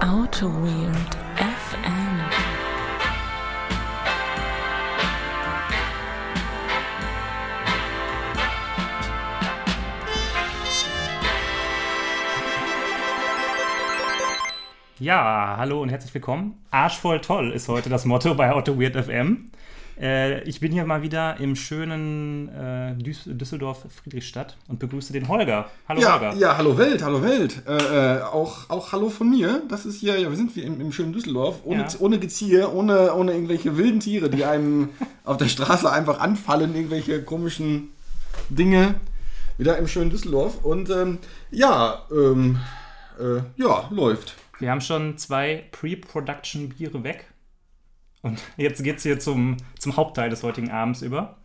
Auto 0.00 0.46
Weird 0.46 1.14
FM. 1.36 2.20
Ja, 14.98 15.56
hallo 15.58 15.82
und 15.82 15.90
herzlich 15.90 16.14
willkommen. 16.14 16.54
Arschvoll 16.70 17.20
toll 17.20 17.52
ist 17.52 17.68
heute 17.68 17.90
das 17.90 18.06
Motto 18.06 18.34
bei 18.34 18.50
Auto 18.52 18.80
Weird 18.80 18.96
FM. 18.96 19.50
Äh, 20.00 20.42
ich 20.44 20.60
bin 20.60 20.72
hier 20.72 20.86
mal 20.86 21.02
wieder 21.02 21.38
im 21.40 21.54
schönen 21.56 22.48
äh, 22.48 22.94
Düs 22.94 23.22
Düsseldorf 23.26 23.84
Friedrichstadt 24.02 24.56
und 24.68 24.78
begrüße 24.78 25.12
den 25.12 25.28
Holger. 25.28 25.68
Hallo 25.88 26.00
Ja, 26.00 26.14
Holger. 26.14 26.34
ja, 26.38 26.56
hallo 26.56 26.78
Welt, 26.78 27.02
hallo 27.04 27.22
Welt. 27.22 27.62
Äh, 27.68 28.16
äh, 28.18 28.22
auch, 28.22 28.70
auch 28.70 28.92
hallo 28.92 29.10
von 29.10 29.28
mir. 29.28 29.62
Das 29.68 29.84
ist 29.84 30.00
hier, 30.00 30.18
ja, 30.18 30.30
wir 30.30 30.36
sind 30.36 30.56
wie 30.56 30.62
im, 30.62 30.80
im 30.80 30.90
schönen 30.92 31.12
Düsseldorf, 31.12 31.60
ohne, 31.64 31.82
Ja. 31.82 31.88
ohne 31.98 32.18
Gezieher, 32.18 32.72
ohne, 32.72 33.12
ohne 33.14 33.32
irgendwelche 33.32 33.76
wilden 33.76 34.00
Tiere, 34.00 34.30
die 34.30 34.44
einem 34.46 34.88
auf 35.24 35.36
der 35.36 35.48
Straße 35.48 35.90
einfach 35.92 36.18
anfallen, 36.20 36.74
irgendwelche 36.74 37.22
komischen 37.22 37.90
Dinge. 38.48 38.94
Wieder 39.58 39.76
im 39.76 39.86
schönen 39.86 40.08
Düsseldorf. 40.08 40.64
Und 40.64 40.88
ähm, 40.88 41.18
ja, 41.50 42.06
ähm, 42.10 42.58
äh, 43.20 43.42
ja, 43.62 43.86
läuft. 43.90 44.34
Wir 44.58 44.70
haben 44.70 44.80
schon 44.80 45.18
zwei 45.18 45.64
Pre-Production-Biere 45.72 47.04
weg. 47.04 47.26
Und 48.22 48.40
jetzt 48.56 48.82
geht 48.82 48.98
es 48.98 49.02
hier 49.02 49.18
zum, 49.18 49.56
zum 49.78 49.96
Hauptteil 49.96 50.30
des 50.30 50.42
heutigen 50.42 50.70
Abends 50.70 51.02
über. 51.02 51.36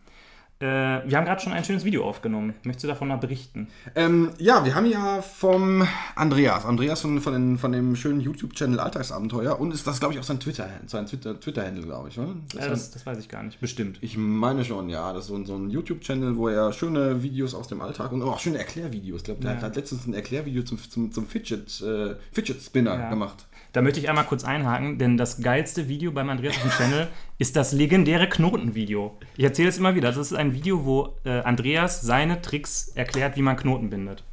Äh, 0.58 0.64
wir 0.64 1.18
haben 1.18 1.26
gerade 1.26 1.40
schon 1.42 1.52
ein 1.52 1.64
schönes 1.64 1.84
Video 1.84 2.02
aufgenommen. 2.08 2.54
Möchtest 2.62 2.84
du 2.84 2.88
davon 2.88 3.08
mal 3.08 3.16
berichten? 3.16 3.68
Ähm, 3.94 4.30
ja, 4.38 4.64
wir 4.64 4.74
haben 4.74 4.86
ja 4.86 5.20
vom 5.20 5.86
Andreas, 6.14 6.64
Andreas 6.64 7.02
von, 7.02 7.20
von, 7.20 7.34
den, 7.34 7.58
von 7.58 7.72
dem 7.72 7.94
schönen 7.94 8.20
YouTube-Channel 8.20 8.80
Alltagsabenteuer 8.80 9.60
und 9.60 9.74
ist 9.74 9.86
das, 9.86 10.00
glaube 10.00 10.14
ich, 10.14 10.20
auch 10.20 10.24
sein 10.24 10.40
Twitter, 10.40 10.66
sein 10.86 11.04
Twitter, 11.04 11.38
Twitter-Handle, 11.38 11.84
glaube 11.84 12.08
ich, 12.08 12.18
oder? 12.18 12.34
Das 12.54 12.54
Äh, 12.68 12.72
ist 12.72 12.72
das, 12.72 12.90
das 12.92 13.04
weiß 13.06 13.18
ich 13.18 13.28
gar 13.28 13.42
nicht. 13.42 13.60
Bestimmt. 13.60 13.98
Ich 14.00 14.16
meine 14.16 14.64
schon, 14.64 14.88
ja. 14.88 15.12
Das 15.12 15.24
ist 15.24 15.28
so 15.28 15.34
ein, 15.36 15.44
so 15.44 15.56
ein 15.56 15.68
YouTube-Channel, 15.68 16.36
wo 16.38 16.48
er 16.48 16.72
schöne 16.72 17.22
Videos 17.22 17.54
aus 17.54 17.68
dem 17.68 17.82
Alltag 17.82 18.12
und 18.12 18.22
auch 18.22 18.38
schöne 18.40 18.56
Erklärvideos. 18.56 19.18
Ich 19.20 19.24
glaube, 19.24 19.42
der 19.42 19.56
Ja. 19.56 19.60
hat 19.60 19.76
letztens 19.76 20.06
ein 20.06 20.14
Erklärvideo 20.14 20.62
zum, 20.62 20.78
zum, 20.78 21.12
zum 21.12 21.26
Fidget, 21.26 21.82
äh, 21.82 22.14
Fidget 22.32 22.62
Spinner 22.62 22.94
Ja. 22.98 23.10
gemacht. 23.10 23.46
Da 23.76 23.82
möchte 23.82 24.00
ich 24.00 24.08
einmal 24.08 24.24
kurz 24.24 24.42
einhaken, 24.42 24.96
denn 24.96 25.18
das 25.18 25.42
geilste 25.42 25.86
Video 25.86 26.10
beim 26.10 26.30
Andreas 26.30 26.56
auf 26.56 26.62
dem 26.62 26.70
Channel 26.70 27.08
ist 27.38 27.56
das 27.56 27.72
legendäre 27.72 28.26
Knotenvideo. 28.26 29.18
Ich 29.36 29.44
erzähle 29.44 29.68
es 29.68 29.76
immer 29.76 29.94
wieder. 29.94 30.08
Das 30.08 30.16
ist 30.16 30.32
ein 30.32 30.54
Video, 30.54 30.86
wo 30.86 31.12
äh, 31.26 31.40
Andreas 31.40 32.00
seine 32.00 32.40
Tricks 32.40 32.88
erklärt, 32.94 33.36
wie 33.36 33.42
man 33.42 33.54
Knoten 33.58 33.90
bindet. 33.90 34.24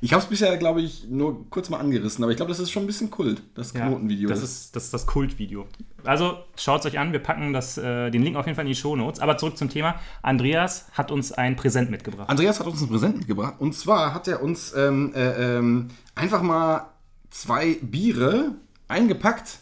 Ich 0.00 0.14
habe 0.14 0.22
es 0.22 0.28
bisher, 0.30 0.56
glaube 0.56 0.80
ich, 0.80 1.06
nur 1.06 1.50
kurz 1.50 1.68
mal 1.68 1.80
angerissen, 1.80 2.24
aber 2.24 2.30
ich 2.30 2.38
glaube, 2.38 2.48
das 2.48 2.60
ist 2.60 2.70
schon 2.70 2.84
ein 2.84 2.86
bisschen 2.86 3.10
Kult, 3.10 3.42
das 3.54 3.74
Ja, 3.74 3.88
Knotenvideo. 3.88 4.26
Das 4.30 4.42
ist 4.42 4.74
das, 4.74 4.84
ist 4.84 4.94
das 4.94 5.06
Kultvideo. 5.06 5.66
Also 6.04 6.38
schaut 6.56 6.80
es 6.80 6.86
euch 6.86 6.98
an. 6.98 7.12
Wir 7.12 7.20
packen 7.20 7.52
das, 7.52 7.76
äh, 7.76 8.10
den 8.10 8.22
Link 8.22 8.36
auf 8.36 8.46
jeden 8.46 8.56
Fall 8.56 8.64
in 8.64 8.70
die 8.70 8.74
Shownotes. 8.74 9.20
Aber 9.20 9.36
zurück 9.36 9.58
zum 9.58 9.68
Thema. 9.68 9.96
Andreas 10.22 10.86
hat 10.94 11.10
uns 11.10 11.30
ein 11.30 11.56
Präsent 11.56 11.90
mitgebracht. 11.90 12.30
Andreas 12.30 12.58
hat 12.58 12.66
uns 12.66 12.80
ein 12.80 12.88
Präsent 12.88 13.18
mitgebracht 13.18 13.56
und 13.58 13.74
zwar 13.74 14.14
hat 14.14 14.28
er 14.28 14.42
uns 14.42 14.74
ähm, 14.74 15.12
äh, 15.14 15.58
ähm, 15.58 15.88
einfach 16.14 16.40
mal 16.40 16.91
zwei 17.32 17.78
Biere 17.80 18.52
eingepackt 18.88 19.58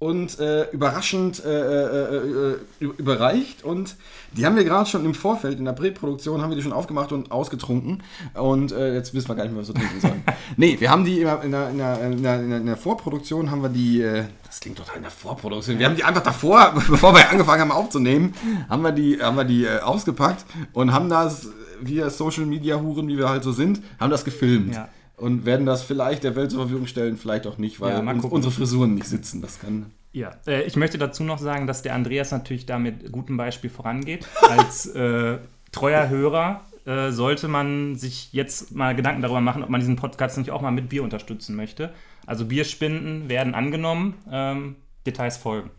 und 0.00 0.38
äh, 0.38 0.70
überraschend 0.70 1.42
äh, 1.44 1.48
äh, 1.48 2.54
äh, 2.54 2.58
überreicht 2.80 3.62
und 3.62 3.96
die 4.32 4.44
haben 4.44 4.56
wir 4.56 4.64
gerade 4.64 4.90
schon 4.90 5.04
im 5.04 5.14
Vorfeld 5.14 5.58
in 5.58 5.64
der 5.64 5.72
Präproduktion 5.72 6.42
haben 6.42 6.50
wir 6.50 6.56
die 6.56 6.62
schon 6.62 6.72
aufgemacht 6.72 7.12
und 7.12 7.30
ausgetrunken 7.30 8.02
und 8.34 8.72
äh, 8.72 8.94
jetzt 8.94 9.14
wissen 9.14 9.28
wir 9.28 9.34
gar 9.34 9.44
nicht 9.44 9.52
mehr 9.52 9.62
was 9.62 9.68
wir 9.68 9.76
trinken 9.76 10.00
sollen. 10.00 10.22
nee, 10.56 10.76
wir 10.78 10.90
haben 10.90 11.04
die 11.04 11.20
in 11.20 11.26
der, 11.26 11.42
in 11.42 11.78
der, 11.78 12.00
in 12.00 12.22
der, 12.22 12.40
in 12.40 12.66
der, 12.66 12.76
Vorproduktion 12.76 13.50
haben 13.50 13.62
wir 13.62 13.68
die 13.68 14.02
äh, 14.02 14.24
das 14.46 14.60
klingt 14.60 14.76
total 14.76 14.96
in 14.96 15.02
der 15.02 15.10
Vorproduktion. 15.10 15.78
Wir 15.78 15.86
haben 15.86 15.96
die 15.96 16.04
einfach 16.04 16.22
davor, 16.22 16.74
bevor 16.88 17.14
wir 17.14 17.30
angefangen 17.30 17.62
haben 17.62 17.72
aufzunehmen, 17.72 18.34
haben 18.68 18.82
wir 18.82 18.92
die 18.92 19.22
haben 19.22 19.36
wir 19.36 19.44
die 19.44 19.68
ausgepackt 19.68 20.44
und 20.72 20.92
haben 20.92 21.08
das 21.08 21.48
wir 21.80 22.10
Social 22.10 22.46
Media 22.46 22.80
Huren, 22.80 23.08
wie 23.08 23.16
wir 23.16 23.28
halt 23.28 23.44
so 23.44 23.52
sind, 23.52 23.80
haben 23.98 24.10
das 24.10 24.24
gefilmt. 24.24 24.74
Ja. 24.74 24.88
Und 25.16 25.46
werden 25.46 25.64
das 25.64 25.82
vielleicht 25.82 26.24
der 26.24 26.34
Welt 26.34 26.50
zur 26.50 26.60
Verfügung 26.60 26.86
stellen, 26.86 27.16
vielleicht 27.16 27.46
auch 27.46 27.58
nicht, 27.58 27.80
weil 27.80 27.92
Ja, 27.92 28.10
uns, 28.10 28.24
unsere 28.24 28.52
Frisuren 28.52 28.94
nicht 28.94 29.06
sitzen. 29.06 29.40
Das 29.42 29.60
kann. 29.60 29.86
Ja, 30.12 30.32
äh, 30.46 30.62
ich 30.62 30.76
möchte 30.76 30.98
dazu 30.98 31.22
noch 31.22 31.38
sagen, 31.38 31.66
dass 31.66 31.82
der 31.82 31.94
Andreas 31.94 32.30
natürlich 32.32 32.66
da 32.66 32.78
mit 32.78 33.10
gutem 33.12 33.36
Beispiel 33.36 33.70
vorangeht. 33.70 34.26
Als 34.48 34.86
äh, 34.86 35.38
treuer 35.72 36.08
Hörer 36.08 36.62
äh, 36.84 37.10
sollte 37.10 37.48
man 37.48 37.96
sich 37.96 38.32
jetzt 38.32 38.74
mal 38.74 38.94
Gedanken 38.94 39.22
darüber 39.22 39.40
machen, 39.40 39.62
ob 39.62 39.70
man 39.70 39.80
diesen 39.80 39.96
Podcast 39.96 40.36
nicht 40.38 40.50
auch 40.50 40.62
mal 40.62 40.70
mit 40.70 40.88
Bier 40.88 41.02
unterstützen 41.02 41.56
möchte. 41.56 41.92
Also 42.26 42.46
Bierspenden 42.46 43.28
werden 43.28 43.54
angenommen, 43.54 44.14
ähm, 44.30 44.76
Details 45.06 45.36
folgen. 45.36 45.70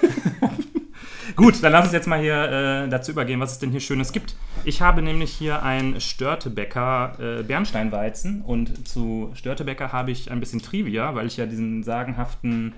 Gut, 1.36 1.62
dann 1.62 1.72
lass 1.72 1.84
uns 1.84 1.92
jetzt 1.92 2.06
mal 2.06 2.20
hier 2.20 2.84
äh, 2.84 2.88
dazu 2.88 3.12
übergehen, 3.12 3.40
was 3.40 3.52
es 3.52 3.58
denn 3.58 3.70
hier 3.70 3.80
Schönes 3.80 4.12
gibt. 4.12 4.34
Ich 4.64 4.82
habe 4.82 5.02
nämlich 5.02 5.32
hier 5.32 5.62
ein 5.62 6.00
Störtebecker 6.00 7.40
äh, 7.40 7.42
Bernsteinweizen 7.42 8.42
und 8.42 8.86
zu 8.86 9.30
Störtebecker 9.34 9.92
habe 9.92 10.10
ich 10.10 10.30
ein 10.30 10.40
bisschen 10.40 10.62
Trivia, 10.62 11.14
weil 11.14 11.26
ich 11.26 11.36
ja 11.36 11.46
diesen 11.46 11.82
sagenhaften 11.82 12.72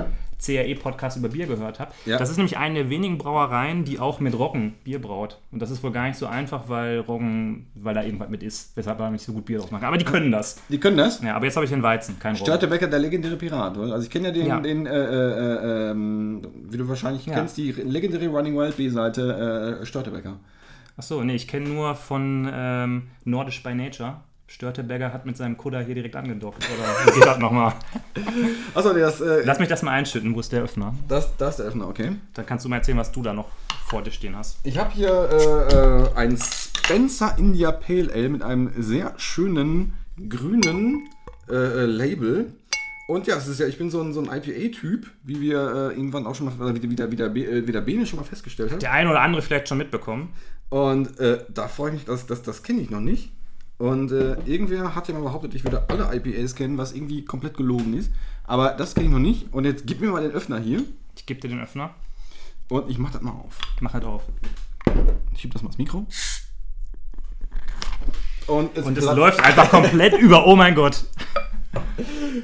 CRE-Podcast 0.44 1.16
über 1.16 1.28
Bier 1.28 1.46
gehört 1.46 1.78
habe. 1.80 1.92
Ja. 2.04 2.18
Das 2.18 2.30
ist 2.30 2.36
nämlich 2.36 2.56
eine 2.58 2.74
der 2.80 2.90
wenigen 2.90 3.18
Brauereien, 3.18 3.84
die 3.84 3.98
auch 3.98 4.20
mit 4.20 4.38
Roggen 4.38 4.74
Bier 4.84 5.00
braut. 5.00 5.38
Und 5.52 5.60
das 5.62 5.70
ist 5.70 5.82
wohl 5.82 5.92
gar 5.92 6.06
nicht 6.08 6.16
so 6.18 6.26
einfach, 6.26 6.68
weil 6.68 7.00
Roggen, 7.00 7.66
weil 7.74 7.94
da 7.94 8.02
irgendwas 8.02 8.28
mit 8.28 8.42
ist, 8.42 8.76
weshalb 8.76 8.98
man 8.98 9.12
nicht 9.12 9.24
so 9.24 9.32
gut 9.32 9.44
Bier 9.44 9.58
draus 9.58 9.70
machen. 9.70 9.84
Aber 9.84 9.96
die 9.98 10.04
können 10.04 10.32
das. 10.32 10.60
Die 10.68 10.78
können 10.78 10.96
das. 10.96 11.22
Ja, 11.22 11.36
aber 11.36 11.44
jetzt 11.46 11.56
habe 11.56 11.64
ich 11.64 11.70
den 11.70 11.82
Weizen, 11.82 12.18
kein 12.18 12.32
Roggen. 12.34 12.44
Störtebecker, 12.46 12.88
der 12.88 12.98
legendäre 12.98 13.36
Pirat. 13.36 13.76
oder? 13.78 13.92
Also 13.92 14.04
ich 14.04 14.10
kenne 14.10 14.28
ja 14.28 14.32
den, 14.34 14.46
Ja. 14.46 14.60
den 14.60 14.86
äh, 14.86 14.90
äh, 14.92 15.90
ähm, 15.90 16.42
wie 16.70 16.76
du 16.76 16.88
wahrscheinlich 16.88 17.26
Ja. 17.26 17.34
kennst, 17.34 17.56
die 17.56 17.70
legendäre 17.72 18.26
Running 18.28 18.56
Wild 18.56 18.76
B-Seite 18.76 19.78
äh, 19.82 19.86
Störtebecker. 19.86 20.38
Achso, 20.96 21.22
nee, 21.24 21.34
ich 21.36 21.48
kenne 21.48 21.68
nur 21.68 21.94
von 21.94 22.50
ähm, 22.52 23.02
Nordisch 23.24 23.62
by 23.62 23.74
Nature. 23.74 24.16
Störteberger 24.52 25.14
hat 25.14 25.24
mit 25.24 25.36
seinem 25.36 25.56
Kudder 25.56 25.80
hier 25.80 25.94
direkt 25.94 26.14
angedockt. 26.14 26.62
Oder 26.62 27.06
wie 27.06 27.18
geht 27.18 27.26
das 27.26 27.38
nochmal? 27.38 27.72
Achso, 28.74 28.92
das, 28.92 29.20
äh, 29.22 29.42
Lass 29.44 29.58
mich 29.58 29.68
das 29.68 29.82
mal 29.82 29.92
einschütten. 29.92 30.34
Wo 30.34 30.40
ist 30.40 30.52
der 30.52 30.62
Öffner? 30.62 30.94
das, 31.08 31.34
das 31.38 31.50
ist 31.50 31.56
der 31.60 31.66
Öffner, 31.66 31.88
okay. 31.88 32.16
Dann 32.34 32.44
kannst 32.44 32.64
du 32.64 32.68
mal 32.68 32.76
erzählen, 32.76 32.98
was 32.98 33.10
du 33.10 33.22
da 33.22 33.32
noch 33.32 33.48
vor 33.86 34.02
dir 34.02 34.10
stehen 34.10 34.36
hast. 34.36 34.58
Ich 34.64 34.76
habe 34.76 34.92
hier 34.92 35.08
äh, 35.08 35.74
äh, 35.74 36.16
ein 36.16 36.36
Spencer 36.36 37.34
India 37.38 37.72
Pale 37.72 38.12
Ale 38.12 38.28
mit 38.28 38.42
einem 38.42 38.70
sehr 38.76 39.14
schönen 39.16 39.94
grünen 40.28 41.08
äh, 41.48 41.54
äh, 41.54 41.86
Label. 41.86 42.52
Und 43.08 43.26
ja, 43.26 43.36
es 43.36 43.48
ist 43.48 43.58
ja, 43.58 43.66
ich 43.66 43.78
bin 43.78 43.90
so 43.90 44.02
ein, 44.02 44.12
so 44.12 44.20
ein 44.20 44.26
IPA-Typ, 44.26 45.10
wie 45.24 45.40
wir 45.40 45.60
äh, 45.60 45.96
irgendwann 45.96 46.26
auch 46.26 46.34
schon 46.34 46.46
mal, 46.46 46.54
oder 46.60 46.74
wie, 46.74 46.90
wie, 46.90 46.94
der, 46.94 47.10
wie, 47.10 47.16
der, 47.16 47.34
äh, 47.34 47.66
wie 47.66 47.72
der 47.72 47.80
Bene 47.80 48.06
schon 48.06 48.18
mal 48.18 48.26
festgestellt 48.26 48.70
hat. 48.70 48.82
Der 48.82 48.92
eine 48.92 49.08
oder 49.08 49.22
andere 49.22 49.40
vielleicht 49.40 49.68
schon 49.68 49.78
mitbekommen. 49.78 50.34
Und 50.68 51.18
äh, 51.18 51.38
da 51.48 51.68
freue 51.68 51.88
ich 51.88 51.94
mich, 51.94 52.04
das, 52.04 52.26
das, 52.26 52.42
das 52.42 52.62
kenne 52.62 52.82
ich 52.82 52.90
noch 52.90 53.00
nicht. 53.00 53.30
Und 53.82 54.12
äh, 54.12 54.36
irgendwer 54.46 54.94
hat 54.94 55.08
ja 55.08 55.14
mal 55.14 55.24
behauptet, 55.24 55.56
ich 55.56 55.64
würde 55.64 55.82
alle 55.88 56.08
IPAs 56.14 56.54
kennen, 56.54 56.78
was 56.78 56.92
irgendwie 56.92 57.24
komplett 57.24 57.56
gelogen 57.56 57.94
ist. 57.94 58.12
Aber 58.44 58.68
das 58.68 58.94
kenne 58.94 59.06
ich 59.06 59.12
noch 59.12 59.18
nicht. 59.18 59.52
Und 59.52 59.64
jetzt 59.64 59.88
gib 59.88 60.00
mir 60.00 60.12
mal 60.12 60.22
den 60.22 60.30
Öffner 60.30 60.60
hier. 60.60 60.84
Ich 61.16 61.26
gebe 61.26 61.40
dir 61.40 61.48
den 61.48 61.60
Öffner. 61.60 61.90
Und 62.68 62.88
ich 62.88 62.98
mache 62.98 63.14
das 63.14 63.22
mal 63.22 63.32
auf. 63.32 63.58
Mach 63.80 63.92
halt 63.92 64.04
auf. 64.04 64.22
Ich 65.34 65.40
schieb 65.40 65.52
das 65.52 65.62
mal 65.62 65.70
ins 65.70 65.78
Mikro. 65.78 66.06
Und 68.46 68.78
es, 68.78 68.86
Und 68.86 68.96
es 68.96 69.04
läuft 69.04 69.42
einfach 69.42 69.68
komplett 69.68 70.16
über. 70.16 70.46
Oh 70.46 70.54
mein 70.54 70.76
Gott. 70.76 71.04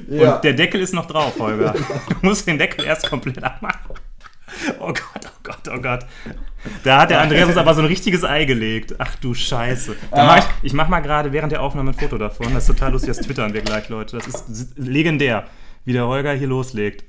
Ja. 0.09 0.35
Und 0.35 0.43
der 0.43 0.53
Deckel 0.53 0.81
ist 0.81 0.93
noch 0.93 1.05
drauf, 1.05 1.39
Holger. 1.39 1.73
Du 2.09 2.15
musst 2.21 2.47
den 2.47 2.57
Deckel 2.57 2.83
erst 2.83 3.09
komplett 3.09 3.41
abmachen. 3.41 3.95
Oh 4.79 4.87
Gott, 4.87 5.25
oh 5.25 5.39
Gott, 5.43 5.69
oh 5.73 5.81
Gott. 5.81 6.05
Da 6.83 7.01
hat 7.01 7.09
der 7.09 7.21
Andreas 7.21 7.47
uns 7.47 7.57
aber 7.57 7.73
so 7.73 7.81
ein 7.81 7.87
richtiges 7.87 8.23
Ei 8.23 8.45
gelegt. 8.45 8.95
Ach 8.97 9.15
du 9.15 9.33
Scheiße. 9.33 9.95
Da 10.11 10.25
mach 10.25 10.37
ich 10.37 10.45
ich 10.63 10.73
mache 10.73 10.91
mal 10.91 10.99
gerade 10.99 11.31
während 11.31 11.51
der 11.51 11.61
Aufnahme 11.61 11.91
ein 11.91 11.93
Foto 11.93 12.17
davon. 12.17 12.53
Das 12.53 12.63
ist 12.63 12.75
total 12.75 12.91
lustig. 12.91 13.09
Das 13.09 13.25
twittern 13.25 13.53
wir 13.53 13.61
gleich, 13.61 13.89
Leute. 13.89 14.17
Das 14.17 14.27
ist 14.27 14.77
legendär, 14.77 15.47
wie 15.85 15.93
der 15.93 16.07
Holger 16.07 16.33
hier 16.33 16.47
loslegt. 16.47 17.05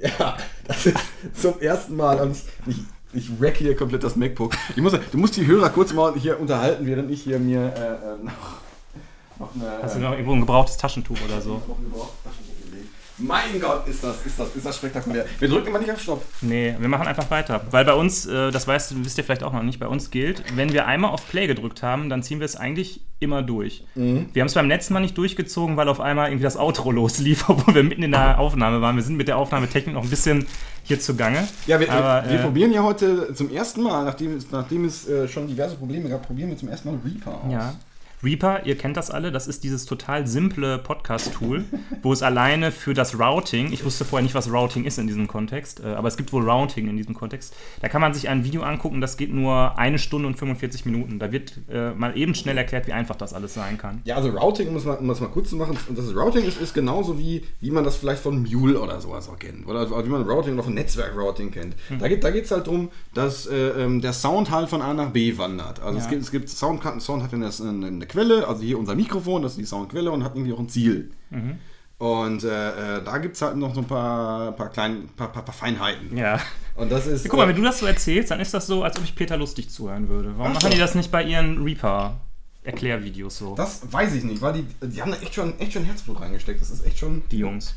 Ja, 0.00 0.36
das 0.66 0.86
ist 0.86 0.96
zum 1.34 1.60
ersten 1.60 1.96
Mal. 1.96 2.20
Und 2.20 2.36
ich, 2.66 2.76
ich 3.12 3.40
wreck 3.40 3.56
hier 3.56 3.74
komplett 3.74 4.04
das 4.04 4.14
MacBook. 4.14 4.54
Ich 4.70 4.82
muss, 4.82 4.92
du 4.92 5.18
musst 5.18 5.36
die 5.36 5.46
Hörer 5.46 5.70
kurz 5.70 5.92
mal 5.92 6.14
hier 6.14 6.38
unterhalten, 6.38 6.86
während 6.86 7.10
ich 7.10 7.22
hier 7.22 7.40
mir 7.40 7.60
äh, 7.60 8.12
äh, 8.12 8.24
noch, 8.24 8.60
noch 9.40 9.54
eine. 9.54 9.82
Hast 9.82 9.96
du 9.96 10.00
noch 10.00 10.12
irgendwo 10.12 10.34
ein 10.34 10.40
gebrauchtes 10.40 10.76
Taschentuch 10.76 11.18
oder 11.24 11.40
so? 11.40 11.54
noch 11.66 11.78
ein 11.78 11.90
gelegt. 11.90 12.29
Mein 13.20 13.60
Gott, 13.60 13.86
ist 13.88 14.02
das, 14.02 14.24
ist 14.24 14.38
das, 14.38 14.54
ist 14.56 14.66
das 14.66 14.76
spektakulär. 14.76 15.26
Wir 15.38 15.48
drücken 15.48 15.68
immer 15.68 15.78
nicht 15.78 15.90
auf 15.90 16.00
Stopp. 16.00 16.24
Nee, 16.40 16.74
wir 16.78 16.88
machen 16.88 17.06
einfach 17.06 17.30
weiter. 17.30 17.60
Weil 17.70 17.84
bei 17.84 17.94
uns, 17.94 18.26
äh, 18.26 18.50
das 18.50 18.66
weißt 18.66 18.92
du, 18.92 19.04
wisst 19.04 19.18
ihr 19.18 19.24
vielleicht 19.24 19.42
auch 19.42 19.52
noch 19.52 19.62
nicht, 19.62 19.78
bei 19.78 19.88
uns 19.88 20.10
gilt, 20.10 20.42
wenn 20.56 20.72
wir 20.72 20.86
einmal 20.86 21.10
auf 21.10 21.28
Play 21.28 21.46
gedrückt 21.46 21.82
haben, 21.82 22.08
dann 22.08 22.22
ziehen 22.22 22.40
wir 22.40 22.44
es 22.44 22.56
eigentlich 22.56 23.00
immer 23.20 23.42
durch. 23.42 23.84
Wir 23.94 24.40
haben 24.40 24.46
es 24.46 24.54
beim 24.54 24.68
letzten 24.68 24.94
Mal 24.94 25.00
nicht 25.00 25.16
durchgezogen, 25.18 25.76
weil 25.76 25.88
auf 25.88 26.00
einmal 26.00 26.28
irgendwie 26.28 26.44
das 26.44 26.56
Outro 26.56 26.90
loslief, 26.90 27.48
obwohl 27.48 27.74
wir 27.74 27.82
mitten 27.82 28.02
in 28.02 28.12
der 28.12 28.38
Aufnahme 28.38 28.80
waren. 28.80 28.96
Wir 28.96 29.02
sind 29.02 29.16
mit 29.16 29.28
der 29.28 29.36
Aufnahmetechnik 29.36 29.94
noch 29.94 30.04
ein 30.04 30.10
bisschen 30.10 30.46
hier 30.84 30.98
zugange. 30.98 31.46
Ja, 31.66 31.78
wir, 31.78 31.92
Aber, 31.92 32.28
wir, 32.28 32.40
äh, 32.40 32.42
probieren 32.42 32.72
ja 32.72 32.82
heute 32.82 33.34
zum 33.34 33.50
ersten 33.50 33.82
Mal, 33.82 34.04
nachdem 34.04 34.36
es, 34.36 34.50
nachdem 34.50 34.86
es 34.86 35.06
äh, 35.06 35.28
schon 35.28 35.46
diverse 35.46 35.76
Probleme 35.76 36.08
gab, 36.08 36.26
probieren 36.26 36.48
wir 36.48 36.56
zum 36.56 36.68
ersten 36.68 36.90
Mal 36.90 36.98
Reaper 37.04 37.44
aus. 37.44 37.52
Ja. 37.52 37.74
Reaper, 38.22 38.66
ihr 38.66 38.76
kennt 38.76 38.96
das 38.98 39.10
alle, 39.10 39.32
das 39.32 39.46
ist 39.46 39.64
dieses 39.64 39.86
total 39.86 40.26
simple 40.26 40.78
Podcast-Tool, 40.78 41.64
wo 42.02 42.12
es 42.12 42.22
alleine 42.22 42.70
für 42.70 42.92
das 42.92 43.18
Routing, 43.18 43.72
ich 43.72 43.82
wusste 43.84 44.04
vorher 44.04 44.22
nicht, 44.22 44.34
was 44.34 44.52
Routing 44.52 44.84
ist 44.84 44.98
in 44.98 45.06
diesem 45.06 45.26
Kontext, 45.26 45.80
äh, 45.82 45.88
aber 45.94 46.08
es 46.08 46.16
gibt 46.18 46.32
wohl 46.32 46.48
Routing 46.48 46.88
in 46.88 46.96
diesem 46.98 47.14
Kontext. 47.14 47.54
Da 47.80 47.88
kann 47.88 48.00
man 48.02 48.12
sich 48.12 48.28
ein 48.28 48.44
Video 48.44 48.62
angucken, 48.62 49.00
das 49.00 49.16
geht 49.16 49.32
nur 49.32 49.78
eine 49.78 49.98
Stunde 49.98 50.28
und 50.28 50.36
45 50.38 50.84
Minuten. 50.84 51.18
Da 51.18 51.32
wird 51.32 51.54
äh, 51.70 51.92
mal 51.92 52.16
eben 52.16 52.34
schnell 52.34 52.58
erklärt, 52.58 52.86
wie 52.86 52.92
einfach 52.92 53.16
das 53.16 53.32
alles 53.32 53.54
sein 53.54 53.78
kann. 53.78 54.02
Ja, 54.04 54.16
also 54.16 54.28
Routing, 54.30 54.68
um 54.68 54.76
es 54.76 54.84
mal, 54.84 54.96
um 54.98 55.08
das 55.08 55.20
mal 55.20 55.28
kurz 55.28 55.48
zu 55.50 55.56
machen, 55.56 55.78
das 55.88 56.04
ist, 56.04 56.14
Routing 56.14 56.44
ist, 56.44 56.60
ist 56.60 56.74
genauso 56.74 57.18
wie, 57.18 57.44
wie 57.60 57.70
man 57.70 57.84
das 57.84 57.96
vielleicht 57.96 58.22
von 58.22 58.42
Mule 58.42 58.80
oder 58.80 59.00
sowas 59.00 59.28
auch 59.30 59.38
kennt. 59.38 59.66
Oder 59.66 59.88
wie 60.04 60.10
man 60.10 60.22
Routing 60.28 60.54
oder 60.54 60.64
von 60.64 60.74
Netzwerk-Routing 60.74 61.50
kennt. 61.52 61.74
Da 61.98 62.08
geht 62.08 62.18
es 62.18 62.22
da 62.22 62.30
geht's 62.30 62.50
halt 62.50 62.66
darum, 62.66 62.90
dass 63.14 63.46
äh, 63.46 63.54
ähm, 63.56 64.00
der 64.02 64.12
Sound 64.12 64.50
halt 64.50 64.68
von 64.68 64.82
A 64.82 64.92
nach 64.92 65.10
B 65.10 65.38
wandert. 65.38 65.80
Also 65.80 65.98
es 65.98 66.04
Ja. 66.04 66.10
gibt, 66.10 66.22
es 66.22 66.30
gibt 66.30 66.48
Sound, 66.50 66.82
Sound 67.00 67.22
hat 67.22 67.32
eine, 67.32 67.46
eine 67.46 68.06
Quelle, 68.10 68.46
also 68.46 68.62
hier 68.62 68.78
unser 68.78 68.94
Mikrofon, 68.94 69.42
das 69.42 69.52
ist 69.52 69.58
die 69.58 69.64
Soundquelle 69.64 70.10
und 70.10 70.24
hat 70.24 70.34
irgendwie 70.34 70.52
auch 70.52 70.58
ein 70.58 70.68
Ziel. 70.68 71.10
Und 72.00 72.44
äh, 72.44 72.96
äh, 72.96 73.04
da 73.04 73.18
gibt 73.18 73.36
es 73.36 73.42
halt 73.42 73.56
noch 73.56 73.74
so 73.74 73.80
ein 73.80 73.86
paar, 73.86 74.52
paar, 74.52 74.70
kleine, 74.70 75.00
paar, 75.16 75.30
paar, 75.30 75.44
paar 75.44 75.54
Feinheiten. 75.54 76.16
Ja. 76.16 76.40
Und 76.74 76.90
das 76.90 77.06
ist. 77.06 77.28
Guck 77.28 77.38
mal, 77.38 77.44
äh, 77.44 77.48
wenn 77.48 77.56
du 77.56 77.62
das 77.62 77.78
so 77.78 77.84
erzählst, 77.84 78.30
dann 78.30 78.40
ist 78.40 78.54
das 78.54 78.66
so, 78.66 78.82
als 78.82 78.96
ob 78.96 79.04
ich 79.04 79.14
Peter 79.14 79.36
Lustig 79.36 79.68
zuhören 79.68 80.08
würde. 80.08 80.32
Warum 80.38 80.52
Ach 80.52 80.62
machen 80.62 80.72
die 80.72 80.78
das 80.78 80.94
nicht 80.94 81.10
bei 81.10 81.22
ihren 81.22 81.62
Reaper-Erklärvideos 81.62 83.36
so? 83.36 83.54
das 83.54 83.92
weiß 83.92 84.14
ich 84.14 84.24
nicht, 84.24 84.40
weil 84.40 84.54
die, 84.54 84.86
die 84.88 85.02
haben 85.02 85.10
da 85.10 85.18
echt 85.18 85.34
schon, 85.34 85.58
echt 85.60 85.74
schon 85.74 85.84
Herzblut 85.84 86.22
reingesteckt. 86.22 86.58
Das 86.58 86.70
ist 86.70 86.86
echt 86.86 86.98
schon. 86.98 87.22
die 87.30 87.38
Jungs. 87.38 87.74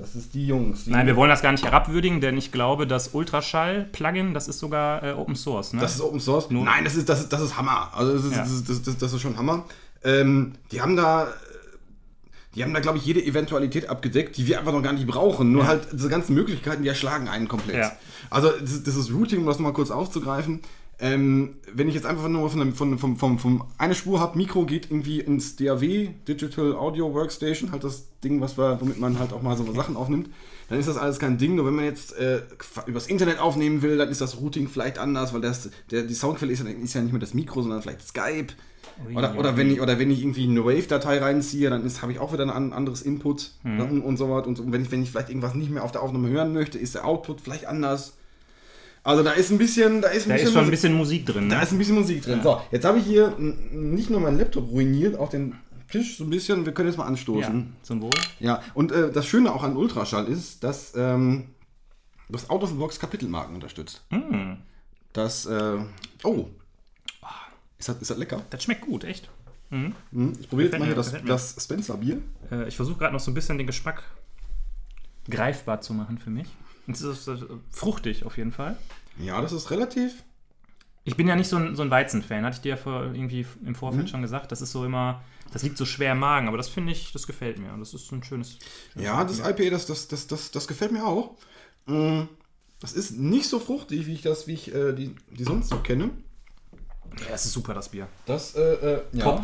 Das 0.00 0.14
ist 0.14 0.32
die 0.32 0.46
Jungs. 0.46 0.84
Die 0.84 0.90
Nein, 0.92 1.06
wir 1.06 1.14
wollen 1.14 1.28
das 1.28 1.42
gar 1.42 1.52
nicht 1.52 1.62
herabwürdigen, 1.62 2.22
denn 2.22 2.38
ich 2.38 2.52
glaube, 2.52 2.86
das 2.86 3.08
Ultraschall-Plugin, 3.12 4.32
das 4.32 4.48
ist 4.48 4.58
sogar 4.58 5.02
äh, 5.02 5.12
Open 5.12 5.36
Source, 5.36 5.74
ne? 5.74 5.80
Das 5.82 5.94
ist 5.94 6.00
Open 6.00 6.20
Source. 6.20 6.50
Nur- 6.50 6.64
Nein, 6.64 6.84
das 6.84 6.94
ist, 6.96 7.08
das 7.08 7.20
ist, 7.20 7.32
das 7.32 7.42
ist 7.42 7.58
Hammer. 7.58 7.90
Also 7.92 8.14
das 8.14 8.24
ist, 8.24 8.32
Ja. 8.32 8.38
das, 8.38 8.82
das, 8.82 8.96
das, 8.96 9.12
ist 9.12 9.20
schon 9.20 9.36
Hammer. 9.36 9.64
Ähm, 10.02 10.52
die 10.72 10.80
haben 10.80 10.96
da, 10.96 11.28
die 12.54 12.64
haben 12.64 12.72
da, 12.72 12.80
glaube 12.80 12.96
ich, 12.96 13.04
jede 13.04 13.22
Eventualität 13.22 13.90
abgedeckt, 13.90 14.38
die 14.38 14.46
wir 14.46 14.58
einfach 14.58 14.72
noch 14.72 14.82
gar 14.82 14.94
nicht 14.94 15.06
brauchen. 15.06 15.52
Nur 15.52 15.62
Ja. 15.64 15.68
halt 15.68 15.88
diese 15.92 16.08
ganzen 16.08 16.34
Möglichkeiten, 16.34 16.82
die 16.82 16.88
erschlagen 16.88 17.28
einen 17.28 17.46
komplett. 17.46 17.76
Ja. 17.76 17.92
Also 18.30 18.50
das, 18.58 18.82
das 18.82 18.96
ist 18.96 19.12
Routing, 19.12 19.40
um 19.40 19.46
das 19.46 19.58
mal 19.58 19.72
kurz 19.74 19.90
aufzugreifen. 19.90 20.60
Ähm, 21.02 21.54
wenn 21.72 21.88
ich 21.88 21.94
jetzt 21.94 22.04
einfach 22.04 22.28
nur 22.28 22.50
von, 22.50 22.74
von, 22.74 22.98
von, 22.98 23.16
von, 23.16 23.38
von 23.38 23.64
eine 23.78 23.94
Spur 23.94 24.20
habe, 24.20 24.36
Mikro 24.36 24.66
geht 24.66 24.90
irgendwie 24.90 25.20
ins 25.20 25.56
DAW, 25.56 26.10
Digital 26.28 26.74
Audio 26.74 27.14
Workstation, 27.14 27.72
halt 27.72 27.84
das 27.84 28.06
Ding, 28.22 28.42
was 28.42 28.58
wir, 28.58 28.78
womit 28.80 29.00
man 29.00 29.18
halt 29.18 29.32
auch 29.32 29.40
mal 29.40 29.56
so 29.56 29.72
Sachen 29.72 29.96
aufnimmt, 29.96 30.28
dann 30.68 30.78
ist 30.78 30.88
das 30.88 30.98
alles 30.98 31.18
kein 31.18 31.38
Ding. 31.38 31.54
Nur 31.54 31.64
wenn 31.64 31.74
man 31.74 31.86
jetzt 31.86 32.14
äh, 32.18 32.42
übers 32.86 33.06
Internet 33.06 33.38
aufnehmen 33.38 33.80
will, 33.80 33.96
dann 33.96 34.10
ist 34.10 34.20
das 34.20 34.40
Routing 34.40 34.68
vielleicht 34.68 34.98
anders, 34.98 35.32
weil 35.32 35.40
das, 35.40 35.70
der, 35.90 36.02
die 36.02 36.12
Soundquelle 36.14 36.52
ist 36.52 36.62
ja, 36.62 36.68
ist 36.68 36.92
ja 36.94 37.00
nicht 37.00 37.12
mehr 37.12 37.20
das 37.20 37.32
Mikro, 37.32 37.62
sondern 37.62 37.80
vielleicht 37.80 38.06
Skype. 38.06 38.48
Oder, 39.14 39.38
oder, 39.38 39.56
wenn 39.56 39.70
ich, 39.70 39.80
oder 39.80 39.98
wenn 39.98 40.10
ich 40.10 40.20
irgendwie 40.20 40.44
eine 40.46 40.62
Wave-Datei 40.62 41.18
reinziehe, 41.18 41.70
dann 41.70 41.82
habe 42.02 42.12
ich 42.12 42.18
auch 42.18 42.34
wieder 42.34 42.42
ein 42.42 42.50
an- 42.50 42.74
anderes 42.74 43.00
Input 43.00 43.52
und, 43.64 44.02
und 44.02 44.16
so 44.18 44.28
was. 44.28 44.46
Und 44.46 44.56
so. 44.58 44.70
wenn, 44.70 44.82
ich, 44.82 44.90
wenn 44.90 45.02
ich 45.02 45.10
vielleicht 45.10 45.30
irgendwas 45.30 45.54
nicht 45.54 45.70
mehr 45.70 45.82
auf 45.82 45.92
der 45.92 46.02
Aufnahme 46.02 46.28
hören 46.28 46.52
möchte, 46.52 46.78
ist 46.78 46.94
der 46.94 47.06
Output 47.06 47.40
vielleicht 47.40 47.64
anders. 47.66 48.18
Also 49.02 49.22
da 49.22 49.32
ist 49.32 49.50
ein 49.50 49.58
bisschen, 49.58 50.02
da 50.02 50.08
ist 50.08 50.24
ein 50.26 50.28
da 50.30 50.34
bisschen, 50.34 50.48
ist 50.48 50.52
schon 50.52 50.60
ein 50.62 50.64
Musik- 50.66 50.70
bisschen 50.70 50.94
Musik 50.94 51.26
drin, 51.26 51.48
da 51.48 51.56
ne? 51.56 51.62
ist 51.62 51.72
ein 51.72 51.78
bisschen 51.78 51.94
Musik 51.94 52.22
drin. 52.22 52.40
So, 52.42 52.60
jetzt 52.70 52.84
habe 52.84 52.98
ich 52.98 53.04
hier 53.06 53.34
nicht 53.38 54.10
nur 54.10 54.20
meinen 54.20 54.38
Laptop 54.38 54.70
ruiniert, 54.70 55.18
auch 55.18 55.30
den 55.30 55.54
Tisch 55.90 56.18
so 56.18 56.24
ein 56.24 56.30
bisschen. 56.30 56.64
Wir 56.66 56.72
können 56.74 56.88
jetzt 56.88 56.98
mal 56.98 57.04
Ja, 57.04 57.08
anstoßen. 57.08 57.72
zum 57.82 58.00
Wohl. 58.02 58.10
Ja, 58.38 58.62
und 58.74 58.92
äh, 58.92 59.10
das 59.10 59.26
Schöne 59.26 59.52
auch 59.52 59.62
an 59.64 59.76
Ultraschall 59.76 60.26
ist, 60.26 60.62
dass 60.62 60.92
ähm, 60.96 61.48
das 62.28 62.48
Out 62.50 62.62
of 62.62 62.68
the 62.70 62.76
Box 62.76 63.00
Kapitelmarken 63.00 63.54
unterstützt. 63.54 64.02
Mm, 64.10 64.52
Das, 65.14 65.46
äh, 65.46 65.78
oh, 66.22 66.46
ist 67.78 67.88
das, 67.88 67.96
ist 68.02 68.10
das 68.10 68.18
lecker? 68.18 68.42
das 68.50 68.62
schmeckt 68.62 68.82
gut, 68.82 69.02
echt. 69.04 69.28
Hm, 69.70 69.94
Ich 70.40 70.48
probiere 70.48 70.68
jetzt 70.68 70.78
mal 70.78 70.84
hier 70.86 70.94
das, 70.94 71.12
das 71.24 71.56
Spencer-Bier. 71.58 72.20
Äh, 72.52 72.68
ich 72.68 72.76
versuche 72.76 72.98
gerade 72.98 73.12
noch 73.14 73.20
so 73.20 73.30
ein 73.30 73.34
bisschen 73.34 73.56
den 73.56 73.66
Geschmack 73.66 74.02
greifbar 75.28 75.80
zu 75.80 75.94
machen 75.94 76.18
für 76.18 76.30
mich. 76.30 76.48
Es 76.92 77.02
ist 77.02 77.30
fruchtig 77.70 78.24
auf 78.24 78.36
jeden 78.36 78.52
Fall. 78.52 78.76
Ja, 79.18 79.40
das 79.40 79.52
ist 79.52 79.70
relativ. 79.70 80.22
Ich 81.04 81.16
bin 81.16 81.26
ja 81.26 81.34
nicht 81.34 81.48
so 81.48 81.56
ein, 81.56 81.74
so 81.76 81.82
ein 81.82 81.90
Weizen-Fan, 81.90 82.44
hatte 82.44 82.56
ich 82.56 82.60
dir 82.62 82.70
ja 82.70 82.76
vor, 82.76 83.02
irgendwie 83.14 83.46
im 83.64 83.70
Mhm. 83.70 83.74
Vorfeld 83.74 84.10
schon 84.10 84.22
gesagt. 84.22 84.52
Das 84.52 84.60
ist 84.60 84.70
so 84.72 84.84
immer, 84.84 85.22
das 85.52 85.62
liegt 85.62 85.76
so 85.78 85.84
schwer 85.86 86.12
im 86.12 86.18
Magen, 86.18 86.46
aber 86.48 86.56
das 86.58 86.68
finde 86.68 86.92
ich, 86.92 87.12
das 87.12 87.26
gefällt 87.26 87.58
mir. 87.58 87.74
Das 87.78 87.94
ist 87.94 88.06
so 88.06 88.16
ein 88.16 88.22
schönes. 88.22 88.58
schönes 88.92 89.06
Ja, 89.06 89.24
das 89.24 89.38
IPA, 89.40 89.70
das, 89.70 89.86
das, 89.86 90.08
das, 90.08 90.26
das, 90.26 90.50
das 90.50 90.68
gefällt 90.68 90.92
mir 90.92 91.04
auch. 91.06 91.36
Mm, 91.86 92.22
Das 92.80 92.92
ist 92.92 93.12
nicht 93.12 93.48
so 93.48 93.58
fruchtig, 93.58 94.06
wie 94.06 94.14
ich 94.14 94.22
das, 94.22 94.46
wie 94.46 94.54
ich 94.54 94.74
äh, 94.74 94.92
die, 94.92 95.14
die 95.30 95.44
sonst 95.44 95.68
so 95.70 95.78
kenne. 95.78 96.10
Ja, 97.22 97.30
das 97.30 97.44
ist 97.46 97.52
super, 97.52 97.74
das 97.74 97.88
Bier. 97.88 98.06
Das, 98.26 98.54
äh, 98.54 98.60
äh, 98.60 99.02
ja. 99.12 99.24
Top. 99.24 99.42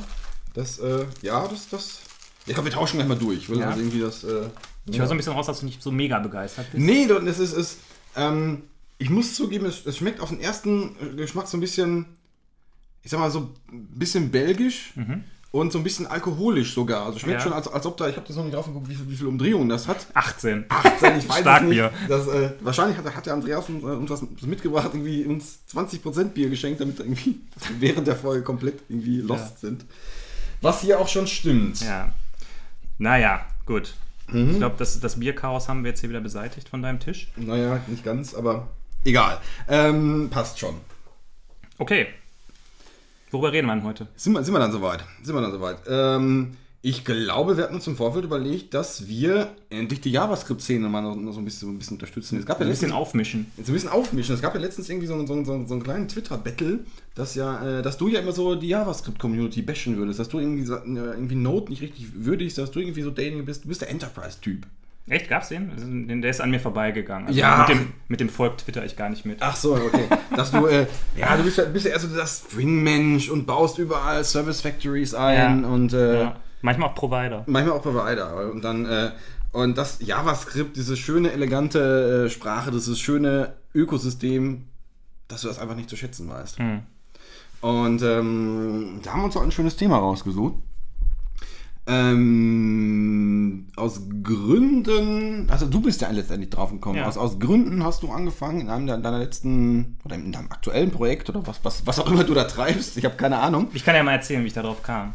Das, 0.55 0.79
äh, 0.79 1.07
ja, 1.23 1.47
das, 1.49 1.69
das. 1.69 2.01
Ja, 2.47 2.55
komm, 2.55 2.65
wir 2.65 2.73
tauschen 2.73 2.97
gleich 2.99 3.09
mal 3.09 3.19
durch. 3.19 3.39
Ich 3.39 3.49
will 3.49 3.59
Ja. 3.59 3.69
also 3.69 3.81
irgendwie 3.81 4.01
das. 4.01 4.25
Äh, 4.25 4.49
Ich 4.89 4.99
höre 4.99 5.07
so 5.07 5.15
ein 5.15 5.17
bisschen 5.17 5.33
raus, 5.33 5.47
dass 5.47 5.61
du 5.61 5.67
nicht 5.67 5.83
so 5.83 5.91
mega 5.91 6.19
begeistert 6.19 6.67
bist. 6.73 6.85
Nee, 6.85 7.07
das 7.07 7.39
ist, 7.39 7.53
ist 7.53 7.79
ähm, 8.17 8.63
ich 8.99 9.11
muss 9.11 9.35
zugeben, 9.35 9.67
es, 9.67 9.85
es 9.85 9.97
schmeckt 9.99 10.21
auf 10.21 10.29
den 10.31 10.41
ersten 10.41 11.17
Geschmack 11.17 11.49
so 11.49 11.57
ein 11.57 11.61
bisschen, 11.61 12.07
ich 13.03 13.11
sag 13.11 13.21
mal 13.21 13.31
so 13.31 13.41
ein 13.73 13.87
bisschen 13.99 14.31
belgisch 14.31 14.93
und 15.51 15.73
so 15.73 15.79
ein 15.79 15.85
bisschen 15.85 16.07
alkoholisch 16.07 16.73
sogar. 16.75 17.05
Also 17.07 17.19
schmeckt 17.19 17.39
Ja. 17.39 17.43
schon, 17.45 17.53
als, 17.53 17.67
als 17.69 17.85
ob 17.85 17.97
da, 17.97 18.09
ich 18.09 18.17
habe 18.17 18.27
das 18.27 18.37
noch 18.37 18.45
nicht 18.45 18.55
drauf 18.55 18.67
geguckt, 18.67 18.89
wie, 18.89 18.95
viel- 18.95 19.09
wie 19.11 19.17
viele 19.17 19.29
Umdrehungen 19.29 19.69
das 19.69 19.89
hat. 19.89 20.07
18. 20.15 20.67
18, 20.69 21.19
ich 21.19 21.29
weiß 21.29 21.39
Starkbier. 21.41 21.87
es 21.93 22.01
nicht. 22.01 22.11
Das, 22.11 22.29
äh, 22.29 22.53
wahrscheinlich 22.61 22.97
hat, 22.97 23.15
hat 23.15 23.27
der 23.27 23.35
Andreas 23.35 23.69
uns, 23.69 23.83
äh, 23.83 23.87
uns 23.87 24.11
was 24.11 24.23
mitgebracht, 24.43 24.91
irgendwie 24.93 25.25
uns 25.25 25.59
20% 25.75 26.25
Bier 26.35 26.49
geschenkt, 26.49 26.81
damit 26.81 26.99
wir 26.99 27.07
irgendwie 27.07 27.41
während 27.81 28.07
der 28.07 28.17
Folge 28.17 28.43
komplett 28.45 28.81
irgendwie 28.89 29.21
lost 29.21 29.61
sind. 29.61 29.85
Was 30.63 30.81
hier 30.81 31.01
auch 31.01 31.09
schon 31.09 31.27
stimmt. 31.27 31.81
Ja. 31.83 32.13
Naja, 32.99 33.45
gut. 33.67 33.95
Mhm. 34.29 34.51
Ich 34.51 34.57
glaube, 34.59 34.77
das, 34.79 34.99
das 35.01 35.19
Bierchaos 35.19 35.69
haben 35.69 35.85
wir 35.85 35.91
jetzt 35.91 36.01
hier 36.01 36.11
wieder 36.11 36.21
beseitigt 36.21 36.69
von 36.69 36.83
deinem 36.83 37.01
Tisch. 37.01 37.29
Naja, 37.37 37.81
nicht 37.87 38.05
ganz, 38.05 38.35
aber 38.35 38.69
egal. 39.05 39.41
Ähm, 39.69 40.29
passt 40.31 40.59
schon. 40.59 40.77
Okay. 41.79 42.07
Worüber 43.31 43.53
reden 43.53 43.67
wir 43.67 43.75
denn 43.75 43.85
heute? 43.85 44.07
Sind 44.17 44.33
wir, 44.33 44.43
sind 44.43 44.55
wir 44.55 44.61
dann 44.61 44.73
soweit? 44.73 45.05
Sind 45.23 45.35
wir 45.35 45.43
dann 45.43 45.53
soweit? 45.53 45.79
Ähm, 45.89 46.57
ich 46.83 47.05
glaube, 47.05 47.57
wir 47.57 47.65
hatten 47.65 47.75
uns 47.75 47.87
im 47.89 47.97
Vorfeld 47.97 48.25
überlegt, 48.25 48.73
dass 48.75 49.09
wir 49.09 49.49
endlich 49.71 50.01
die 50.03 50.13
JavaScript-Szene 50.13 50.89
mal 50.89 51.01
noch, 51.03 51.17
noch 51.17 51.33
so 51.33 51.41
ein 51.41 51.45
bisschen, 51.45 51.67
so 51.69 51.75
ein 51.75 51.79
bisschen 51.79 51.95
unterstützen. 51.97 52.39
Es 52.39 52.47
gab 52.47 52.61
ja 52.61 52.67
Ein 52.67 52.71
bisschen 52.71 52.91
letztens, 52.91 53.01
aufmischen. 53.09 53.47
jetzt 53.57 53.69
ein 53.69 53.73
bisschen 53.73 53.89
aufmischen. 53.89 54.35
Es 54.37 54.43
gab 54.43 54.55
ja 54.55 54.61
letztens 54.61 54.89
irgendwie 54.89 55.09
so, 55.09 55.19
so, 55.27 55.45
so, 55.45 55.67
so 55.67 55.75
einen 55.75 55.83
kleinen 55.83 56.07
Twitter-Battle, 56.07 56.81
dass 57.17 57.35
ja, 57.35 57.79
äh, 57.79 57.83
dass 57.83 57.97
du 57.97 58.07
ja 58.09 58.21
immer 58.21 58.33
so 58.33 58.55
die 58.55 58.69
JavaScript-Community 58.69 59.63
bashen 59.63 59.97
würdest, 59.97 60.21
dass 60.21 60.29
du 60.29 60.39
irgendwie, 60.39 60.65
so, 60.65 60.77
äh, 60.77 60.81
irgendwie 60.85 61.35
Node 61.35 61.71
nicht 61.71 61.83
richtig 61.83 62.07
würdigst, 62.15 62.57
dass 62.59 62.71
du 62.71 62.79
irgendwie 62.79 63.03
so 63.03 63.11
derjenige 63.11 63.43
bist, 63.43 63.65
du 63.65 63.69
bist 63.69 63.81
der 63.81 63.91
Enterprise-Typ. 63.91 64.67
Echt, 65.09 65.29
gab's 65.29 65.49
den? 65.51 66.21
Der 66.21 66.31
ist 66.31 66.41
an 66.41 66.51
mir 66.51 66.59
vorbeigegangen. 66.59 67.29
Also 67.29 67.39
Ja. 67.39 67.65
Mit 67.69 67.69
dem, 67.79 67.93
mit 68.09 68.21
dem 68.21 68.29
Volk 68.29 68.59
twitter 68.59 68.85
ich 68.85 68.97
gar 68.97 69.09
nicht 69.09 69.25
mit. 69.25 69.39
Ach 69.41 69.55
so, 69.55 69.75
okay. 69.75 70.05
dass 70.37 70.51
du, 70.51 70.67
äh, 70.67 70.87
ja, 71.17 71.37
du 71.37 71.45
bist 71.45 71.59
ja, 71.59 71.65
bist 71.65 71.85
ja 71.87 71.93
eher 71.93 72.01
so 72.01 72.09
das 72.09 72.39
Spring-Mensch 72.49 73.29
und 73.31 73.47
baust 73.47 73.79
überall 73.79 74.25
Service-Factories 74.25 75.15
ein 75.15 75.63
Ja. 75.63 75.69
und 75.69 75.93
äh, 75.93 76.21
Ja. 76.23 76.37
Manchmal 76.63 76.91
auch 76.91 76.95
Provider. 76.95 77.45
Manchmal 77.47 77.77
auch 77.77 77.83
Provider. 77.83 78.51
Und 78.51 78.63
dann, 78.63 78.87
äh, 78.87 79.11
und 79.53 79.77
das 79.79 79.99
JavaScript, 80.01 80.77
diese 80.77 80.97
schöne, 80.97 81.33
elegante 81.33 82.27
äh, 82.27 82.31
Sprache, 82.31 82.71
dieses 82.71 82.99
schöne 82.99 83.55
Ökosystem, 83.75 84.65
dass 85.29 85.43
du 85.43 85.49
das 85.49 85.59
einfach 85.59 85.77
nicht 85.77 85.91
zu 85.91 85.97
schätzen 85.97 86.29
weißt. 86.29 86.59
Hm. 86.59 86.83
Und 87.61 88.03
ähm, 88.03 89.01
da 89.03 89.13
haben 89.13 89.21
wir 89.21 89.25
uns 89.25 89.37
auch 89.37 89.43
ein 89.43 89.53
schönes 89.53 89.77
Thema 89.77 89.99
rausgesucht. 89.99 90.55
Ähm, 91.89 93.69
aus 93.77 94.01
Gründen, 94.25 95.49
also 95.49 95.67
du 95.67 95.81
bist 95.81 96.01
ja 96.01 96.11
letztendlich 96.11 96.51
drauf 96.51 96.73
gekommen. 96.73 96.97
Ja. 96.97 97.07
Aus, 97.07 97.17
aus 97.17 97.39
Gründen 97.39 97.85
hast 97.85 98.03
du 98.03 98.11
angefangen 98.11 98.61
in 98.61 98.69
einem 98.69 98.89
deiner 98.89 99.03
deiner 99.03 99.19
letzten 99.21 99.97
oder 100.05 100.17
in 100.17 100.33
deinem 100.33 100.51
aktuellen 100.51 100.91
Projekt 100.91 101.31
oder 101.31 101.47
was, 101.47 101.61
was, 101.63 101.87
was 101.87 102.01
auch 102.01 102.11
immer 102.11 102.25
du 102.25 102.35
da 102.35 102.45
treibst. 102.45 102.97
Ich 102.97 103.05
habe 103.05 103.15
keine 103.15 103.39
Ahnung. 103.39 103.69
Ich 103.73 103.85
kann 103.85 103.95
ja 103.95 104.03
mal 104.03 104.13
erzählen, 104.13 104.43
wie 104.43 104.49
ich 104.49 104.53
darauf 104.53 104.83
kam. 104.83 105.15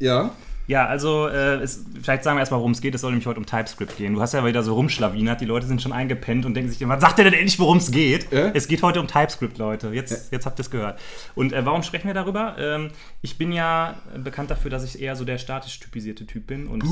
Ja. 0.00 0.30
Ja, 0.70 0.86
also 0.86 1.26
äh, 1.26 1.56
es, 1.56 1.84
vielleicht 2.00 2.22
sagen 2.22 2.36
wir 2.36 2.42
erstmal, 2.42 2.60
worum 2.60 2.70
es 2.70 2.80
geht. 2.80 2.94
Es 2.94 3.00
soll 3.00 3.10
nämlich 3.10 3.26
heute 3.26 3.40
um 3.40 3.44
TypeScript 3.44 3.96
gehen. 3.96 4.14
Du 4.14 4.20
hast 4.20 4.34
ja 4.34 4.46
wieder 4.46 4.62
so 4.62 4.74
rumschlawinert. 4.74 5.40
Die 5.40 5.44
Leute 5.44 5.66
sind 5.66 5.82
schon 5.82 5.92
eingepennt 5.92 6.46
und 6.46 6.54
denken 6.54 6.70
sich 6.70 6.80
immer, 6.80 7.00
sagt 7.00 7.18
ihr 7.18 7.24
denn 7.24 7.32
endlich, 7.32 7.58
worum 7.58 7.78
es 7.78 7.90
geht? 7.90 8.32
Äh? 8.32 8.52
Es 8.54 8.68
geht 8.68 8.80
heute 8.84 9.00
um 9.00 9.08
TypeScript, 9.08 9.58
Leute. 9.58 9.88
Jetzt, 9.88 10.30
jetzt 10.30 10.46
habt 10.46 10.60
ihr 10.60 10.62
es 10.62 10.70
gehört. 10.70 11.00
Und 11.34 11.52
äh, 11.52 11.66
warum 11.66 11.82
sprechen 11.82 12.06
wir 12.06 12.14
darüber? 12.14 12.54
Ähm, 12.56 12.92
ich 13.20 13.36
bin 13.36 13.50
ja 13.50 13.96
bekannt 14.16 14.52
dafür, 14.52 14.70
dass 14.70 14.84
ich 14.84 15.02
eher 15.02 15.16
so 15.16 15.24
der 15.24 15.38
statisch 15.38 15.80
typisierte 15.80 16.24
Typ 16.24 16.46
bin 16.46 16.68
und 16.68 16.84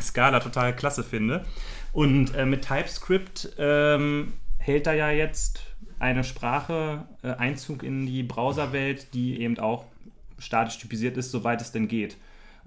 Scala 0.00 0.40
total 0.40 0.74
klasse 0.74 1.04
finde. 1.04 1.44
Und 1.92 2.34
äh, 2.36 2.46
mit 2.46 2.66
TypeScript 2.66 3.50
ähm, 3.58 4.32
hält 4.56 4.86
da 4.86 4.94
ja 4.94 5.10
jetzt 5.10 5.60
eine 5.98 6.24
Sprache 6.24 7.04
äh, 7.22 7.32
Einzug 7.32 7.82
in 7.82 8.06
die 8.06 8.22
Browserwelt, 8.22 9.12
die 9.12 9.42
eben 9.42 9.58
auch 9.58 9.84
statisch 10.38 10.78
typisiert 10.78 11.18
ist, 11.18 11.30
soweit 11.32 11.60
es 11.60 11.70
denn 11.70 11.86
geht. 11.86 12.16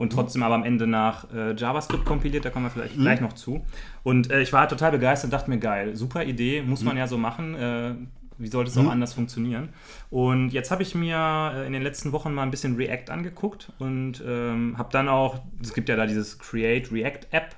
Und 0.01 0.11
trotzdem 0.11 0.41
aber 0.41 0.55
am 0.55 0.63
Ende 0.63 0.87
nach 0.87 1.31
äh, 1.31 1.53
JavaScript 1.53 2.05
kompiliert, 2.05 2.43
da 2.43 2.49
kommen 2.49 2.65
wir 2.65 2.71
vielleicht 2.71 2.95
gleich 2.95 3.21
noch 3.21 3.33
zu. 3.33 3.63
Und 4.01 4.31
äh, 4.31 4.41
ich 4.41 4.51
war 4.51 4.67
total 4.67 4.89
begeistert 4.89 5.25
und 5.25 5.33
dachte 5.33 5.47
mir, 5.47 5.59
geil, 5.59 5.95
super 5.95 6.23
Idee, 6.23 6.63
muss 6.63 6.81
man 6.81 6.97
ja 6.97 7.05
so 7.05 7.19
machen. 7.19 7.53
Äh, 7.53 7.93
wie 8.39 8.47
sollte 8.47 8.71
es 8.71 8.77
auch 8.79 8.89
anders 8.89 9.13
funktionieren? 9.13 9.69
Und 10.09 10.53
jetzt 10.53 10.71
habe 10.71 10.81
ich 10.81 10.95
mir 10.95 11.51
äh, 11.53 11.67
in 11.67 11.73
den 11.73 11.83
letzten 11.83 12.13
Wochen 12.13 12.33
mal 12.33 12.41
ein 12.41 12.49
bisschen 12.49 12.77
React 12.77 13.11
angeguckt 13.11 13.73
und 13.77 14.23
ähm, 14.27 14.75
habe 14.75 14.89
dann 14.91 15.07
auch, 15.07 15.43
es 15.61 15.71
gibt 15.71 15.87
ja 15.87 15.95
da 15.95 16.07
dieses 16.07 16.39
Create 16.39 16.91
React 16.91 17.27
App. 17.29 17.55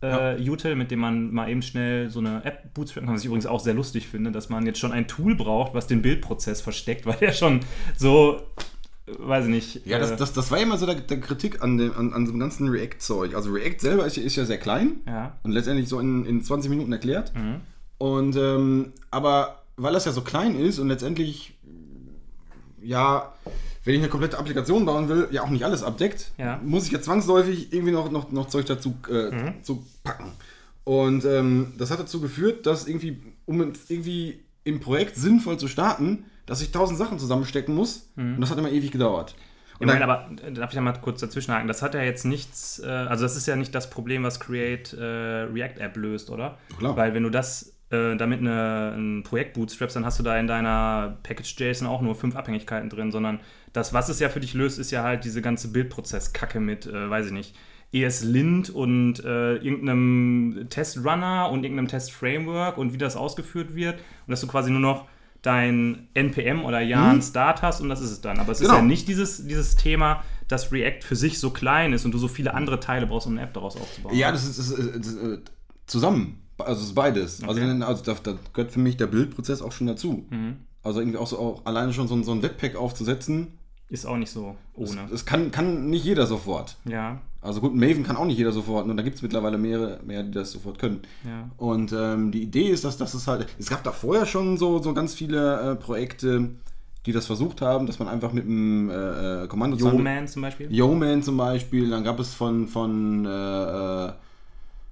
Äh, 0.00 0.40
Util, 0.48 0.76
mit 0.76 0.90
dem 0.90 1.00
man 1.00 1.34
mal 1.34 1.50
eben 1.50 1.60
schnell 1.60 2.08
so 2.08 2.20
eine 2.20 2.46
App 2.46 2.72
bootstrappen 2.72 3.06
kann, 3.06 3.14
was 3.14 3.20
ich 3.20 3.26
übrigens 3.26 3.46
auch 3.46 3.60
sehr 3.60 3.74
lustig 3.74 4.08
finde, 4.08 4.32
dass 4.32 4.48
man 4.48 4.64
jetzt 4.64 4.78
schon 4.78 4.92
ein 4.92 5.06
Tool 5.06 5.34
braucht, 5.34 5.74
was 5.74 5.86
den 5.86 6.00
Bildprozess 6.00 6.62
versteckt, 6.62 7.04
weil 7.06 7.16
der 7.16 7.32
schon 7.32 7.60
so, 7.94 8.40
weiß 9.06 9.44
ich 9.46 9.50
nicht. 9.50 9.86
Ja, 9.86 9.98
das, 9.98 10.12
äh, 10.12 10.16
das, 10.16 10.32
das 10.32 10.50
war 10.50 10.58
ja 10.58 10.64
immer 10.64 10.78
so 10.78 10.86
der, 10.86 10.94
der 10.96 11.20
Kritik 11.20 11.62
an 11.62 11.76
dem, 11.78 11.92
an, 11.96 12.12
an 12.12 12.26
so 12.26 12.32
einem 12.32 12.40
ganzen 12.40 12.68
React-Zeug. 12.68 13.34
Also 13.34 13.50
React 13.52 13.78
selber 13.80 14.06
ist, 14.06 14.16
ja- 14.16 14.22
ist 14.22 14.36
ja 14.36 14.44
sehr 14.44 14.58
klein 14.58 14.96
ja. 15.06 15.36
und 15.42 15.52
letztendlich 15.52 15.88
so 15.88 16.00
in, 16.00 16.24
in 16.24 16.42
20 16.42 16.70
Minuten 16.70 16.92
erklärt. 16.92 17.32
Mhm. 17.34 17.60
Und 17.98 18.36
ähm, 18.36 18.92
aber 19.10 19.62
weil 19.76 19.92
das 19.92 20.04
ja 20.04 20.12
so 20.12 20.20
klein 20.22 20.54
ist 20.58 20.78
und 20.78 20.88
letztendlich 20.88 21.56
ja, 22.82 23.32
wenn 23.84 23.94
ich 23.94 24.00
eine 24.00 24.08
komplette 24.10 24.38
Applikation 24.38 24.84
bauen 24.84 25.08
will, 25.08 25.28
ja 25.30 25.42
auch 25.42 25.50
nicht 25.50 25.64
alles 25.64 25.82
abdeckt, 25.82 26.32
Ja. 26.38 26.60
muss 26.64 26.86
ich 26.86 26.92
ja 26.92 27.00
zwangsläufig 27.00 27.72
irgendwie 27.72 27.92
noch, 27.92 28.10
noch, 28.10 28.30
noch 28.32 28.48
Zeug 28.48 28.66
dazu 28.66 28.94
äh, 29.10 29.52
zu 29.62 29.84
packen. 30.02 30.32
Und 30.84 31.24
ähm, 31.24 31.72
das 31.78 31.90
hat 31.90 31.98
dazu 32.00 32.20
geführt, 32.20 32.66
dass 32.66 32.86
irgendwie, 32.86 33.18
um 33.46 33.72
irgendwie 33.88 34.40
im 34.64 34.80
Projekt 34.80 35.16
sinnvoll 35.16 35.58
zu 35.58 35.66
starten, 35.68 36.24
dass 36.46 36.60
ich 36.62 36.72
tausend 36.72 36.98
Sachen 36.98 37.18
zusammenstecken 37.18 37.74
muss. 37.74 38.10
Und 38.16 38.40
das 38.40 38.50
hat 38.50 38.58
immer 38.58 38.70
ewig 38.70 38.90
gedauert. 38.92 39.34
Ich 39.76 39.80
Und 39.80 39.86
meine, 39.88 40.00
dann- 40.00 40.10
aber 40.10 40.30
äh, 40.46 40.52
darf 40.52 40.70
ich 40.70 40.74
da 40.76 40.80
mal 40.80 40.92
kurz 40.92 41.20
dazwischenhaken? 41.20 41.66
Das 41.66 41.82
hat 41.82 41.94
ja 41.94 42.02
jetzt 42.02 42.24
nichts, 42.24 42.78
äh, 42.78 42.86
also 42.86 43.24
das 43.24 43.36
ist 43.36 43.46
ja 43.46 43.56
nicht 43.56 43.74
das 43.74 43.90
Problem, 43.90 44.22
was 44.22 44.38
Create 44.38 44.92
äh, 44.92 45.02
React 45.02 45.78
App 45.80 45.96
löst, 45.96 46.30
oder? 46.30 46.58
Klar. 46.78 46.96
Weil 46.96 47.12
wenn 47.14 47.24
du 47.24 47.30
das 47.30 47.72
äh, 47.90 48.16
damit 48.16 48.38
eine, 48.40 48.94
ein 48.96 49.22
Projekt 49.24 49.54
bootstraps, 49.54 49.94
dann 49.94 50.04
hast 50.04 50.18
du 50.18 50.22
da 50.22 50.38
in 50.38 50.46
deiner 50.46 51.18
Package.json 51.24 51.88
auch 51.88 52.02
nur 52.02 52.14
fünf 52.14 52.36
Abhängigkeiten 52.36 52.88
drin, 52.88 53.10
sondern 53.10 53.40
das, 53.72 53.92
was 53.92 54.08
es 54.08 54.20
ja 54.20 54.28
für 54.28 54.40
dich 54.40 54.54
löst, 54.54 54.78
ist 54.78 54.90
ja 54.92 55.02
halt 55.02 55.24
diese 55.24 55.42
ganze 55.42 55.72
Bildprozess-Kacke 55.72 56.60
mit, 56.60 56.86
äh, 56.86 57.10
weiß 57.10 57.26
ich 57.26 57.32
nicht, 57.32 57.56
ESLint 57.92 58.70
und 58.70 59.24
äh, 59.24 59.56
irgendeinem 59.56 60.66
Testrunner 60.68 61.50
und 61.50 61.62
irgendeinem 61.64 61.88
Test-Framework 61.88 62.76
und 62.78 62.92
wie 62.92 62.98
das 62.98 63.16
ausgeführt 63.16 63.74
wird 63.74 63.96
und 64.26 64.30
dass 64.30 64.40
du 64.40 64.46
quasi 64.46 64.70
nur 64.70 64.80
noch 64.80 65.06
dein 65.44 66.08
NPM 66.14 66.64
oder 66.64 66.80
Yarn 66.80 67.20
Start 67.22 67.62
hast 67.62 67.80
und 67.80 67.88
das 67.88 68.00
ist 68.00 68.10
es 68.10 68.20
dann. 68.20 68.38
Aber 68.38 68.52
es 68.52 68.60
ist 68.60 68.66
Genau. 68.66 68.78
ja 68.78 68.82
nicht 68.84 69.06
dieses, 69.08 69.46
dieses 69.46 69.76
Thema, 69.76 70.22
dass 70.48 70.72
React 70.72 71.02
für 71.02 71.16
sich 71.16 71.38
so 71.38 71.50
klein 71.50 71.92
ist 71.92 72.04
und 72.04 72.12
du 72.12 72.18
so 72.18 72.28
viele 72.28 72.54
andere 72.54 72.80
Teile 72.80 73.06
brauchst, 73.06 73.26
um 73.26 73.34
eine 73.34 73.42
App 73.42 73.52
daraus 73.54 73.76
aufzubauen. 73.76 74.14
Ja, 74.16 74.32
das 74.32 74.44
ist, 74.46 74.58
das 74.58 74.70
ist, 74.70 74.96
das 74.96 75.06
ist 75.06 75.22
äh, 75.22 75.38
zusammen. 75.86 76.40
Also 76.58 76.80
es 76.82 76.88
ist 76.88 76.94
beides. 76.94 77.42
Also, 77.42 77.60
Okay. 77.60 77.82
also 77.82 78.02
da, 78.04 78.14
da 78.22 78.38
gehört 78.52 78.72
für 78.72 78.78
mich 78.80 78.96
der 78.96 79.06
Bildprozess 79.06 79.60
auch 79.60 79.72
schon 79.72 79.86
dazu. 79.86 80.24
Mhm. 80.30 80.56
Also 80.82 81.00
irgendwie 81.00 81.18
auch 81.18 81.26
so 81.26 81.38
auch 81.38 81.66
alleine 81.66 81.92
schon 81.92 82.08
so 82.08 82.14
ein, 82.14 82.24
so 82.24 82.32
ein 82.32 82.42
Webpack 82.42 82.76
aufzusetzen, 82.76 83.58
Ist 83.88 84.06
auch 84.06 84.16
nicht 84.16 84.30
so 84.30 84.56
ohne. 84.74 85.06
das 85.10 85.24
kann, 85.26 85.50
kann 85.50 85.88
nicht 85.90 86.04
jeder 86.04 86.26
sofort. 86.26 86.76
Ja, 86.84 87.20
Also 87.44 87.60
gut, 87.60 87.74
Maven 87.74 88.04
kann 88.04 88.16
auch 88.16 88.24
nicht 88.24 88.38
jeder 88.38 88.52
sofort, 88.52 88.88
und 88.88 88.96
da 88.96 89.02
gibt 89.02 89.16
es 89.16 89.22
mittlerweile 89.22 89.58
mehrere, 89.58 90.00
mehr, 90.02 90.22
die 90.22 90.30
das 90.30 90.50
sofort 90.50 90.78
können. 90.78 91.02
ja. 91.24 91.50
Und 91.58 91.92
ähm, 91.92 92.32
die 92.32 92.42
Idee 92.42 92.68
ist, 92.68 92.84
dass 92.84 92.96
das 92.96 93.14
ist 93.14 93.28
halt, 93.28 93.46
es 93.58 93.68
gab 93.68 93.84
da 93.84 93.92
vorher 93.92 94.24
schon 94.24 94.56
so, 94.56 94.82
so 94.82 94.94
ganz 94.94 95.14
viele 95.14 95.72
äh, 95.72 95.74
Projekte, 95.76 96.48
die 97.04 97.12
das 97.12 97.26
versucht 97.26 97.60
haben, 97.60 97.86
dass 97.86 97.98
man 97.98 98.08
einfach 98.08 98.32
mit 98.32 98.44
dem 98.44 98.88
äh, 98.88 99.44
äh, 99.44 99.46
Kommando 99.46 99.76
Yo-Man 99.76 100.26
zum 100.26 100.40
Beispiel. 100.40 100.72
Yeoman 100.72 101.22
zum 101.22 101.36
Beispiel, 101.36 101.90
dann 101.90 102.02
gab 102.02 102.18
es 102.18 102.32
von, 102.32 102.66
von 102.66 103.26
äh, 103.26 104.06
äh, 104.06 104.12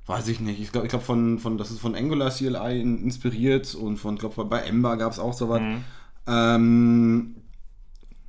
weiß 0.07 0.29
ich 0.29 0.41
nicht, 0.41 0.61
ich 0.61 0.73
glaube, 0.73 0.87
ich 0.87 0.91
glaub 0.91 1.03
von, 1.03 1.39
von, 1.39 1.57
das 1.57 1.71
ist 1.71 1.81
von 1.81 1.95
Angular 1.95 2.31
CLI 2.31 2.81
in, 2.81 3.03
inspiriert 3.03 3.75
und 3.75 3.97
von, 3.97 4.17
glaube 4.17 4.45
bei 4.45 4.61
Ember 4.61 4.99
gab 4.99 5.13
es 5.13 5.19
auch 5.19 5.33
sowas. 5.33 5.63
Mhm. 5.63 5.85
Ähm, 6.27 7.35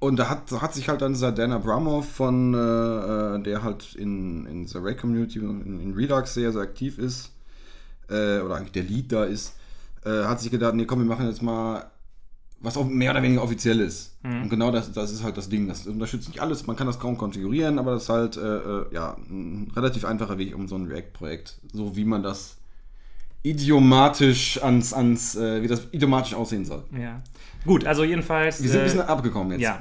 und 0.03 0.17
da 0.17 0.29
hat, 0.29 0.51
hat 0.51 0.73
sich 0.73 0.89
halt 0.89 1.01
dann 1.01 1.13
dieser 1.13 1.31
Dan 1.31 1.51
Abramov 1.51 2.07
von, 2.07 2.53
äh, 2.53 2.57
äh, 2.57 3.41
der 3.41 3.63
halt 3.63 3.95
in, 3.95 4.45
in 4.45 4.67
der 4.67 4.83
Ray-Community 4.83 5.39
und 5.39 5.65
in, 5.65 5.79
in 5.79 5.93
Redux 5.93 6.33
sehr, 6.33 6.51
sehr 6.51 6.61
aktiv 6.61 6.97
ist, 6.97 7.31
äh, 8.09 8.39
oder 8.39 8.55
eigentlich 8.55 8.73
der 8.73 8.83
Lead 8.83 9.11
da 9.11 9.23
ist, 9.23 9.55
äh, 10.03 10.25
hat 10.25 10.41
sich 10.41 10.51
gedacht, 10.51 10.75
nee, 10.75 10.85
komm, 10.85 10.99
wir 10.99 11.05
machen 11.05 11.27
jetzt 11.27 11.41
mal 11.41 11.89
was 12.59 12.77
auch 12.77 12.85
mehr 12.85 13.11
oder 13.11 13.21
weniger 13.21 13.43
offiziell 13.43 13.81
ist. 13.81 14.15
Und 14.43 14.49
genau 14.49 14.71
das, 14.71 14.91
das 14.93 15.11
ist 15.11 15.21
halt 15.21 15.35
das 15.35 15.49
Ding. 15.49 15.67
Das 15.67 15.85
unterstützt 15.85 16.29
nicht 16.29 16.39
alles, 16.39 16.65
man 16.65 16.77
kann 16.77 16.87
das 16.87 16.97
kaum 16.97 17.17
konfigurieren, 17.17 17.77
aber 17.77 17.91
das 17.91 18.03
ist 18.03 18.09
halt 18.09 18.37
äh, 18.37 18.57
äh, 18.57 18.85
ja, 18.93 19.17
ein 19.29 19.69
relativ 19.75 20.05
einfacher 20.05 20.37
Weg 20.37 20.55
um 20.55 20.69
so 20.69 20.75
ein 20.75 20.85
React-Projekt, 20.85 21.59
so 21.73 21.97
wie 21.97 22.05
man 22.05 22.23
das 22.23 22.57
idiomatisch 23.43 24.61
ans, 24.63 24.93
ans 24.93 25.35
äh, 25.35 25.61
wie 25.61 25.67
das 25.67 25.87
idiomatisch 25.91 26.33
aussehen 26.33 26.65
soll. 26.65 26.83
Ja. 26.97 27.21
Gut, 27.65 27.85
also 27.85 28.03
jedenfalls. 28.03 28.61
Wir 28.61 28.69
sind 28.69 28.79
ein 28.79 28.85
äh, 28.85 28.89
bisschen 28.89 29.01
abgekommen 29.01 29.51
jetzt. 29.59 29.61
Ja, 29.61 29.79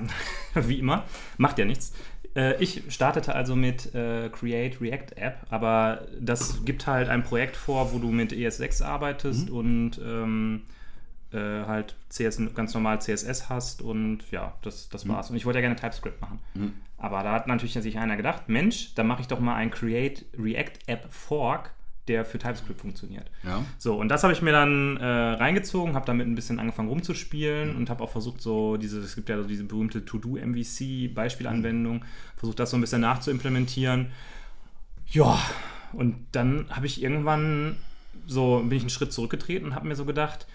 wie 0.69 0.79
immer. 0.79 1.05
Macht 1.39 1.59
ja 1.59 1.65
nichts. 1.65 1.93
Äh, 2.37 2.63
Ich 2.63 2.83
startete 2.89 3.35
also 3.35 3.57
mit 3.57 3.95
äh, 3.95 4.29
Create 4.31 4.81
React 4.81 5.17
App, 5.17 5.47
aber 5.51 6.03
das 6.21 6.65
gibt 6.65 6.87
halt 6.87 7.09
ein 7.09 7.23
Projekt 7.23 7.57
vor, 7.57 7.93
wo 7.93 7.99
du 7.99 8.09
mit 8.11 8.33
ES6 8.33 8.83
arbeitest 8.85 9.49
Mhm. 9.51 9.55
und 9.57 10.01
ähm, 10.05 10.63
äh, 11.33 11.39
halt 11.39 11.97
CS, 12.11 12.41
ganz 12.55 12.75
normal 12.75 13.01
CSS 13.01 13.49
hast 13.49 13.81
und 13.83 14.19
ja, 14.31 14.55
das, 14.63 14.89
das 14.91 15.05
Mhm. 15.05 15.11
war's. 15.11 15.31
Und 15.31 15.37
ich 15.37 15.45
wollte 15.47 15.59
ja 15.59 15.63
gerne 15.63 15.77
TypeScript 15.77 16.21
machen. 16.21 16.39
Aber 16.99 17.23
da 17.25 17.33
hat 17.33 17.49
natürlich 17.49 17.73
sich 17.75 17.99
einer 17.99 18.17
gedacht, 18.17 18.49
Mensch, 18.49 18.95
dann 18.95 19.07
mache 19.09 19.23
ich 19.23 19.27
doch 19.29 19.41
mal 19.41 19.57
ein 19.57 19.71
Create 19.71 20.25
React 20.39 20.79
App 20.87 21.13
Fork, 21.13 21.73
der 22.09 22.25
für 22.25 22.39
TypeScript 22.39 22.81
funktioniert. 22.81 23.31
Ja. 23.45 23.65
So, 23.79 23.95
und 23.95 24.09
das 24.09 24.23
habe 24.25 24.33
ich 24.33 24.43
mir 24.43 24.53
dann 24.53 24.97
äh, 24.97 25.05
reingezogen, 25.05 25.95
habe 25.95 26.07
damit 26.07 26.27
ein 26.27 26.35
bisschen 26.35 26.59
angefangen 26.59 26.89
rumzuspielen 26.89 27.71
Mhm. 27.73 27.77
und 27.77 27.91
habe 27.91 28.03
auch 28.03 28.11
versucht, 28.11 28.41
so 28.41 28.77
diese, 28.77 29.01
es 29.01 29.15
gibt 29.15 29.29
ja 29.29 29.41
so 29.41 29.49
diese 29.49 29.65
berühmte 29.65 30.05
To-Do-MVC-Beispielanwendung, 30.05 32.05
versucht 32.37 32.59
das 32.59 32.71
so 32.71 32.77
ein 32.77 32.81
bisschen 32.81 33.03
nachzuimplementieren. 33.03 34.11
Ja, 35.09 35.39
und 35.93 36.17
dann 36.33 36.67
habe 36.71 36.87
ich 36.87 37.03
irgendwann 37.03 37.77
so, 38.27 38.61
bin 38.61 38.73
ich 38.73 38.83
einen 38.83 38.91
Schritt 38.91 39.13
zurückgetreten 39.13 39.67
und 39.67 39.75
habe 39.75 39.89
mir 39.89 39.97
so 39.97 40.05
gedacht, 40.05 40.47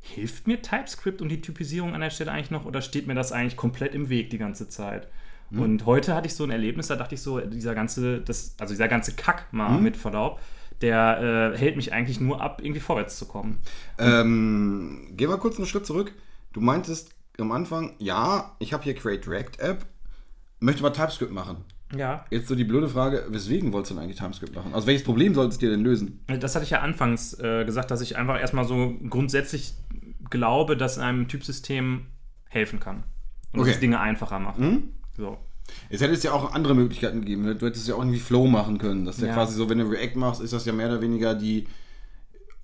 hilft 0.00 0.46
mir 0.46 0.62
TypeScript 0.62 1.20
und 1.20 1.28
die 1.28 1.40
Typisierung 1.40 1.94
an 1.94 2.00
der 2.00 2.10
Stelle 2.10 2.32
eigentlich 2.32 2.50
noch 2.50 2.64
oder 2.64 2.80
steht 2.80 3.06
mir 3.06 3.14
das 3.14 3.32
eigentlich 3.32 3.56
komplett 3.56 3.94
im 3.94 4.08
Weg 4.08 4.30
die 4.30 4.38
ganze 4.38 4.68
Zeit? 4.68 5.08
Und 5.52 5.84
heute 5.84 6.14
hatte 6.14 6.28
ich 6.28 6.34
so 6.36 6.44
ein 6.44 6.52
Erlebnis, 6.52 6.86
da 6.86 6.94
dachte 6.94 7.16
ich 7.16 7.22
so, 7.22 7.40
dieser 7.40 7.74
ganze, 7.74 8.20
das, 8.20 8.54
also 8.60 8.72
dieser 8.72 8.86
ganze 8.86 9.16
Kack 9.16 9.52
mal 9.52 9.80
mit 9.80 9.96
Verlaub, 9.96 10.38
der 10.80 11.52
äh, 11.54 11.58
hält 11.58 11.76
mich 11.76 11.92
eigentlich 11.92 12.20
nur 12.20 12.40
ab, 12.40 12.60
irgendwie 12.62 12.80
vorwärts 12.80 13.18
zu 13.18 13.26
kommen. 13.26 13.58
Ähm, 13.98 15.08
geh 15.12 15.26
mal 15.26 15.38
kurz 15.38 15.56
einen 15.56 15.66
Schritt 15.66 15.86
zurück. 15.86 16.12
Du 16.52 16.60
meintest 16.60 17.14
am 17.38 17.52
Anfang, 17.52 17.94
ja, 17.98 18.56
ich 18.58 18.72
habe 18.72 18.82
hier 18.84 18.94
Create 18.94 19.26
React 19.26 19.58
App, 19.60 19.86
möchte 20.58 20.82
mal 20.82 20.90
TypeScript 20.90 21.32
machen. 21.32 21.64
Ja. 21.96 22.24
Jetzt 22.30 22.48
so 22.48 22.54
die 22.54 22.64
blöde 22.64 22.88
Frage, 22.88 23.24
weswegen 23.30 23.72
wolltest 23.72 23.90
du 23.90 23.94
denn 23.96 24.04
eigentlich 24.04 24.18
TypeScript 24.18 24.54
machen? 24.54 24.74
Also 24.74 24.86
welches 24.86 25.04
Problem 25.04 25.34
solltest 25.34 25.60
du 25.60 25.66
dir 25.66 25.72
denn 25.72 25.82
lösen? 25.82 26.20
Das 26.26 26.54
hatte 26.54 26.64
ich 26.64 26.70
ja 26.70 26.80
anfangs 26.80 27.34
äh, 27.40 27.64
gesagt, 27.64 27.90
dass 27.90 28.00
ich 28.00 28.16
einfach 28.16 28.38
erstmal 28.38 28.64
so 28.64 28.94
grundsätzlich 29.08 29.74
glaube, 30.28 30.76
dass 30.76 30.98
einem 30.98 31.26
Typsystem 31.28 32.06
helfen 32.48 32.78
kann. 32.80 33.04
Und 33.52 33.60
Okay. 33.60 33.68
dass 33.70 33.74
es 33.76 33.80
Dinge 33.80 33.98
einfacher 34.00 34.38
macht. 34.38 34.60
So. 35.16 35.38
Es 35.88 36.00
hätte 36.00 36.12
es 36.12 36.22
ja 36.22 36.32
auch 36.32 36.52
andere 36.52 36.74
Möglichkeiten 36.74 37.20
gegeben. 37.20 37.56
Du 37.58 37.66
hättest 37.66 37.88
ja 37.88 37.94
auch 37.94 38.00
irgendwie 38.00 38.18
Flow 38.18 38.46
machen 38.46 38.78
können. 38.78 39.04
Das 39.04 39.18
ist 39.18 39.24
ja, 39.24 39.34
quasi 39.34 39.54
so, 39.54 39.68
wenn 39.68 39.78
du 39.78 39.84
React 39.84 40.16
machst, 40.16 40.40
ist 40.40 40.52
das 40.52 40.64
ja 40.64 40.72
mehr 40.72 40.88
oder 40.88 41.00
weniger 41.00 41.34
die 41.34 41.66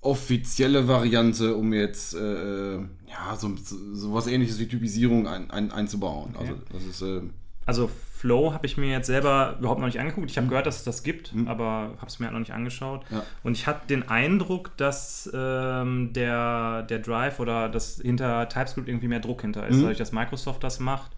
offizielle 0.01 0.87
Variante, 0.87 1.55
um 1.55 1.73
jetzt 1.73 2.13
äh, 2.13 2.75
ja, 2.75 3.35
so, 3.37 3.51
so 3.93 4.13
was 4.13 4.27
ähnliches 4.27 4.59
wie 4.59 4.67
Typisierung 4.67 5.27
ein, 5.27 5.51
ein, 5.51 5.71
einzubauen. 5.71 6.35
Also 6.39 6.53
das 6.71 6.83
ist 6.83 7.01
äh, 7.01 7.21
Also 7.65 7.89
Flow 8.17 8.53
habe 8.53 8.65
ich 8.65 8.77
mir 8.77 8.89
jetzt 8.89 9.07
selber 9.07 9.57
überhaupt 9.59 9.79
noch 9.79 9.87
nicht 9.87 9.99
angeguckt. 9.99 10.31
Ich 10.31 10.37
habe 10.37 10.47
gehört, 10.47 10.65
dass 10.65 10.77
es 10.77 10.83
das 10.83 11.03
gibt, 11.03 11.33
aber 11.45 11.93
habe 11.97 12.07
es 12.07 12.19
mir 12.19 12.27
halt 12.27 12.33
noch 12.33 12.39
nicht 12.39 12.53
angeschaut. 12.53 13.05
Ja. 13.11 13.23
Und 13.43 13.57
ich 13.57 13.67
hatte 13.67 13.87
den 13.87 14.07
Eindruck, 14.09 14.75
dass 14.77 15.29
ähm, 15.33 16.13
der, 16.13 16.83
der 16.83 16.99
Drive 16.99 17.39
oder 17.39 17.69
das 17.69 17.99
hinter 18.01 18.49
TypeScript 18.49 18.87
irgendwie 18.87 19.07
mehr 19.07 19.19
Druck 19.19 19.41
hinter 19.41 19.67
ist, 19.67 19.81
dadurch, 19.81 19.97
dass 19.97 20.11
Microsoft 20.11 20.63
das 20.63 20.79
macht. 20.79 21.11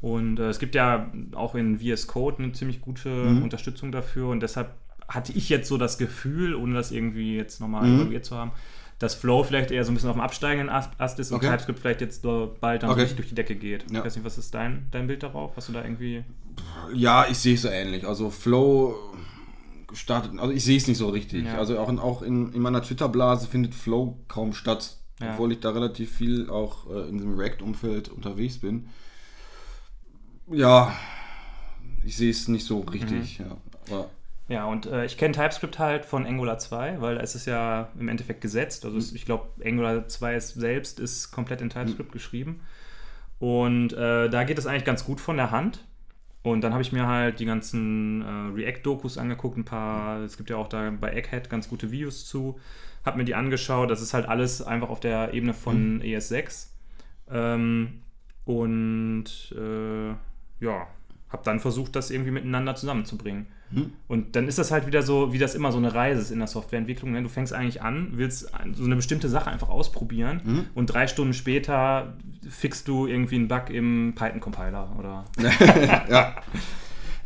Und 0.00 0.38
äh, 0.38 0.48
es 0.48 0.58
gibt 0.58 0.74
ja 0.74 1.10
auch 1.34 1.54
in 1.54 1.78
VS 1.78 2.06
Code 2.06 2.42
eine 2.42 2.52
ziemlich 2.52 2.80
gute 2.80 3.10
Unterstützung 3.42 3.90
dafür 3.90 4.28
und 4.28 4.40
deshalb 4.40 4.74
hatte 5.08 5.32
ich 5.32 5.48
jetzt 5.48 5.68
so 5.68 5.76
das 5.78 5.98
Gefühl, 5.98 6.54
ohne 6.54 6.74
das 6.74 6.92
irgendwie 6.92 7.34
jetzt 7.36 7.60
nochmal 7.60 7.86
evaluiert 7.88 8.24
zu 8.24 8.36
haben, 8.36 8.52
dass 8.98 9.14
Flow 9.14 9.42
vielleicht 9.42 9.70
eher 9.70 9.84
so 9.84 9.90
ein 9.90 9.94
bisschen 9.94 10.10
auf 10.10 10.16
dem 10.16 10.20
absteigenden 10.22 10.68
Ast 10.68 11.18
ist 11.18 11.30
und 11.32 11.38
Okay. 11.38 11.48
TypeScript 11.48 11.78
vielleicht 11.78 12.00
jetzt 12.00 12.22
so 12.22 12.56
bald 12.60 12.82
dann 12.82 12.90
Okay. 12.90 13.00
richtig 13.02 13.16
durch 13.16 13.28
die 13.28 13.34
Decke 13.34 13.54
geht. 13.56 13.90
Ja. 13.90 14.00
Ich 14.00 14.04
weiß 14.04 14.16
nicht, 14.16 14.24
was 14.24 14.38
ist 14.38 14.54
dein, 14.54 14.86
dein 14.90 15.06
Bild 15.06 15.22
darauf? 15.22 15.56
Hast 15.56 15.68
du 15.68 15.72
da 15.72 15.82
irgendwie. 15.82 16.24
Ja, 16.94 17.26
ich 17.28 17.38
sehe 17.38 17.54
es 17.54 17.62
so 17.62 17.68
ähnlich. 17.68 18.06
Also 18.06 18.30
Flow 18.30 18.94
startet, 19.92 20.38
also 20.38 20.52
ich 20.52 20.64
sehe 20.64 20.76
es 20.76 20.86
nicht 20.86 20.98
so 20.98 21.08
richtig. 21.08 21.46
Ja. 21.46 21.58
Also 21.58 21.78
auch 21.78 21.88
in, 21.88 21.98
auch 21.98 22.22
in, 22.22 22.52
in 22.52 22.60
meiner 22.60 22.82
Twitter-Blase 22.82 23.46
findet 23.48 23.74
Flow 23.74 24.18
kaum 24.28 24.52
statt. 24.52 24.96
Ja. 25.20 25.32
Obwohl 25.32 25.52
ich 25.52 25.60
da 25.60 25.70
relativ 25.70 26.12
viel 26.12 26.48
auch 26.50 26.88
äh, 26.90 27.08
in 27.08 27.18
diesem 27.18 27.36
React-Umfeld 27.38 28.08
unterwegs 28.08 28.58
bin. 28.58 28.88
Ja, 30.50 30.94
ich 32.04 32.16
sehe 32.16 32.30
es 32.30 32.48
nicht 32.48 32.64
so 32.64 32.80
richtig. 32.80 33.40
Mhm. 33.40 33.46
Ja. 33.90 34.06
Ja, 34.48 34.64
und 34.64 34.86
äh, 34.86 35.04
ich 35.04 35.18
kenne 35.18 35.34
TypeScript 35.34 35.78
halt 35.78 36.06
von 36.06 36.24
Angular 36.24 36.58
2, 36.58 37.02
weil 37.02 37.18
es 37.18 37.34
ist 37.34 37.46
ja 37.46 37.90
im 38.00 38.08
Endeffekt 38.08 38.40
gesetzt. 38.40 38.86
Also 38.86 38.96
es, 38.96 39.12
ich 39.12 39.26
glaube, 39.26 39.48
Angular 39.62 40.08
2 40.08 40.36
ist, 40.36 40.54
selbst 40.54 41.00
ist 41.00 41.30
komplett 41.30 41.60
in 41.60 41.68
TypeScript 41.68 42.12
geschrieben. 42.12 42.60
Und 43.38 43.92
äh, 43.92 44.30
da 44.30 44.44
geht 44.44 44.58
es 44.58 44.66
eigentlich 44.66 44.86
ganz 44.86 45.04
gut 45.04 45.20
von 45.20 45.36
der 45.36 45.50
Hand. 45.50 45.84
Und 46.42 46.62
dann 46.62 46.72
habe 46.72 46.82
ich 46.82 46.92
mir 46.92 47.06
halt 47.06 47.40
die 47.40 47.44
ganzen 47.44 48.22
äh, 48.22 48.54
React-Dokus 48.54 49.18
angeguckt, 49.18 49.58
ein 49.58 49.66
paar, 49.66 50.20
es 50.22 50.38
gibt 50.38 50.48
ja 50.48 50.56
auch 50.56 50.68
da 50.68 50.90
bei 50.98 51.12
Egghead 51.12 51.50
ganz 51.50 51.68
gute 51.68 51.90
Videos 51.90 52.24
zu, 52.24 52.58
habe 53.04 53.18
mir 53.18 53.24
die 53.24 53.34
angeschaut, 53.34 53.90
das 53.90 54.00
ist 54.00 54.14
halt 54.14 54.26
alles 54.26 54.62
einfach 54.62 54.88
auf 54.88 55.00
der 55.00 55.34
Ebene 55.34 55.52
von 55.52 56.00
ES6. 56.00 56.68
Ähm, 57.30 58.02
und 58.46 59.26
äh, 59.52 60.14
ja, 60.60 60.86
habe 61.30 61.42
dann 61.44 61.60
versucht, 61.60 61.94
das 61.96 62.10
irgendwie 62.10 62.30
miteinander 62.30 62.74
zusammenzubringen. 62.74 63.46
Und 64.06 64.34
dann 64.34 64.48
ist 64.48 64.58
das 64.58 64.70
halt 64.70 64.86
wieder 64.86 65.02
so, 65.02 65.34
wie 65.34 65.38
das 65.38 65.54
immer 65.54 65.72
so 65.72 65.76
eine 65.78 65.92
Reise 65.92 66.22
ist 66.22 66.30
in 66.30 66.38
der 66.38 66.48
Softwareentwicklung. 66.48 67.12
Ne? 67.12 67.22
Du 67.22 67.28
fängst 67.28 67.52
eigentlich 67.52 67.82
an, 67.82 68.12
willst 68.12 68.50
so 68.72 68.84
eine 68.84 68.96
bestimmte 68.96 69.28
Sache 69.28 69.50
einfach 69.50 69.68
ausprobieren 69.68 70.66
und 70.74 70.86
drei 70.86 71.06
Stunden 71.06 71.34
später 71.34 72.14
fixst 72.48 72.88
du 72.88 73.06
irgendwie 73.06 73.34
einen 73.34 73.48
Bug 73.48 73.68
im 73.68 74.14
Python-Compiler 74.16 74.96
oder. 74.98 75.24
ja. 76.08 76.36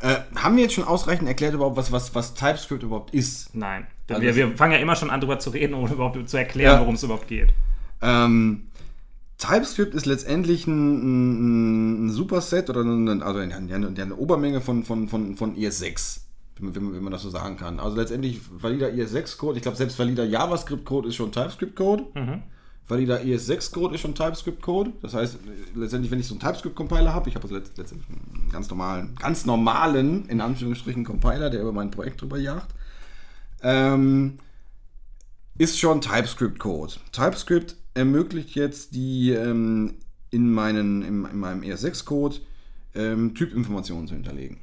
Äh, 0.01 0.17
haben 0.35 0.57
wir 0.57 0.65
jetzt 0.65 0.75
schon 0.75 0.83
ausreichend 0.83 1.29
erklärt 1.29 1.55
überhaupt, 1.55 1.77
was, 1.77 1.93
was, 1.93 2.13
was 2.13 2.35
TypeScript 2.35 2.83
überhaupt 2.83 3.15
ist? 3.15 3.55
Nein. 3.55 3.87
Also 4.11 4.21
wir, 4.23 4.35
wir 4.35 4.57
fangen 4.57 4.73
ja 4.73 4.81
immer 4.81 4.97
schon 4.97 5.11
an, 5.11 5.21
drüber 5.21 5.39
zu 5.39 5.51
reden, 5.51 5.75
um 5.75 5.87
überhaupt 5.87 6.29
zu 6.29 6.37
erklären, 6.37 6.75
Ja. 6.75 6.81
worum 6.81 6.97
es 6.97 7.05
überhaupt 7.05 7.29
geht. 7.29 7.51
Ähm, 8.03 8.67
TypeScript 9.43 9.95
ist 9.95 10.07
letztendlich 10.07 10.67
ein, 10.67 12.07
ein 12.07 12.11
Superset 12.11 12.71
oder 12.71 12.83
eine, 12.83 13.25
also 13.25 13.41
eine, 13.41 13.55
eine, 13.57 13.89
eine 13.89 14.17
Obermenge 14.17 14.61
von, 14.61 14.85
von, 14.85 15.09
von, 15.09 15.37
von 15.37 15.57
ES6, 15.57 16.21
wenn 16.59 16.67
man, 16.67 16.95
wenn, 16.95 17.03
man, 17.03 17.13
das 17.13 17.23
so 17.23 17.31
sagen 17.31 17.57
kann. 17.57 17.81
Also 17.81 17.97
letztendlich 17.97 18.41
valider 18.51 18.89
ES6-Code, 18.89 19.57
ich 19.57 19.63
glaube 19.63 19.77
selbst 19.77 19.99
valider 19.99 20.25
JavaScript-Code 20.25 21.09
ist 21.09 21.17
schon 21.17 21.33
TypeScript-Code. 21.33 22.05
Valider 22.87 23.21
ES6-Code 23.21 23.95
ist 23.97 24.01
schon 24.03 24.15
TypeScript-Code. 24.15 24.93
Das 25.03 25.15
heißt, 25.15 25.39
letztendlich, 25.75 26.11
wenn 26.13 26.21
ich 26.21 26.27
so 26.29 26.35
einen 26.35 26.41
TypeScript-Compiler 26.41 27.13
habe, 27.13 27.29
ich 27.29 27.35
habe 27.35 27.45
also 27.45 27.57
letzt- 27.57 27.77
letztendlich 27.79 28.09
einen 28.11 28.49
ganz 28.53 28.71
normalen, 28.71 29.17
ganz 29.19 29.45
normalen, 29.45 30.27
in 30.29 30.41
Anführungsstrichen, 30.41 31.05
Compiler, 31.05 31.51
der 31.51 31.63
über 31.63 31.73
mein 31.73 31.91
Projekt 31.91 32.21
drüber 32.21 32.39
jagt, 32.39 32.75
ähm, 33.63 34.39
ist 35.59 35.79
schon 35.81 36.01
TypeScript-Code. 36.01 36.95
TypeScript 37.13 37.77
ermöglicht 37.95 38.55
jetzt 38.55 38.95
die 38.95 39.31
ähm, 39.31 39.95
in, 40.31 40.51
meinen, 40.51 41.03
in, 41.03 41.25
in 41.27 41.39
meinem 41.39 41.63
ES6-Code 41.63 42.37
ähm, 42.95 43.35
Typinformationen 43.35 44.07
zu 44.07 44.15
hinterlegen. 44.15 44.59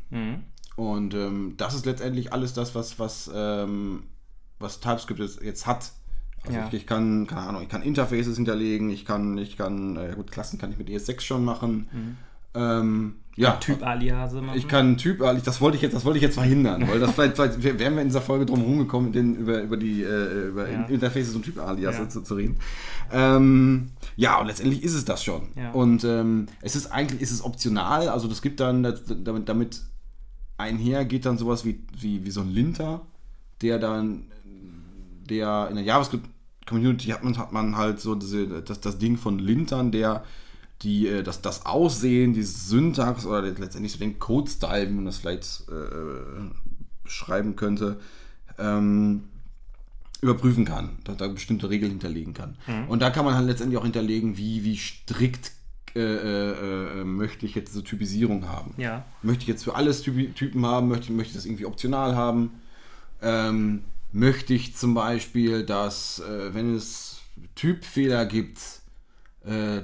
Und 0.75 1.13
ähm, 1.13 1.55
das 1.57 1.73
ist 1.75 1.85
letztendlich 1.85 2.31
alles 2.33 2.53
das, 2.53 2.73
was, 2.75 2.99
was, 2.99 3.29
ähm, 3.33 4.03
was 4.59 4.79
TypeScript 4.79 5.19
jetzt, 5.19 5.41
jetzt 5.41 5.67
hat. 5.67 5.91
Also 6.43 6.57
Ja. 6.57 6.67
ich, 6.67 6.73
ich 6.73 6.87
kann, 6.87 7.27
keine 7.27 7.41
Ahnung, 7.41 7.61
ich 7.63 7.69
kann 7.69 7.81
Interfaces 7.81 8.37
hinterlegen, 8.37 8.89
ich 8.89 9.05
kann, 9.05 9.37
ich 9.37 9.57
kann, 9.57 9.97
äh, 9.97 10.13
gut, 10.15 10.31
Klassen 10.31 10.57
kann 10.57 10.71
ich 10.71 10.77
mit 10.77 10.87
ES6 10.87 11.21
schon 11.21 11.43
machen. 11.43 12.17
Ähm, 12.53 13.15
ja, 13.35 13.51
Typ-Aliase 13.53 14.41
machen. 14.41 14.57
ich 14.57 14.67
kann 14.67 14.97
Typ, 14.97 15.21
äh, 15.21 15.39
das 15.43 15.61
wollte 15.61 15.77
ich 15.77 15.81
jetzt, 15.81 15.93
das 15.93 16.03
wollte 16.03 16.17
ich 16.17 16.23
jetzt 16.23 16.33
verhindern, 16.33 16.85
weil 16.89 16.99
das 16.99 17.11
vielleicht, 17.11 17.35
vielleicht 17.35 17.63
wären 17.63 17.95
wir 17.95 18.01
in 18.01 18.09
dieser 18.09 18.21
Folge 18.21 18.45
drum 18.45 18.61
rumgekommen, 18.61 19.13
den, 19.13 19.35
über, 19.35 19.61
über 19.61 19.77
die 19.77 20.03
äh, 20.03 20.47
über 20.49 20.69
Ja. 20.69 20.83
Interfaces 20.85 21.35
und 21.35 21.43
Typ-Alias 21.43 21.97
Ja. 21.97 22.09
zu, 22.09 22.21
zu 22.21 22.35
reden. 22.35 22.57
Ähm, 23.11 23.91
ja, 24.17 24.39
und 24.41 24.47
letztendlich 24.47 24.83
ist 24.83 24.93
es 24.93 25.05
das 25.05 25.23
schon. 25.23 25.43
Ja. 25.55 25.71
Und 25.71 26.03
ähm, 26.03 26.47
es 26.61 26.75
ist 26.75 26.87
eigentlich 26.91 27.21
ist 27.21 27.31
es 27.31 27.41
optional, 27.43 28.09
also 28.09 28.27
das 28.27 28.41
gibt 28.41 28.59
dann 28.59 28.83
damit, 28.83 29.47
damit 29.47 29.81
einher 30.57 31.05
geht 31.05 31.25
dann 31.25 31.37
sowas 31.37 31.63
wie, 31.63 31.81
wie, 31.97 32.25
wie 32.25 32.31
so 32.31 32.41
ein 32.41 32.49
Linter, 32.49 33.01
der 33.61 33.79
dann 33.79 34.23
der 35.29 35.67
in 35.69 35.75
der 35.75 35.85
JavaScript-Community 35.85 37.07
hat 37.11 37.23
man, 37.23 37.37
hat 37.37 37.51
man 37.53 37.77
halt 37.77 37.99
so 37.99 38.15
diese, 38.15 38.61
das, 38.63 38.81
das 38.81 38.97
Ding 38.97 39.15
von 39.17 39.39
Lintern, 39.39 39.91
der 39.91 40.23
die, 40.81 41.07
äh, 41.07 41.23
das, 41.23 41.41
das 41.41 41.65
Aussehen, 41.65 42.33
die 42.33 42.43
Syntax 42.43 43.25
oder 43.25 43.41
letztendlich 43.41 43.91
so 43.91 43.99
den 43.99 44.19
Code-Style, 44.19 44.89
wie 44.89 44.93
man 44.93 45.05
das 45.05 45.17
vielleicht 45.17 45.63
äh, 45.69 46.49
beschreiben 47.03 47.55
könnte, 47.55 47.99
ähm, 48.57 49.23
überprüfen 50.21 50.65
kann, 50.65 50.97
dass 51.05 51.17
da 51.17 51.27
bestimmte 51.27 51.69
Regeln 51.69 51.91
hinterlegen 51.91 52.33
kann. 52.33 52.57
Und 52.89 53.01
da 53.01 53.09
kann 53.09 53.23
man 53.23 53.35
halt 53.35 53.47
letztendlich 53.47 53.79
auch 53.79 53.83
hinterlegen, 53.83 54.37
wie, 54.37 54.65
wie 54.65 54.77
strikt 54.77 55.53
äh, 55.95 55.99
äh, 55.99 57.01
äh, 57.01 57.03
möchte 57.03 57.45
ich 57.45 57.55
jetzt 57.55 57.71
diese 57.73 57.83
Typisierung 57.83 58.47
haben. 58.47 58.73
Ja. 58.77 59.05
Möchte 59.23 59.41
ich 59.43 59.47
jetzt 59.47 59.63
für 59.63 59.75
alles 59.75 60.01
Typi 60.01 60.31
Typen 60.33 60.65
haben? 60.65 60.87
Möchte, 60.87 61.11
möchte 61.11 61.31
ich 61.31 61.35
das 61.35 61.45
irgendwie 61.45 61.65
optional 61.65 62.15
haben? 62.15 62.51
Ähm, 63.21 63.83
möchte 64.11 64.53
ich 64.53 64.75
zum 64.75 64.93
Beispiel, 64.93 65.63
dass, 65.63 66.19
äh, 66.19 66.53
wenn 66.53 66.75
es 66.75 67.21
Typfehler 67.55 68.25
gibt, 68.25 68.59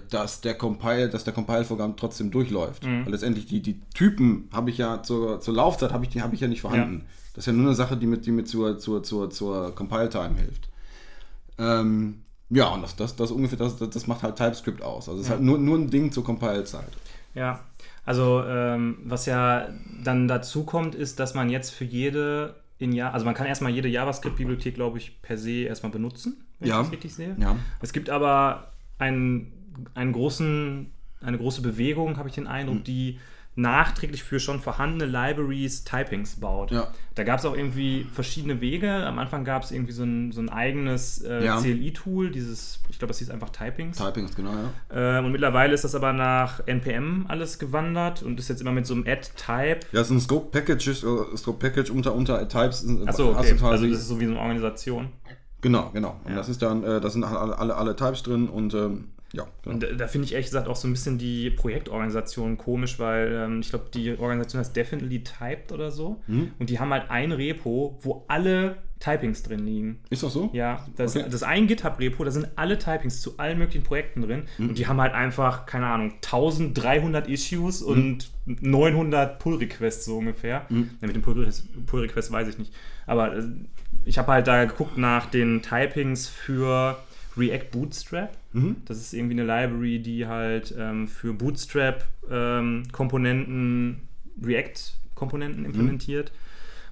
dass 0.10 0.42
der 0.42 0.54
Compile, 0.56 1.10
dass 1.10 1.24
der 1.24 1.34
Compile-Vorgang 1.34 1.96
trotzdem 1.96 2.30
durchläuft. 2.30 2.86
Weil 2.86 3.10
letztendlich 3.10 3.46
die, 3.48 3.62
die 3.62 3.80
Typen 3.94 4.50
habe 4.52 4.70
ich 4.70 4.78
ja 4.78 5.02
zur, 5.02 5.40
zur 5.40 5.54
Laufzeit 5.54 5.92
habe 5.94 6.04
ich, 6.04 6.10
die 6.12 6.22
habe 6.22 6.36
ich 6.36 6.42
ja 6.42 6.48
nicht 6.48 6.62
vorhanden. 6.62 7.06
Das 7.34 7.44
ist 7.44 7.48
ja 7.48 7.54
nur 7.54 7.66
eine 7.68 7.76
Sache, 7.76 7.98
die 7.98 8.06
mir, 8.06 8.18
die 8.18 8.32
mir 8.32 8.44
zur, 8.46 8.78
zur, 8.80 9.02
zur, 9.04 9.30
zur 9.30 9.74
Compile-Time 9.74 10.36
hilft. 10.38 10.70
Ähm, 11.58 12.22
ja, 12.50 12.68
und 12.68 12.82
das, 12.84 12.96
das, 12.96 13.16
das 13.16 13.32
ungefähr, 13.32 13.58
das, 13.58 13.78
das 13.78 14.08
macht 14.08 14.24
halt 14.24 14.36
TypeScript 14.36 14.82
aus. 14.82 15.08
Also 15.10 15.20
es 15.22 15.28
ist 15.28 15.32
halt 15.32 15.42
nur, 15.42 15.58
nur 15.58 15.78
ein 15.78 15.90
Ding 15.90 16.12
zur 16.12 16.24
Compile-Zeit. 16.24 16.92
Ja, 17.34 17.62
also 18.06 18.44
ähm, 18.46 18.98
was 19.06 19.26
ja 19.26 19.68
dann 20.04 20.28
dazu 20.28 20.64
kommt, 20.64 20.96
ist, 20.96 21.20
dass 21.20 21.34
man 21.34 21.50
jetzt 21.50 21.72
für 21.72 21.86
jede 21.86 22.56
in 22.78 22.92
ja, 22.92 23.12
also 23.12 23.26
man 23.26 23.34
kann 23.34 23.48
erstmal 23.48 23.72
jede 23.72 23.88
JavaScript-Bibliothek, 23.88 24.76
glaube 24.76 24.98
ich, 24.98 25.22
per 25.22 25.38
se 25.38 25.62
erstmal 25.64 25.92
benutzen, 25.92 26.46
wenn 26.60 26.70
Ja. 26.70 26.80
ich 26.80 26.84
das 26.88 26.92
richtig 26.94 27.16
sehe. 27.16 27.36
Ja. 27.40 27.56
Es 27.82 27.94
gibt 27.94 28.10
aber 28.10 28.68
einen, 28.98 29.52
einen 29.94 30.14
großen, 30.14 30.92
eine 31.22 31.38
große 31.38 31.62
Bewegung, 31.62 32.18
habe 32.18 32.30
ich 32.30 32.36
den. 32.36 32.48
Eindruck, 32.48 32.84
die 32.84 33.20
nachträglich 33.58 34.24
für 34.24 34.40
schon 34.40 34.60
vorhandene 34.60 35.06
Libraries 35.06 35.86
Typings 35.86 36.36
baut. 36.36 36.72
Ja. 36.72 36.92
Da 37.16 37.24
gab 37.24 37.40
es 37.40 37.46
auch 37.46 37.56
irgendwie 37.56 38.06
verschiedene 38.12 38.60
Wege. 38.60 38.92
Am 38.92 39.18
Anfang 39.18 39.46
gab 39.46 39.64
es 39.64 39.72
irgendwie 39.72 39.94
so 39.94 40.04
ein, 40.04 40.34
so 40.34 40.42
ein 40.42 40.50
eigenes 40.50 41.22
äh, 41.24 41.46
Ja. 41.46 41.62
CLI-Tool, 41.62 42.32
dieses, 42.32 42.82
ich 42.90 43.00
glaube, 43.00 43.12
das 43.12 43.20
hieß 43.20 43.30
einfach 43.30 43.50
Typings. 43.52 43.98
Typings, 43.98 44.36
genau, 44.36 44.52
ja. 44.52 45.20
Ähm, 45.20 45.26
und 45.26 45.32
mittlerweile 45.32 45.74
ist 45.74 45.86
das 45.86 45.96
aber 45.96 46.12
nach 46.12 46.68
NPM 46.68 47.26
alles 47.30 47.58
gewandert 47.58 48.24
und 48.24 48.38
ist 48.40 48.50
jetzt 48.50 48.60
immer 48.60 48.74
mit 48.74 48.86
so 48.86 48.94
einem 48.94 49.08
Add-Type. 49.08 49.80
Ja, 49.94 50.02
es 50.02 50.08
ist 50.08 50.12
ein 50.12 50.20
Scope 50.20 50.50
Package, 50.52 50.88
ist, 50.88 51.04
äh, 51.04 51.38
Scope 51.38 51.60
Package 51.60 51.92
unter, 51.92 52.14
unter 52.14 52.46
Types. 52.50 52.86
Achso, 53.06 53.30
okay. 53.30 53.56
Also 53.62 53.88
das 53.88 54.00
ist 54.00 54.08
so 54.10 54.20
wie 54.20 54.26
so 54.26 54.32
eine 54.32 54.42
Organisation. 54.42 55.14
Genau, 55.66 55.90
genau. 55.94 56.16
Und 56.24 56.32
Ja. 56.32 56.38
das 56.38 56.48
ist 56.50 56.62
dann, 56.62 56.84
äh, 56.84 57.02
da 57.02 57.10
sind 57.10 57.24
alle, 57.24 57.58
alle, 57.58 57.76
alle 57.76 57.96
Types 57.96 58.22
drin 58.24 58.48
und 58.50 58.74
ähm, 58.74 59.06
ja, 59.34 59.44
genau. 59.64 59.74
Und 59.76 59.84
da, 59.84 59.88
da 59.88 60.08
finde 60.08 60.26
ich 60.26 60.34
ehrlich 60.34 60.46
gesagt 60.48 60.68
auch 60.68 60.76
so 60.76 60.88
ein 60.88 60.92
bisschen 60.92 61.18
die 61.18 61.50
Projektorganisation 61.50 62.58
komisch, 62.58 63.00
weil 63.00 63.32
ähm, 63.34 63.60
ich 63.62 63.70
glaube, 63.70 63.86
die 63.94 64.18
Organisation 64.18 64.60
heißt 64.60 64.76
Definitely 64.76 65.24
Typed 65.24 65.72
oder 65.72 65.92
so. 65.92 66.22
Mhm. 66.28 66.52
Und 66.60 66.70
die 66.70 66.80
haben 66.80 66.92
halt 66.92 67.10
ein 67.10 67.32
Repo, 67.32 67.98
wo 68.02 68.24
alle 68.28 68.78
Typings 69.00 69.44
drin 69.44 69.66
liegen. 69.66 70.00
Ist 70.10 70.24
das 70.24 70.32
so? 70.34 70.50
Ja, 70.54 70.86
das, 70.96 71.16
Okay. 71.16 71.26
das 71.26 71.34
ist 71.36 71.44
ein 71.44 71.68
GitHub-Repo, 71.68 72.24
da 72.24 72.32
sind 72.32 72.48
alle 72.56 72.78
Typings 72.80 73.20
zu 73.22 73.38
allen 73.38 73.58
möglichen 73.58 73.84
Projekten 73.84 74.22
drin 74.22 74.44
Mhm. 74.58 74.70
und 74.70 74.78
die 74.78 74.88
haben 74.88 75.02
halt 75.02 75.14
einfach, 75.14 75.66
keine 75.66 75.88
Ahnung, 75.88 76.14
1300 76.22 77.28
Issues 77.28 77.82
Mhm. 77.82 77.88
und 77.90 78.32
900 78.46 79.38
Pull-Requests 79.40 80.06
so 80.06 80.18
ungefähr. 80.20 80.66
Ja, 80.70 80.76
mit 81.02 81.14
dem 81.16 81.22
Pull-Request 81.22 81.86
Pull 81.88 82.06
-Request 82.06 82.32
weiß 82.32 82.48
ich 82.48 82.58
nicht. 82.58 82.74
Aber 83.06 83.36
äh, 83.36 83.44
ich 84.06 84.18
habe 84.18 84.32
halt 84.32 84.48
da 84.48 84.66
geguckt 84.66 84.98
nach 84.98 85.26
den 85.26 85.62
Typings 85.62 86.28
für 86.28 86.98
React 87.38 87.72
Bootstrap. 87.72 88.38
Mhm. 88.54 88.78
Das 88.86 88.98
ist 88.98 89.14
irgendwie 89.14 89.40
eine 89.40 89.44
Library, 89.44 90.00
die 90.00 90.26
halt 90.28 90.74
ähm, 90.78 91.08
für 91.08 91.34
Bootstrap-Komponenten 91.34 94.02
React-Komponenten 94.42 95.66
implementiert 95.66 96.32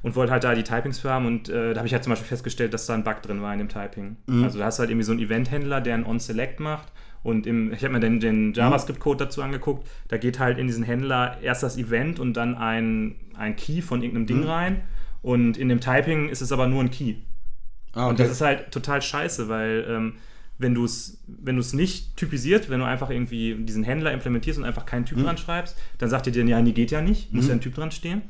und 0.02 0.16
wollte 0.16 0.32
halt 0.32 0.44
da 0.44 0.56
die 0.56 0.64
Typings 0.64 1.00
für 1.00 1.10
haben 1.10 1.26
und 1.26 1.50
äh, 1.50 1.74
da 1.74 1.80
habe 1.80 1.88
ich 1.88 1.94
halt 1.94 2.04
zum 2.04 2.12
Beispiel 2.12 2.28
festgestellt, 2.28 2.74
dass 2.74 2.86
da 2.86 2.94
ein 2.94 3.04
Bug 3.04 3.22
drin 3.22 3.42
war 3.42 3.54
in 3.54 3.60
dem 3.60 3.70
Typing. 3.70 4.18
Also 4.44 4.60
da 4.60 4.66
hast 4.66 4.78
du 4.78 4.82
halt 4.82 4.90
irgendwie 4.90 5.06
so 5.06 5.12
einen 5.12 5.22
Event-Händler, 5.22 5.82
der 5.82 5.96
ein 5.96 6.06
On-Select 6.06 6.60
macht 6.60 6.92
und 7.22 7.48
im, 7.48 7.74
ich 7.74 7.84
habe 7.84 7.94
mir 7.94 8.00
den, 8.00 8.20
den 8.20 8.54
JavaScript-Code 8.54 9.26
dazu 9.26 9.42
angeguckt, 9.42 9.88
da 10.10 10.18
geht 10.18 10.40
halt 10.40 10.58
in 10.58 10.68
diesen 10.68 10.84
Händler 10.84 11.38
erst 11.42 11.64
das 11.64 11.78
Event 11.78 12.20
und 12.20 12.34
dann 12.34 12.56
ein, 12.56 13.16
ein 13.36 13.56
Key 13.56 13.82
von 13.82 14.02
irgendeinem 14.02 14.28
Ding 14.28 14.44
rein 14.44 14.82
und 15.24 15.58
in 15.58 15.70
dem 15.70 15.80
Typing 15.82 16.30
ist 16.30 16.42
es 16.42 16.52
aber 16.52 16.68
nur 16.68 16.82
ein 16.84 16.92
Key. 16.92 17.16
Ah, 17.94 18.08
Und 18.10 18.20
das 18.20 18.30
ist 18.30 18.42
halt 18.42 18.72
total 18.72 19.02
scheiße, 19.02 19.50
weil 19.50 19.86
ähm, 19.90 20.14
wenn 20.60 20.76
du 20.76 20.86
es 20.86 21.24
wenn 21.28 21.56
du's 21.56 21.74
nicht 21.74 22.16
typisiert, 22.16 22.70
wenn 22.70 22.80
du 22.80 22.86
einfach 22.86 23.10
irgendwie 23.10 23.56
diesen 23.56 23.84
Händler 23.84 24.12
implementierst 24.14 24.60
und 24.60 24.66
einfach 24.66 24.86
keinen 24.86 25.06
Typ 25.06 25.18
Mhm. 25.18 25.24
dran 25.24 25.38
schreibst, 25.40 25.76
dann 25.98 26.10
sagt 26.10 26.28
er 26.28 26.32
dir, 26.34 26.46
ja, 26.46 26.62
nee, 26.62 26.72
geht 26.74 26.92
ja 26.92 27.02
nicht, 27.02 27.34
muss 27.34 27.48
ja 27.48 27.54
ein 27.54 27.62
Typ 27.62 27.74
dran 27.76 27.92
stehen. 27.92 28.22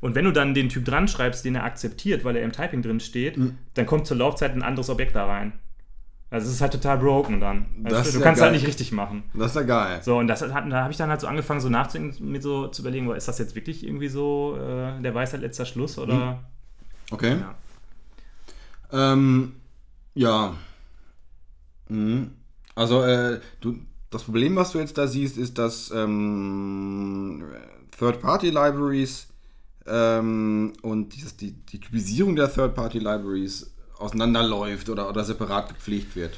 Und 0.00 0.14
wenn 0.14 0.24
du 0.24 0.32
dann 0.32 0.54
den 0.54 0.68
Typ 0.70 0.84
dran 0.86 1.08
schreibst, 1.08 1.44
den 1.44 1.54
er 1.54 1.64
akzeptiert, 1.64 2.24
weil 2.24 2.34
er 2.36 2.42
im 2.42 2.52
Typing 2.52 2.82
drin 2.82 3.00
steht, 3.00 3.36
Mhm. 3.36 3.58
dann 3.74 3.86
kommt 3.86 4.06
zur 4.06 4.16
Laufzeit 4.16 4.52
ein 4.54 4.62
anderes 4.62 4.88
Objekt 4.90 5.14
da 5.14 5.26
rein. 5.26 5.52
Also 6.30 6.46
es 6.46 6.54
ist 6.54 6.60
halt 6.60 6.72
total 6.72 6.98
broken 6.98 7.40
dann. 7.40 7.66
Also 7.84 8.12
du 8.12 8.18
ja 8.18 8.24
kannst 8.24 8.40
halt 8.40 8.52
geil. 8.52 8.52
nicht 8.52 8.66
richtig 8.66 8.92
machen. 8.92 9.24
das 9.34 9.50
ist 9.50 9.56
ja 9.56 9.62
geil. 9.62 10.00
So, 10.02 10.16
und 10.18 10.28
das 10.28 10.42
hat, 10.42 10.70
da 10.70 10.82
habe 10.82 10.92
ich 10.92 10.96
dann 10.96 11.10
halt 11.10 11.20
so 11.20 11.26
angefangen, 11.26 11.60
so 11.60 11.68
nachzudenken, 11.68 12.30
mir 12.30 12.40
so 12.40 12.68
zu 12.68 12.82
überlegen, 12.82 13.10
ist 13.14 13.26
das 13.26 13.38
jetzt 13.38 13.56
wirklich 13.56 13.84
irgendwie 13.84 14.08
so 14.08 14.56
äh, 14.56 15.00
der 15.02 15.14
Weisheit 15.14 15.40
letzter 15.40 15.66
Schluss 15.66 15.98
oder 15.98 16.38
Okay. 17.10 17.36
Ja. 18.92 19.12
Ähm, 19.12 19.52
ja. 20.14 20.54
Mhm. 21.88 22.30
Also, 22.74 23.02
äh, 23.02 23.40
du, 23.60 23.78
das 24.10 24.22
Problem, 24.24 24.56
was 24.56 24.72
du 24.72 24.78
jetzt 24.78 24.96
da 24.96 25.06
siehst, 25.06 25.36
ist, 25.36 25.58
dass 25.58 25.90
ähm, 25.90 27.44
Third-Party-Libraries 27.98 29.28
ähm, 29.86 30.72
und 30.82 31.14
dieses, 31.14 31.36
die, 31.36 31.52
die 31.52 31.80
Typisierung 31.80 32.36
der 32.36 32.52
Third-Party-Libraries 32.52 33.72
auseinanderläuft 34.00 34.88
oder, 34.88 35.08
oder 35.08 35.24
separat 35.24 35.68
gepflegt 35.68 36.16
wird. 36.16 36.36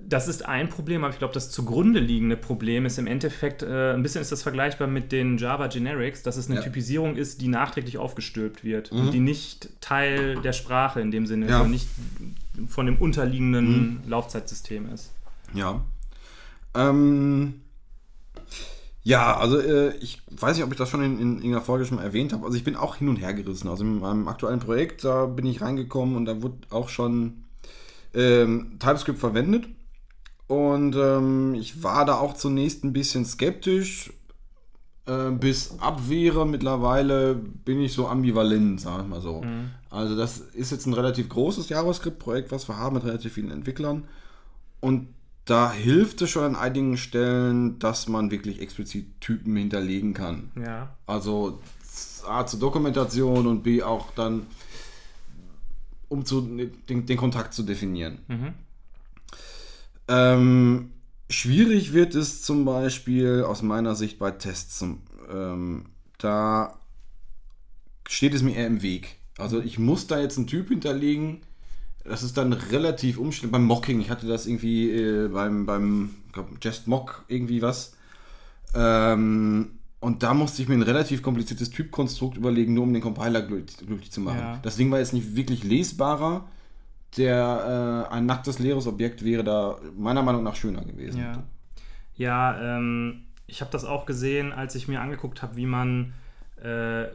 Das 0.00 0.26
ist 0.26 0.44
ein 0.44 0.68
Problem, 0.68 1.04
aber 1.04 1.12
ich 1.12 1.18
glaube, 1.20 1.32
das 1.34 1.52
zugrunde 1.52 2.00
liegende 2.00 2.36
Problem 2.36 2.86
ist 2.86 2.98
im 2.98 3.06
Endeffekt, 3.06 3.62
äh, 3.62 3.92
ein 3.94 4.02
bisschen 4.02 4.20
ist 4.20 4.32
das 4.32 4.42
vergleichbar 4.42 4.88
mit 4.88 5.12
den 5.12 5.38
Java 5.38 5.68
Generics, 5.68 6.24
dass 6.24 6.36
es 6.36 6.46
eine 6.46 6.56
Ja. 6.56 6.62
Typisierung 6.62 7.14
ist, 7.14 7.40
die 7.40 7.46
nachträglich 7.46 7.96
aufgestülpt 7.96 8.64
wird 8.64 8.90
und 8.90 9.12
die 9.12 9.20
nicht 9.20 9.68
Teil 9.80 10.40
der 10.42 10.52
Sprache 10.52 11.00
in 11.00 11.12
dem 11.12 11.26
Sinne 11.26 11.48
Ja. 11.48 11.60
und 11.60 11.70
nicht 11.70 11.86
von 12.66 12.86
dem 12.86 12.96
unterliegenden 12.96 14.00
Laufzeitsystem 14.08 14.92
ist. 14.92 15.12
Ja. 15.54 15.84
Ähm, 16.74 17.60
ja, 19.06 19.36
also 19.36 19.60
äh, 19.60 19.94
ich 19.98 20.20
weiß 20.32 20.56
nicht, 20.56 20.64
ob 20.64 20.72
ich 20.72 20.78
das 20.78 20.88
schon 20.88 21.00
in, 21.00 21.20
in 21.20 21.34
irgendeiner 21.36 21.60
Folge 21.60 21.84
schon 21.84 21.98
mal 21.98 22.02
erwähnt 22.02 22.32
habe. 22.32 22.44
Also 22.44 22.56
ich 22.56 22.64
bin 22.64 22.74
auch 22.74 22.96
hin 22.96 23.08
und 23.08 23.18
her 23.18 23.34
gerissen. 23.34 23.68
Also 23.68 23.84
in 23.84 24.00
meinem 24.00 24.26
aktuellen 24.26 24.58
Projekt, 24.58 25.04
da 25.04 25.26
bin 25.26 25.46
ich 25.46 25.60
reingekommen 25.60 26.16
und 26.16 26.24
da 26.24 26.42
wurde 26.42 26.56
auch 26.70 26.88
schon 26.88 27.44
ähm, 28.14 28.78
TypeScript 28.80 29.20
verwendet. 29.20 29.68
Und 30.48 30.96
ähm, 30.96 31.54
ich 31.54 31.84
war 31.84 32.04
da 32.04 32.16
auch 32.16 32.34
zunächst 32.34 32.82
ein 32.82 32.92
bisschen 32.92 33.24
skeptisch, 33.24 34.12
äh, 35.06 35.30
bis 35.30 35.78
Abwehre. 35.78 36.44
Mittlerweile 36.44 37.36
bin 37.36 37.80
ich 37.80 37.92
so 37.92 38.08
ambivalent, 38.08 38.80
sag 38.80 39.02
ich 39.02 39.08
mal 39.08 39.20
so. 39.20 39.40
Also 39.88 40.16
das 40.16 40.38
ist 40.38 40.72
jetzt 40.72 40.86
ein 40.86 40.94
relativ 40.94 41.28
großes 41.28 41.68
JavaScript-Projekt, 41.68 42.50
was 42.50 42.68
wir 42.68 42.76
haben 42.76 42.96
mit 42.96 43.04
relativ 43.04 43.34
vielen 43.34 43.52
Entwicklern. 43.52 44.08
Und 44.80 45.14
da 45.46 45.72
hilft 45.72 46.20
es 46.22 46.30
schon 46.30 46.44
an 46.44 46.56
einigen 46.56 46.96
Stellen, 46.96 47.78
dass 47.78 48.08
man 48.08 48.30
wirklich 48.30 48.60
explizit 48.60 49.20
Typen 49.20 49.56
hinterlegen 49.56 50.12
kann. 50.12 50.50
Ja. 50.56 50.96
Also 51.06 51.60
A 52.26 52.44
zur 52.46 52.58
Dokumentation 52.58 53.46
und 53.46 53.62
B 53.62 53.82
auch 53.82 54.10
dann, 54.14 54.46
um 56.08 56.24
zu, 56.24 56.40
den, 56.40 57.06
den 57.06 57.16
Kontakt 57.16 57.54
zu 57.54 57.62
definieren. 57.62 58.18
Mhm. 58.26 58.54
Ähm, 60.08 60.90
schwierig 61.30 61.92
wird 61.92 62.16
es 62.16 62.42
zum 62.42 62.64
Beispiel 62.64 63.44
aus 63.46 63.62
meiner 63.62 63.94
Sicht 63.94 64.18
bei 64.18 64.32
Tests. 64.32 64.84
Ähm, 65.30 65.86
da 66.18 66.76
steht 68.08 68.34
es 68.34 68.42
mir 68.42 68.56
eher 68.56 68.66
im 68.66 68.82
Weg. 68.82 69.16
Also 69.38 69.60
ich 69.60 69.78
muss 69.78 70.08
da 70.08 70.18
jetzt 70.18 70.38
einen 70.38 70.48
Typ 70.48 70.70
hinterlegen. 70.70 71.42
Das 72.08 72.22
ist 72.22 72.36
dann 72.36 72.52
relativ 72.52 73.18
umständlich. 73.18 73.52
Beim 73.52 73.64
Mocking, 73.64 74.00
ich 74.00 74.10
hatte 74.10 74.26
das 74.26 74.46
irgendwie 74.46 74.90
äh, 74.90 75.28
beim, 75.28 75.66
beim 75.66 76.14
glaub, 76.32 76.48
Just 76.62 76.86
Mock 76.86 77.24
irgendwie 77.28 77.62
was. 77.62 77.96
Ähm, 78.74 79.70
und 80.00 80.22
da 80.22 80.34
musste 80.34 80.62
ich 80.62 80.68
mir 80.68 80.74
ein 80.74 80.82
relativ 80.82 81.22
kompliziertes 81.22 81.70
Typkonstrukt 81.70 82.36
überlegen, 82.36 82.74
nur 82.74 82.84
um 82.84 82.92
den 82.92 83.02
Compiler 83.02 83.42
glücklich, 83.42 83.76
glücklich 83.78 84.12
zu 84.12 84.20
machen. 84.20 84.38
Ja. 84.38 84.58
Das 84.62 84.76
Ding 84.76 84.90
war 84.90 84.98
jetzt 84.98 85.12
nicht 85.12 85.36
wirklich 85.36 85.64
lesbarer. 85.64 86.46
Der, 87.16 88.06
äh, 88.10 88.14
ein 88.14 88.26
nacktes 88.26 88.58
leeres 88.58 88.86
Objekt 88.86 89.24
wäre 89.24 89.42
da 89.42 89.78
meiner 89.96 90.22
Meinung 90.22 90.42
nach 90.42 90.54
schöner 90.54 90.84
gewesen. 90.84 91.18
Ja, 91.18 91.42
ja 92.16 92.76
ähm, 92.76 93.22
ich 93.46 93.62
habe 93.62 93.70
das 93.70 93.84
auch 93.84 94.06
gesehen, 94.06 94.52
als 94.52 94.74
ich 94.74 94.86
mir 94.86 95.00
angeguckt 95.00 95.42
habe, 95.42 95.56
wie 95.56 95.66
man 95.66 96.12
äh, 96.62 96.66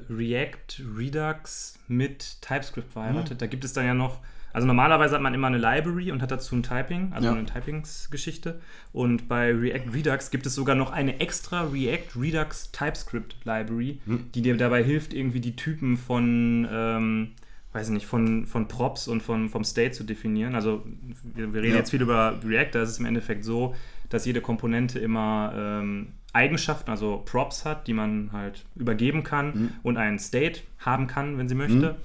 React 0.09 0.83
Redux 0.97 1.79
mit 1.87 2.41
TypeScript 2.41 2.93
verheiratet. 2.93 3.41
Da 3.41 3.47
gibt 3.47 3.63
es 3.65 3.73
dann 3.73 3.85
ja 3.85 3.93
noch, 3.93 4.19
also 4.53 4.67
normalerweise 4.67 5.15
hat 5.15 5.21
man 5.21 5.33
immer 5.33 5.47
eine 5.47 5.57
Library 5.57 6.11
und 6.11 6.21
hat 6.21 6.31
dazu 6.31 6.55
ein 6.55 6.63
Typing, 6.63 7.11
also 7.13 7.27
Ja. 7.29 7.33
eine 7.33 7.45
Typingsgeschichte. 7.45 8.59
Und 8.93 9.27
bei 9.27 9.51
React 9.53 9.93
Redux 9.93 10.29
gibt 10.31 10.45
es 10.45 10.55
sogar 10.55 10.75
noch 10.75 10.91
eine 10.91 11.19
extra 11.19 11.61
React 11.63 12.19
Redux 12.19 12.71
TypeScript 12.71 13.37
Library, 13.45 13.99
die 14.05 14.41
dir 14.41 14.55
dabei 14.57 14.83
hilft, 14.83 15.13
irgendwie 15.13 15.39
die 15.39 15.55
Typen 15.55 15.97
von 15.97 16.67
ähm, 16.71 17.31
weiß 17.73 17.87
ich 17.87 17.93
nicht, 17.93 18.05
von, 18.05 18.45
von 18.47 18.67
Props 18.67 19.07
und 19.07 19.23
von, 19.23 19.47
vom 19.47 19.63
State 19.63 19.91
zu 19.93 20.03
definieren. 20.03 20.55
Also 20.55 20.85
wir, 21.23 21.53
wir 21.53 21.61
reden 21.61 21.71
Ja. 21.71 21.77
jetzt 21.79 21.91
viel 21.91 22.01
über 22.01 22.37
React, 22.45 22.71
da 22.73 22.81
ist 22.83 22.89
es 22.89 22.99
im 22.99 23.05
Endeffekt 23.05 23.45
so, 23.45 23.73
dass 24.11 24.25
jede 24.25 24.41
Komponente 24.41 24.99
immer 24.99 25.53
ähm, 25.55 26.13
Eigenschaften, 26.33 26.91
also 26.91 27.21
Props 27.25 27.65
hat, 27.65 27.87
die 27.87 27.93
man 27.93 28.29
halt 28.31 28.65
übergeben 28.75 29.23
kann 29.23 29.73
und 29.83 29.97
einen 29.97 30.19
State 30.19 30.61
haben 30.79 31.07
kann, 31.07 31.37
wenn 31.37 31.49
sie 31.49 31.55
möchte. 31.55 31.95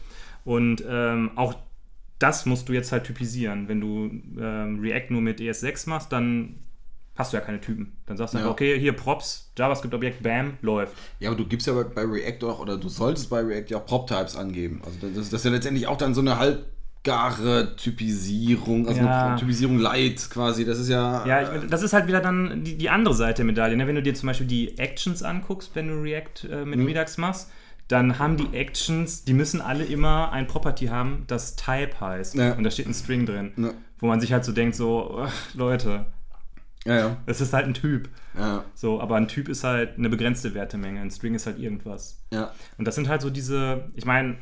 Und 0.45 0.83
ähm, 0.89 1.33
auch 1.37 1.55
das 2.19 2.47
musst 2.47 2.69
du 2.69 2.73
jetzt 2.73 2.93
halt 2.93 3.05
typisieren. 3.05 3.69
Wenn 3.69 3.81
du 3.81 4.11
ähm, 4.41 4.81
React 4.81 5.11
nur 5.11 5.21
mit 5.21 5.39
ES6 5.41 5.89
machst, 5.89 6.13
dann 6.13 6.57
hast 7.15 7.33
du 7.33 7.37
ja 7.37 7.43
keine 7.43 7.61
Typen. 7.61 7.93
Dann 8.07 8.17
sagst 8.17 8.35
du 8.35 8.39
Ja. 8.39 8.45
einfach, 8.45 8.53
okay, 8.53 8.79
hier 8.79 8.93
Props, 8.93 9.53
JavaScript-Objekt, 9.59 10.23
bam, 10.23 10.55
läuft. 10.63 10.95
Ja, 11.19 11.31
aber 11.31 11.37
du 11.39 11.47
gibst 11.47 11.67
ja 11.67 11.73
bei, 11.75 12.03
React 12.03 12.45
auch, 12.47 12.61
oder 12.61 12.77
du 12.77 12.89
solltest 12.89 13.31
bei 13.31 13.41
React 13.41 13.67
ja 13.71 13.79
auch 13.79 13.87
Prop-Types 13.87 14.37
angeben. 14.37 14.81
Also 14.85 14.99
das, 15.01 15.15
das 15.31 15.33
ist 15.41 15.45
ja 15.45 15.51
letztendlich 15.51 15.87
auch 15.87 15.99
dann 15.99 16.15
so 16.15 16.21
eine 16.21 16.39
halbgare 17.07 17.77
Typisierung, 17.77 18.87
also 18.89 19.01
Ja. 19.01 19.29
eine 19.29 19.37
Typisierung 19.37 19.79
light 19.79 20.29
quasi. 20.31 20.65
Das 20.65 20.79
ist 20.79 20.89
ja. 20.89 21.27
Ja, 21.27 21.57
ich, 21.57 21.69
das 21.71 21.83
ist 21.83 21.93
halt 21.93 22.07
wieder 22.07 22.21
dann 22.21 22.65
die, 22.65 22.77
die 22.77 22.91
andere 22.91 23.15
Seite 23.15 23.37
der 23.37 23.45
Medaille. 23.47 23.77
Ne? 23.77 23.87
Wenn 23.87 23.95
du 23.95 24.03
dir 24.03 24.15
zum 24.15 24.27
Beispiel 24.29 24.47
die 24.47 24.79
Actions 24.79 25.23
anguckst, 25.23 25.71
wenn 25.75 25.89
du 25.89 25.95
React 25.95 26.49
äh, 26.51 26.65
mit 26.65 26.79
Redux 26.81 27.19
machst, 27.19 27.51
dann 27.89 28.19
haben 28.19 28.37
die 28.37 28.53
Actions, 28.57 29.25
die 29.25 29.33
müssen 29.35 29.61
alle 29.61 29.85
immer 29.85 30.33
ein 30.33 30.47
Property 30.49 30.87
haben, 30.87 31.25
das 31.29 31.55
Type 31.57 32.01
heißt. 32.01 32.35
Ja. 32.35 32.53
Und 32.55 32.65
da 32.65 32.71
steht 32.71 32.87
ein 32.89 32.95
String 32.95 33.27
drin. 33.27 33.53
Ja. 33.57 33.71
Wo 33.99 34.07
man 34.09 34.21
sich 34.21 34.33
halt 34.33 34.45
so 34.45 34.53
denkt, 34.53 34.75
so, 34.77 35.19
ach, 35.25 35.33
Leute, 35.55 36.07
ja, 36.85 36.97
ja. 36.97 37.17
das 37.27 37.41
ist 37.41 37.53
halt 37.53 37.67
ein 37.67 37.75
Typ. 37.75 38.09
ja, 38.37 38.65
So, 38.75 39.01
aber 39.01 39.17
ein 39.17 39.29
Typ 39.29 39.49
ist 39.49 39.65
halt 39.65 39.99
eine 39.99 40.09
begrenzte 40.09 40.53
Wertemenge, 40.55 41.01
ein 41.01 41.11
String 41.11 41.35
ist 41.35 41.47
halt 41.47 41.59
irgendwas. 41.59 42.19
ja. 42.33 42.51
Und 42.77 42.87
das 42.87 42.95
sind 42.97 43.09
halt 43.09 43.23
so 43.23 43.31
diese, 43.31 43.85
ich 43.95 44.05
meine, 44.05 44.37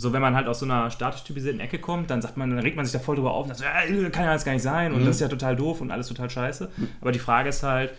so 0.00 0.14
wenn 0.14 0.22
man 0.22 0.34
halt 0.34 0.46
aus 0.46 0.60
so 0.60 0.64
einer 0.64 0.90
statisch 0.90 1.24
typisierten 1.24 1.60
Ecke 1.60 1.78
kommt, 1.78 2.10
dann 2.10 2.22
sagt 2.22 2.38
man, 2.38 2.48
dann 2.48 2.58
regt 2.60 2.76
man 2.76 2.86
sich 2.86 2.92
da 2.92 2.98
voll 2.98 3.16
drüber 3.16 3.32
auf 3.32 3.46
und 3.46 3.54
sagt, 3.54 3.90
ja, 3.90 4.10
kann 4.10 4.24
ja 4.24 4.30
alles 4.30 4.44
gar 4.44 4.52
nicht 4.52 4.62
sein 4.62 4.94
und 4.94 5.04
das 5.04 5.16
ist 5.16 5.20
ja 5.20 5.28
total 5.28 5.56
doof 5.56 5.82
und 5.82 5.90
alles 5.90 6.08
total 6.08 6.30
scheiße. 6.30 6.70
Aber 7.02 7.12
die 7.12 7.18
Frage 7.18 7.50
ist 7.50 7.62
halt, 7.62 7.92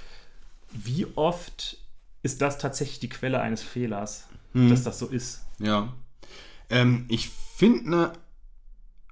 wie 0.72 1.06
oft 1.16 1.78
ist 2.24 2.42
das 2.42 2.58
tatsächlich 2.58 3.00
die 3.00 3.10
Quelle 3.10 3.40
eines 3.40 3.62
Fehlers, 3.62 4.28
dass 4.54 4.84
das 4.84 4.98
so 4.98 5.08
ist? 5.08 5.46
ja. 5.60 5.90
Ähm, 6.70 7.06
ich 7.10 7.30
finde 7.30 7.86
eine 7.86 8.14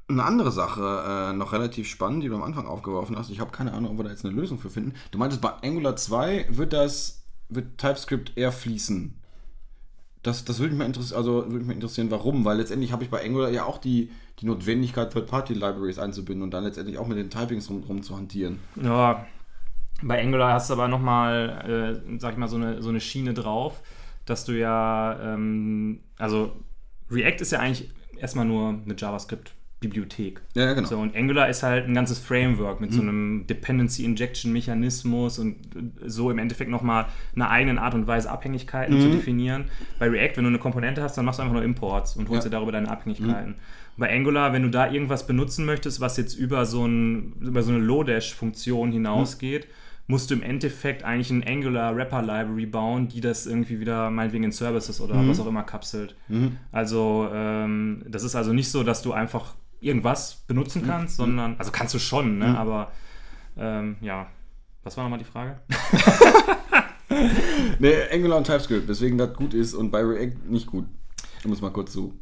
eine 0.10 0.24
andere 0.24 0.52
Sache 0.52 1.30
äh, 1.30 1.34
noch 1.34 1.54
relativ 1.54 1.88
spannend, 1.88 2.24
die 2.24 2.30
du 2.30 2.36
am 2.36 2.44
Anfang 2.44 2.66
aufgeworfen 2.66 3.16
hast. 3.16 3.30
Ich 3.30 3.40
habe 3.40 3.52
keine 3.52 3.74
Ahnung, 3.74 3.92
ob 3.92 3.98
wir 3.98 4.06
da 4.06 4.10
jetzt 4.10 4.26
eine 4.26 4.34
Lösung 4.34 4.58
für 4.58 4.70
finden. 4.70 4.96
Du 5.12 5.20
meintest, 5.20 5.42
bei 5.42 5.54
Angular 5.62 5.96
2 5.96 6.48
wird 6.50 6.74
das, 6.74 7.24
wird 7.48 7.78
TypeScript 7.78 8.36
eher 8.36 8.52
fließen. 8.52 9.19
Das, 10.22 10.44
das 10.44 10.60
würde 10.60 10.76
mich, 10.76 10.80
mal 10.80 11.16
also, 11.16 11.36
würde 11.36 11.60
mich 11.60 11.68
mal 11.68 11.74
interessieren, 11.74 12.12
warum, 12.12 12.44
weil 12.44 12.58
letztendlich 12.58 12.92
habe 12.92 13.04
ich 13.04 13.10
bei 13.10 13.24
Angular 13.24 13.50
ja 13.50 13.64
auch 13.64 13.78
die, 13.78 14.12
die 14.40 14.46
Notwendigkeit, 14.46 15.14
Third-Party-Libraries 15.14 15.98
einzubinden 15.98 16.44
und 16.44 16.52
dann 16.52 16.66
letztendlich 16.66 16.98
auch 16.98 17.08
mit 17.08 17.18
den 17.18 17.30
Typings 17.30 17.70
rum, 17.70 17.84
rum 17.88 18.04
zu 18.04 18.18
hantieren. 18.18 18.60
Ja, 18.76 19.26
bei 20.02 20.22
Angular 20.22 20.54
hast 20.54 20.70
du 20.70 20.74
aber 20.74 20.88
nochmal, 20.88 22.02
äh, 22.06 22.20
sag 22.20 22.34
ich 22.34 22.38
mal, 22.38 22.48
so 22.48 22.58
eine, 22.58 22.82
so 22.82 22.90
eine 22.90 23.00
Schiene 23.00 23.34
drauf, 23.34 23.82
dass 24.26 24.46
du 24.46 24.58
ja, 24.58 25.20
ähm, 25.22 26.02
also 26.18 26.52
React 27.10 27.42
ist 27.42 27.52
ja 27.52 27.60
eigentlich 27.60 27.90
erstmal 28.18 28.46
nur 28.46 28.70
eine 28.70 28.96
JavaScript-Bibliothek. 28.98 29.59
Ja, 30.56 30.66
ja, 30.66 30.74
genau. 30.74 30.88
So, 30.88 31.00
und 31.00 31.16
Angular 31.16 31.48
ist 31.48 31.64
halt 31.64 31.88
ein 31.88 31.94
ganzes 31.94 32.20
Framework 32.20 32.82
mit 32.82 32.94
so 32.94 33.02
einem 33.02 33.48
Dependency 33.48 34.04
Injection 34.04 34.52
Mechanismus 34.52 35.40
und 35.40 35.56
so 36.06 36.30
im 36.32 36.38
Endeffekt 36.38 36.70
nochmal 36.70 37.06
eine 37.34 37.50
eigene 37.50 37.82
Art 37.82 37.94
und 37.94 38.06
Weise 38.06 38.30
Abhängigkeiten 38.30 39.00
zu 39.00 39.08
definieren. 39.10 39.66
Bei 39.98 40.10
React, 40.10 40.38
wenn 40.38 40.44
du 40.44 40.50
eine 40.50 40.60
Komponente 40.60 41.02
hast, 41.02 41.18
dann 41.18 41.24
machst 41.26 41.40
du 41.40 41.44
einfach 41.44 41.54
nur 41.54 41.64
Imports 41.64 42.16
und 42.18 42.28
holst 42.30 42.44
Ja. 42.46 42.50
dir 42.50 42.58
darüber 42.58 42.72
deine 42.74 42.90
Abhängigkeiten. 42.90 43.56
Bei 43.96 44.14
Angular, 44.14 44.54
wenn 44.54 44.64
du 44.64 44.70
da 44.70 44.90
irgendwas 44.92 45.28
benutzen 45.28 45.66
möchtest, 45.66 46.00
was 46.02 46.18
jetzt 46.18 46.34
über 46.36 46.66
so, 46.66 46.86
ein, 46.86 47.34
über 47.42 47.64
so 47.64 47.72
eine 47.72 47.80
Lodash-Funktion 47.80 48.92
hinausgeht, 48.92 49.68
musst 50.08 50.32
du 50.32 50.36
im 50.36 50.42
Endeffekt 50.42 51.04
eigentlich 51.04 51.30
ein 51.30 51.44
Angular 51.48 51.96
Wrapper 51.96 52.22
Library 52.22 52.66
bauen, 52.66 53.08
die 53.10 53.22
das 53.22 53.46
irgendwie 53.46 53.80
wieder 53.80 54.10
meinetwegen 54.10 54.44
in 54.46 54.52
Services 54.52 55.00
oder 55.02 55.16
was 55.28 55.40
auch 55.40 55.48
immer 55.48 55.64
kapselt. 55.64 56.16
Also 56.72 57.30
ähm, 57.32 58.04
das 58.08 58.24
ist 58.24 58.36
also 58.36 58.52
nicht 58.54 58.70
so, 58.72 58.84
dass 58.84 59.02
du 59.04 59.12
einfach 59.14 59.54
irgendwas 59.82 60.44
benutzen 60.48 60.84
kannst, 60.86 61.16
sondern, 61.18 61.56
also 61.58 61.72
kannst 61.72 61.94
du 61.94 62.00
schon, 62.00 62.38
ne? 62.40 62.58
aber 62.58 62.92
ähm, 63.58 63.98
ja, 64.02 64.28
was 64.84 64.96
war 64.98 65.04
nochmal 65.04 65.20
die 65.20 65.26
Frage? 65.26 65.60
Nee, 67.80 67.96
Angular 68.14 68.38
und 68.38 68.46
TypeScript, 68.46 68.88
weswegen 68.88 69.18
das 69.18 69.34
gut 69.34 69.54
ist 69.54 69.74
und 69.74 69.90
bei 69.92 70.02
React 70.02 70.36
nicht 70.48 70.68
gut. 70.68 70.86
Um 71.44 71.52
es 71.52 71.62
mal 71.62 71.72
kurz 71.72 71.92
zu. 71.92 72.14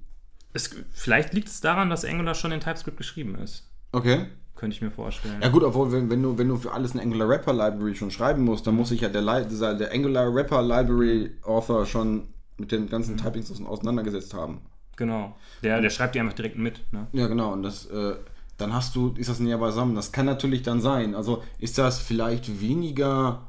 Es, 0.54 0.70
vielleicht 0.94 1.34
liegt 1.34 1.50
es 1.50 1.60
daran, 1.60 1.90
dass 1.90 2.06
Angular 2.06 2.36
schon 2.36 2.52
in 2.52 2.60
TypeScript 2.62 2.98
geschrieben 2.98 3.36
ist. 3.36 3.70
Okay. 3.92 4.28
Könnte 4.56 4.76
ich 4.76 4.82
mir 4.82 4.90
vorstellen. 4.92 5.40
Ja 5.42 5.50
gut, 5.50 5.64
obwohl, 5.64 5.92
wenn, 5.92 6.10
wenn, 6.10 6.24
du, 6.24 6.38
wenn 6.38 6.48
du 6.48 6.56
für 6.56 6.72
alles 6.72 6.94
eine 6.94 7.02
Angular 7.02 7.28
Wrapper 7.28 7.54
Library 7.54 7.96
schon 7.96 8.12
schreiben 8.12 8.44
musst, 8.44 8.66
dann 8.66 8.76
muss 8.76 8.90
sich 8.90 9.02
ja 9.02 9.10
der, 9.10 9.22
der 9.22 9.92
Angular 9.94 10.34
Wrapper 10.34 10.62
Library 10.64 11.32
Author 11.44 11.86
schon 11.86 12.30
mit 12.58 12.72
den 12.72 12.90
ganzen 12.90 13.18
Typings 13.18 13.52
aus- 13.52 13.62
auseinandergesetzt 13.64 14.34
haben. 14.34 14.62
Genau. 14.98 15.38
Der, 15.64 15.80
der 15.80 15.90
schreibt 15.90 16.16
die 16.16 16.20
einfach 16.20 16.34
direkt 16.34 16.58
mit. 16.58 16.82
Ne? 16.92 17.08
Ja, 17.14 17.28
genau. 17.28 17.54
Und 17.54 17.64
das, 17.64 17.86
äh, 17.86 18.16
dann 18.58 18.74
hast 18.74 18.96
du, 18.96 19.14
ist 19.16 19.30
das 19.30 19.40
näher 19.40 19.60
beisammen. 19.60 19.96
Das 19.96 20.12
kann 20.12 20.26
natürlich 20.26 20.64
dann 20.64 20.82
sein. 20.82 21.16
Also 21.16 21.44
ist 21.60 21.78
das 21.78 22.00
vielleicht 22.00 22.60
weniger, 22.60 23.48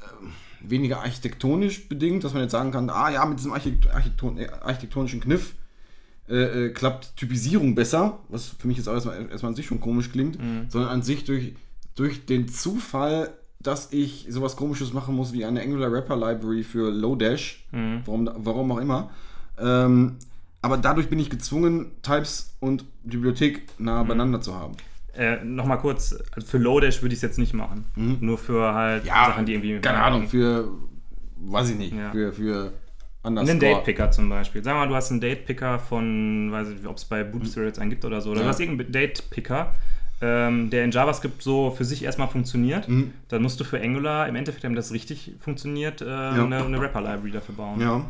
äh, 0.00 0.68
weniger 0.68 0.98
architektonisch 0.98 1.88
bedingt, 1.88 2.24
dass 2.24 2.34
man 2.34 2.42
jetzt 2.42 2.52
sagen 2.52 2.72
kann, 2.72 2.90
ah 2.90 3.10
ja, 3.10 3.24
mit 3.24 3.38
diesem 3.38 3.52
Architekt 3.52 3.94
Architekton 3.94 4.38
äh, 4.38 4.48
architektonischen 4.60 5.20
Kniff 5.20 5.54
äh, 6.28 6.66
äh, 6.66 6.70
klappt 6.70 7.16
Typisierung 7.16 7.76
besser, 7.76 8.18
was 8.28 8.48
für 8.48 8.66
mich 8.66 8.76
jetzt 8.76 8.88
auch 8.88 8.94
erstmal, 8.94 9.30
erstmal 9.30 9.50
an 9.50 9.56
sich 9.56 9.66
schon 9.66 9.80
komisch 9.80 10.10
klingt, 10.10 10.38
sondern 10.68 10.90
an 10.90 11.02
sich 11.02 11.24
durch, 11.24 11.54
durch 11.94 12.26
den 12.26 12.48
Zufall, 12.48 13.34
dass 13.60 13.92
ich 13.92 14.26
sowas 14.30 14.56
komisches 14.56 14.92
machen 14.92 15.14
muss 15.14 15.32
wie 15.32 15.44
eine 15.44 15.60
Angular 15.60 15.92
Rapper 15.92 16.16
Library 16.16 16.62
für 16.62 16.90
Lodash, 16.90 17.66
warum, 18.04 18.30
warum 18.34 18.72
auch 18.72 18.78
immer. 18.78 19.10
Ähm, 19.58 20.16
aber 20.62 20.76
dadurch 20.76 21.08
bin 21.08 21.18
ich 21.18 21.30
gezwungen, 21.30 21.92
Types 22.02 22.56
und 22.60 22.84
Bibliothek 23.04 23.62
nah 23.78 24.02
beieinander 24.02 24.40
zu 24.40 24.54
haben. 24.54 24.74
Äh, 25.14 25.42
Nochmal 25.44 25.78
kurz, 25.78 26.16
für 26.44 26.58
Lodash 26.58 27.02
würde 27.02 27.12
ich 27.14 27.18
es 27.18 27.22
jetzt 27.22 27.38
nicht 27.38 27.52
machen. 27.54 27.84
Nur 28.20 28.38
für 28.38 28.72
halt 28.74 29.06
Sachen, 29.06 29.46
die 29.46 29.54
irgendwie. 29.54 29.80
keine 29.80 30.02
Ahnung, 30.02 30.28
für, 30.28 30.68
weiß 31.36 31.70
ich 31.70 31.76
nicht, 31.76 31.94
Ja. 31.94 32.10
für, 32.12 32.32
für 32.32 32.72
Einen 33.22 33.38
Underscore. 33.38 33.74
Date-Picker 33.74 34.10
zum 34.12 34.28
Beispiel. 34.28 34.62
Sag 34.62 34.74
mal, 34.76 34.86
du 34.88 34.94
hast 34.94 35.10
einen 35.10 35.20
Date-Picker 35.20 35.78
von, 35.78 36.50
weiß 36.52 36.68
ich 36.68 36.76
nicht, 36.76 36.86
ob 36.86 36.96
es 36.96 37.04
bei 37.04 37.24
Bootstrap 37.24 37.64
jetzt 37.66 37.78
einen 37.78 37.90
gibt 37.90 38.04
oder 38.04 38.20
so. 38.20 38.30
Oder 38.30 38.40
Ja. 38.40 38.44
du 38.44 38.48
hast 38.50 38.60
irgendeinen 38.60 38.92
Date-Picker, 38.92 39.74
ähm, 40.22 40.70
der 40.70 40.84
in 40.84 40.90
JavaScript 40.90 41.42
so 41.42 41.70
für 41.70 41.84
sich 41.84 42.04
erstmal 42.04 42.28
funktioniert. 42.28 42.88
Mhm. 42.88 43.12
Dann 43.28 43.42
musst 43.42 43.58
du 43.58 43.64
für 43.64 43.80
Angular 43.80 44.28
im 44.28 44.36
Endeffekt, 44.36 44.62
damit 44.64 44.78
das 44.78 44.92
richtig 44.92 45.32
funktioniert, 45.40 46.02
äh, 46.02 46.04
eine, 46.04 46.64
eine 46.64 46.80
Wrapper-Library 46.80 47.32
dafür 47.32 47.54
bauen. 47.56 47.80
Ja. 47.80 48.04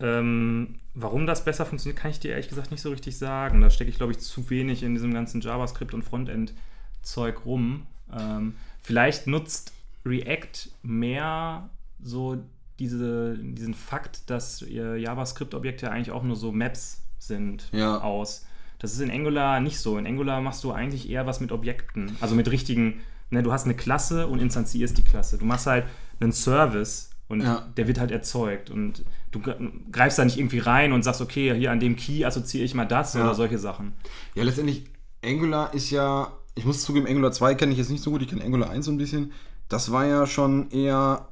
Ähm, 0.00 0.76
warum 1.00 1.26
das 1.26 1.44
besser 1.44 1.64
funktioniert, 1.66 1.98
kann 2.00 2.10
ich 2.10 2.20
dir 2.20 2.32
ehrlich 2.32 2.48
gesagt 2.48 2.70
nicht 2.70 2.80
so 2.82 2.90
richtig 2.90 3.16
sagen. 3.18 3.60
Da 3.60 3.70
stecke 3.70 3.90
ich, 3.90 3.96
glaube 3.96 4.12
ich, 4.12 4.18
zu 4.18 4.48
wenig 4.50 4.82
in 4.82 4.94
diesem 4.94 5.12
ganzen 5.14 5.40
JavaScript 5.40 5.94
und 5.94 6.02
Frontend-Zeug 6.02 7.44
rum. 7.44 7.86
Ähm, 8.16 8.54
vielleicht 8.82 9.26
nutzt 9.26 9.72
React 10.04 10.70
mehr 10.82 11.68
so 12.02 12.38
diese, 12.78 13.36
diesen 13.38 13.74
Fakt, 13.74 14.30
dass 14.30 14.60
JavaScript-Objekte 14.68 15.86
ja 15.86 15.92
eigentlich 15.92 16.12
auch 16.12 16.22
nur 16.22 16.36
so 16.36 16.52
Maps 16.52 17.02
sind, 17.18 17.68
Ja. 17.72 18.00
aus. 18.00 18.46
Das 18.78 18.92
ist 18.92 19.00
in 19.00 19.10
Angular 19.10 19.58
nicht 19.60 19.80
so. 19.80 19.98
In 19.98 20.06
Angular 20.06 20.40
machst 20.40 20.62
du 20.62 20.70
eigentlich 20.72 21.10
eher 21.10 21.26
was 21.26 21.40
mit 21.40 21.50
Objekten, 21.50 22.16
also 22.20 22.34
mit 22.36 22.48
richtigen. 22.50 23.00
Ne, 23.30 23.42
du 23.42 23.52
hast 23.52 23.64
eine 23.64 23.74
Klasse 23.74 24.26
und 24.28 24.40
instanzierst 24.40 24.96
die 24.96 25.02
Klasse. 25.02 25.36
Du 25.36 25.44
machst 25.44 25.66
halt 25.66 25.84
einen 26.20 26.32
Service 26.32 27.07
und 27.28 27.42
Ja. 27.42 27.66
der 27.76 27.86
wird 27.88 27.98
halt 28.00 28.10
erzeugt. 28.10 28.70
Und 28.70 29.04
du 29.30 29.38
gre- 29.40 29.70
greifst 29.92 30.18
da 30.18 30.24
nicht 30.24 30.38
irgendwie 30.38 30.58
rein 30.58 30.92
und 30.92 31.02
sagst, 31.02 31.20
okay, 31.20 31.54
hier 31.58 31.70
an 31.72 31.80
dem 31.80 31.96
Key 31.96 32.24
assoziiere 32.24 32.64
ich 32.64 32.74
mal 32.74 32.84
das 32.86 33.14
Ja. 33.14 33.22
oder 33.24 33.34
solche 33.34 33.58
Sachen. 33.58 33.92
Ja, 34.34 34.44
letztendlich, 34.44 34.84
Angular 35.24 35.74
ist 35.74 35.90
ja, 35.90 36.32
ich 36.54 36.64
muss 36.64 36.82
zugeben, 36.82 37.06
Angular 37.06 37.32
2 37.32 37.54
kenne 37.54 37.72
ich 37.72 37.78
jetzt 37.78 37.90
nicht 37.90 38.02
so 38.02 38.10
gut, 38.10 38.22
ich 38.22 38.28
kenne 38.28 38.44
Angular 38.44 38.70
1 38.70 38.86
so 38.86 38.90
ein 38.92 38.98
bisschen. 38.98 39.32
Das 39.68 39.90
war 39.92 40.06
ja 40.06 40.26
schon 40.26 40.70
eher, 40.70 41.28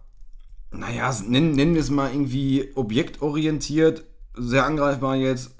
naja, 0.70 1.14
nennen, 1.26 1.52
nennen 1.52 1.74
wir 1.74 1.80
es 1.80 1.90
mal 1.90 2.10
irgendwie 2.10 2.70
objektorientiert, 2.74 4.04
sehr 4.36 4.66
angreifbar 4.66 5.16
jetzt, 5.16 5.54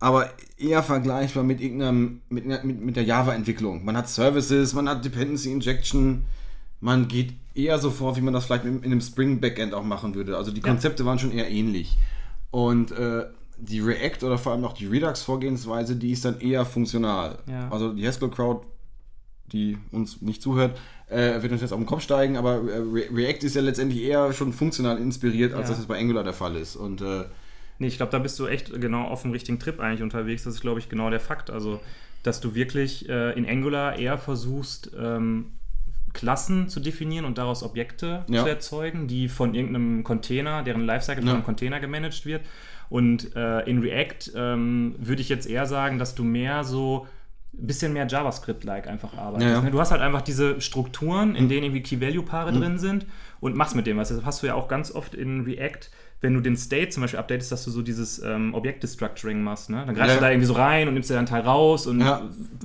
aber 0.00 0.30
eher 0.56 0.82
vergleichbar 0.82 1.44
mit 1.44 1.60
irgendeinem, 1.60 2.22
mit, 2.28 2.46
mit, 2.46 2.80
mit 2.80 2.96
der 2.96 3.04
Java-Entwicklung. 3.04 3.84
Man 3.84 3.96
hat 3.96 4.08
Services, 4.08 4.72
man 4.74 4.88
hat 4.88 5.04
Dependency 5.04 5.52
Injection, 5.52 6.24
man 6.80 7.06
geht 7.08 7.34
eher 7.54 7.78
so 7.78 7.90
vor, 7.90 8.16
wie 8.16 8.20
man 8.20 8.32
das 8.34 8.44
vielleicht 8.46 8.64
in, 8.64 8.78
in 8.78 8.92
einem 8.92 9.00
Spring-Backend 9.00 9.74
auch 9.74 9.84
machen 9.84 10.14
würde. 10.14 10.36
Also 10.36 10.50
die 10.52 10.60
Konzepte 10.60 11.04
waren 11.04 11.18
schon 11.18 11.32
eher 11.32 11.50
ähnlich. 11.50 11.96
Und 12.50 12.92
äh, 12.92 13.24
die 13.58 13.80
React 13.80 14.24
oder 14.26 14.38
vor 14.38 14.52
allem 14.52 14.64
auch 14.64 14.72
die 14.72 14.86
Redux-Vorgehensweise, 14.86 15.96
die 15.96 16.12
ist 16.12 16.24
dann 16.24 16.40
eher 16.40 16.64
funktional. 16.64 17.38
Ja. 17.46 17.68
Also 17.70 17.92
die 17.92 18.06
Haskell-Crowd, 18.06 18.66
die 19.52 19.78
uns 19.92 20.22
nicht 20.22 20.42
zuhört, 20.42 20.78
äh, 21.08 21.42
wird 21.42 21.52
uns 21.52 21.60
jetzt 21.60 21.72
auf 21.72 21.78
den 21.78 21.86
Kopf 21.86 22.02
steigen, 22.02 22.36
aber 22.36 22.54
äh, 22.70 22.76
Re 22.78 23.04
React 23.12 23.44
ist 23.44 23.56
ja 23.56 23.62
letztendlich 23.62 24.02
eher 24.02 24.32
schon 24.32 24.52
funktional 24.52 24.98
inspiriert, 24.98 25.52
als 25.54 25.68
Ja. 25.68 25.74
das 25.76 25.86
bei 25.86 25.98
Angular 25.98 26.22
der 26.24 26.32
Fall 26.32 26.56
ist. 26.56 26.76
Und 26.76 27.00
äh, 27.02 27.24
Nee, 27.78 27.86
ich 27.86 27.96
glaube, 27.96 28.12
da 28.12 28.18
bist 28.18 28.38
du 28.38 28.46
echt 28.46 28.78
genau 28.78 29.04
auf 29.04 29.22
dem 29.22 29.30
richtigen 29.30 29.58
Trip 29.58 29.80
eigentlich 29.80 30.02
unterwegs. 30.02 30.44
Das 30.44 30.54
ist, 30.54 30.60
glaube 30.60 30.80
ich, 30.80 30.90
genau 30.90 31.08
der 31.08 31.18
Fakt. 31.18 31.48
Also, 31.50 31.80
dass 32.22 32.40
du 32.42 32.54
wirklich 32.54 33.08
äh, 33.08 33.32
in 33.38 33.48
Angular 33.48 33.98
eher 33.98 34.18
versuchst, 34.18 34.90
ähm, 35.00 35.52
Klassen 36.12 36.68
zu 36.68 36.80
definieren 36.80 37.24
und 37.24 37.38
daraus 37.38 37.62
Objekte 37.62 38.24
Ja. 38.28 38.42
zu 38.42 38.48
erzeugen, 38.48 39.06
die 39.08 39.28
von 39.28 39.54
irgendeinem 39.54 40.02
Container, 40.04 40.62
deren 40.62 40.84
Lifecycle 40.84 41.22
von 41.22 41.32
einem 41.34 41.44
Container 41.44 41.80
gemanagt 41.80 42.26
wird. 42.26 42.42
Und 42.88 43.36
äh, 43.36 43.60
in 43.68 43.78
React 43.80 44.32
ähm, 44.34 44.94
würde 44.98 45.22
ich 45.22 45.28
jetzt 45.28 45.48
eher 45.48 45.66
sagen, 45.66 45.98
dass 45.98 46.14
du 46.14 46.24
mehr 46.24 46.64
so 46.64 47.06
ein 47.54 47.66
bisschen 47.66 47.92
mehr 47.92 48.06
JavaScript-like 48.06 48.86
einfach 48.88 49.16
arbeitest. 49.16 49.48
Ja, 49.48 49.56
ja. 49.56 49.60
ne? 49.62 49.70
Du 49.70 49.78
hast 49.80 49.90
halt 49.92 50.00
einfach 50.02 50.22
diese 50.22 50.60
Strukturen, 50.60 51.30
Mhm. 51.30 51.36
in 51.36 51.48
denen 51.48 51.64
irgendwie 51.64 51.82
Key-Value-Paare 51.82 52.52
drin 52.52 52.78
sind 52.78 53.06
und 53.40 53.56
machst 53.56 53.74
mit 53.76 53.86
dem 53.86 53.96
was. 53.96 54.08
Das 54.08 54.24
hast 54.24 54.42
du 54.42 54.46
ja 54.48 54.54
auch 54.54 54.68
ganz 54.68 54.92
oft 54.92 55.14
in 55.14 55.42
React, 55.42 55.88
wenn 56.20 56.34
du 56.34 56.40
den 56.40 56.56
State 56.56 56.90
zum 56.90 57.02
Beispiel 57.02 57.18
updatest, 57.18 57.50
dass 57.50 57.64
du 57.64 57.70
so 57.70 57.82
dieses 57.82 58.20
ähm, 58.22 58.54
Objekte-Structuring 58.54 59.40
machst. 59.42 59.70
Ne? 59.70 59.82
Dann 59.86 59.94
greifst 59.94 60.10
Ja. 60.10 60.14
du 60.16 60.20
da 60.20 60.30
irgendwie 60.30 60.46
so 60.46 60.52
rein 60.54 60.86
und 60.88 60.94
nimmst 60.94 61.10
dir 61.10 61.14
dann 61.14 61.26
einen 61.26 61.28
Teil 61.28 61.42
raus 61.42 61.86
und 61.86 62.04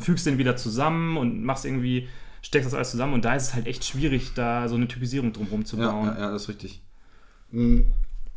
fügst 0.01 0.25
den 0.25 0.37
wieder 0.37 0.55
zusammen 0.55 1.17
und 1.17 1.43
machst 1.43 1.65
irgendwie, 1.65 2.07
steckst 2.45 2.67
das 2.67 2.75
alles 2.75 2.91
zusammen 2.91 3.13
und 3.15 3.25
da 3.25 3.33
ist 3.33 3.43
es 3.43 3.53
halt 3.55 3.65
echt 3.65 3.83
schwierig, 3.83 4.33
da 4.35 4.67
so 4.67 4.75
eine 4.75 4.87
Typisierung 4.87 5.33
drumherum 5.33 5.65
zu 5.65 5.77
ja, 5.77 5.89
bauen. 5.89 6.05
ja, 6.05 6.19
ja, 6.19 6.31
das 6.31 6.43
ist 6.43 6.49
richtig. 6.49 6.81
Mhm. 7.49 7.85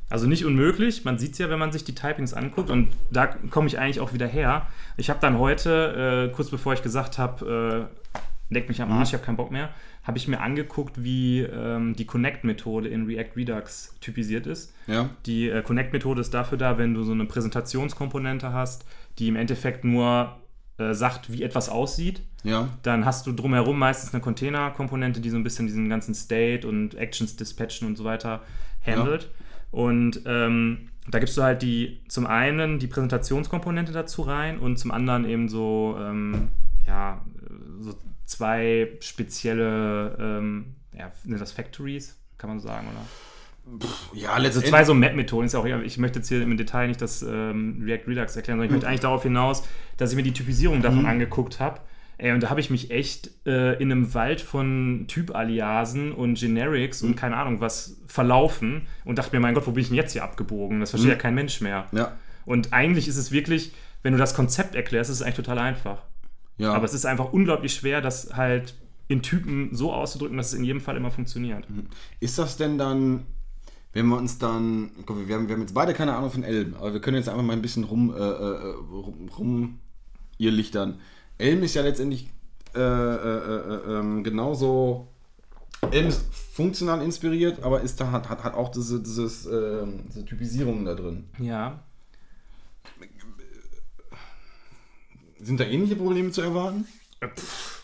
Also 0.08 0.26
nicht 0.26 0.46
unmöglich, 0.46 1.04
man 1.04 1.18
sieht 1.18 1.32
es 1.32 1.38
ja, 1.38 1.50
wenn 1.50 1.58
man 1.58 1.72
sich 1.72 1.84
die 1.84 1.94
Typings 1.94 2.32
anguckt 2.32 2.70
und 2.70 2.88
da 3.10 3.26
komme 3.26 3.66
ich 3.66 3.78
eigentlich 3.78 4.00
auch 4.00 4.14
wieder 4.14 4.26
her. 4.26 4.66
Ich 4.96 5.10
habe 5.10 5.20
dann 5.20 5.38
heute, 5.38 6.30
äh, 6.30 6.34
kurz 6.34 6.48
bevor 6.48 6.72
ich 6.72 6.80
gesagt 6.80 7.18
habe, 7.18 7.88
äh, 7.92 8.18
leck 8.48 8.70
mich 8.70 8.80
am 8.80 8.90
Arsch, 8.90 9.08
ich 9.08 9.12
habe 9.14 9.24
keinen 9.24 9.36
Bock 9.36 9.50
mehr, 9.50 9.68
habe 10.04 10.16
ich 10.16 10.26
mir 10.26 10.40
angeguckt, 10.40 11.04
wie 11.04 11.40
ähm, 11.40 11.94
die 11.94 12.06
Connect-Methode 12.06 12.88
in 12.88 13.04
React 13.04 13.36
Redux 13.36 13.94
typisiert 14.00 14.46
ist. 14.46 14.72
Ja. 14.86 15.10
Die 15.26 15.50
äh, 15.50 15.62
Connect-Methode 15.62 16.22
ist 16.22 16.32
dafür 16.32 16.56
da, 16.56 16.78
wenn 16.78 16.94
du 16.94 17.02
so 17.02 17.12
eine 17.12 17.26
Präsentationskomponente 17.26 18.54
hast, 18.54 18.86
die 19.18 19.28
im 19.28 19.36
Endeffekt 19.36 19.84
nur 19.84 20.34
äh, 20.78 20.94
sagt, 20.94 21.32
wie 21.32 21.42
etwas 21.42 21.68
aussieht. 21.68 22.22
Ja. 22.44 22.68
Dann 22.82 23.04
hast 23.04 23.26
du 23.26 23.32
drumherum 23.32 23.78
meistens 23.78 24.14
eine 24.14 24.22
Container-Komponente, 24.22 25.20
die 25.20 25.30
so 25.30 25.36
ein 25.36 25.44
bisschen 25.44 25.66
diesen 25.66 25.88
ganzen 25.88 26.14
State 26.14 26.66
und 26.66 26.94
Actions 26.94 27.36
dispatchen 27.36 27.86
und 27.88 27.96
so 27.96 28.04
weiter 28.04 28.42
handelt. 28.84 29.30
Und 29.70 30.22
ähm, 30.24 30.88
da 31.10 31.18
gibst 31.18 31.36
du 31.36 31.42
halt 31.42 31.62
die 31.62 32.00
zum 32.08 32.26
einen 32.26 32.78
die 32.78 32.86
Präsentationskomponente 32.86 33.92
dazu 33.92 34.22
rein 34.22 34.58
und 34.58 34.78
zum 34.78 34.90
anderen 34.90 35.24
eben 35.24 35.48
so, 35.48 35.96
ähm, 36.00 36.48
ja, 36.86 37.24
so 37.80 37.94
zwei 38.24 38.96
spezielle, 39.00 40.16
ähm, 40.20 40.76
ja, 40.96 41.10
sind 41.24 41.40
das 41.40 41.52
Factories, 41.52 42.18
kann 42.36 42.50
man 42.50 42.60
so 42.60 42.68
sagen, 42.68 42.86
oder? 42.88 43.04
Ja, 44.14 44.36
letztendlich. 44.38 44.70
zwei 44.70 44.84
so 44.84 44.94
Map-Methoden 44.94 45.46
ist 45.46 45.52
ja 45.52 45.60
auch, 45.60 45.64
ich 45.66 45.98
möchte 45.98 46.18
jetzt 46.20 46.28
hier 46.28 46.42
im 46.42 46.56
Detail 46.56 46.88
nicht 46.88 47.02
das 47.02 47.22
ähm, 47.22 47.82
React 47.84 48.08
Redux 48.08 48.36
erklären, 48.36 48.58
sondern 48.58 48.66
ich 48.66 48.72
möchte 48.72 48.88
eigentlich 48.88 49.00
darauf 49.00 49.22
hinaus, 49.22 49.62
dass 49.96 50.10
ich 50.10 50.16
mir 50.16 50.22
die 50.22 50.32
Typisierung 50.32 50.82
davon 50.82 51.06
angeguckt 51.06 51.60
habe. 51.60 51.80
Ey, 52.20 52.32
und 52.32 52.42
da 52.42 52.50
habe 52.50 52.58
ich 52.58 52.68
mich 52.68 52.90
echt 52.90 53.30
äh, 53.46 53.74
in 53.74 53.92
einem 53.92 54.12
Wald 54.12 54.40
von 54.40 55.04
Typ-Aliasen 55.06 56.10
und 56.10 56.34
Generics 56.34 57.02
und 57.02 57.14
keine 57.14 57.36
Ahnung 57.36 57.60
was 57.60 58.00
verlaufen 58.06 58.88
und 59.04 59.18
dachte 59.18 59.36
mir, 59.36 59.40
mein 59.40 59.54
Gott, 59.54 59.68
wo 59.68 59.70
bin 59.70 59.82
ich 59.82 59.88
denn 59.88 59.96
jetzt 59.96 60.12
hier 60.14 60.24
abgebogen? 60.24 60.80
Das 60.80 60.90
versteht 60.90 61.10
ja 61.10 61.16
kein 61.16 61.36
Mensch 61.36 61.60
mehr. 61.60 61.86
Ja. 61.92 62.16
Und 62.44 62.72
eigentlich 62.72 63.06
ist 63.06 63.18
es 63.18 63.30
wirklich, 63.30 63.72
wenn 64.02 64.12
du 64.12 64.18
das 64.18 64.34
Konzept 64.34 64.74
erklärst, 64.74 65.10
ist 65.10 65.16
es 65.16 65.22
eigentlich 65.22 65.36
total 65.36 65.58
einfach. 65.58 66.02
Ja. 66.56 66.72
Aber 66.72 66.84
es 66.84 66.92
ist 66.92 67.06
einfach 67.06 67.32
unglaublich 67.32 67.72
schwer, 67.72 68.00
das 68.00 68.34
halt 68.34 68.74
in 69.06 69.22
Typen 69.22 69.68
so 69.72 69.92
auszudrücken, 69.92 70.36
dass 70.36 70.48
es 70.48 70.54
in 70.54 70.64
jedem 70.64 70.80
Fall 70.80 70.96
immer 70.96 71.12
funktioniert. 71.12 71.68
Ist 72.18 72.36
das 72.38 72.56
denn 72.56 72.78
dann, 72.78 73.26
wenn 73.92 74.06
wir 74.06 74.16
uns 74.16 74.38
dann, 74.38 74.90
guck, 75.06 75.26
wir 75.26 75.34
haben, 75.34 75.48
wir 75.48 75.54
haben 75.54 75.62
jetzt 75.62 75.74
beide 75.74 75.94
keine 75.94 76.14
Ahnung 76.14 76.30
von 76.30 76.44
Elm, 76.44 76.74
aber 76.74 76.92
wir 76.92 77.00
können 77.00 77.16
jetzt 77.16 77.28
einfach 77.28 77.42
mal 77.42 77.52
ein 77.52 77.62
bisschen 77.62 77.84
rum, 77.84 78.14
äh, 78.14 78.18
äh, 78.18 78.74
rum, 78.90 79.28
rum 79.36 79.78
ihr 80.36 80.50
lichtern. 80.50 81.00
Elm 81.38 81.62
ist 81.62 81.74
ja 81.74 81.82
letztendlich 81.82 82.28
äh, 82.74 82.80
äh, 82.80 82.82
äh, 82.82 83.98
ähm, 83.98 84.22
genauso, 84.24 85.08
Elm 85.90 86.08
ist 86.08 86.24
funktional 86.32 87.02
inspiriert, 87.02 87.62
aber 87.62 87.80
ist 87.80 88.00
da, 88.00 88.10
hat, 88.10 88.28
hat, 88.28 88.44
hat 88.44 88.54
auch 88.54 88.70
diese, 88.70 89.00
dieses, 89.00 89.46
ähm, 89.46 90.04
diese 90.08 90.24
Typisierungen 90.24 90.84
da 90.84 90.94
drin. 90.94 91.24
Ja, 91.38 91.80
Sind 95.40 95.60
da 95.60 95.64
ähnliche 95.64 95.96
Probleme 95.96 96.30
zu 96.30 96.42
erwarten? 96.42 96.86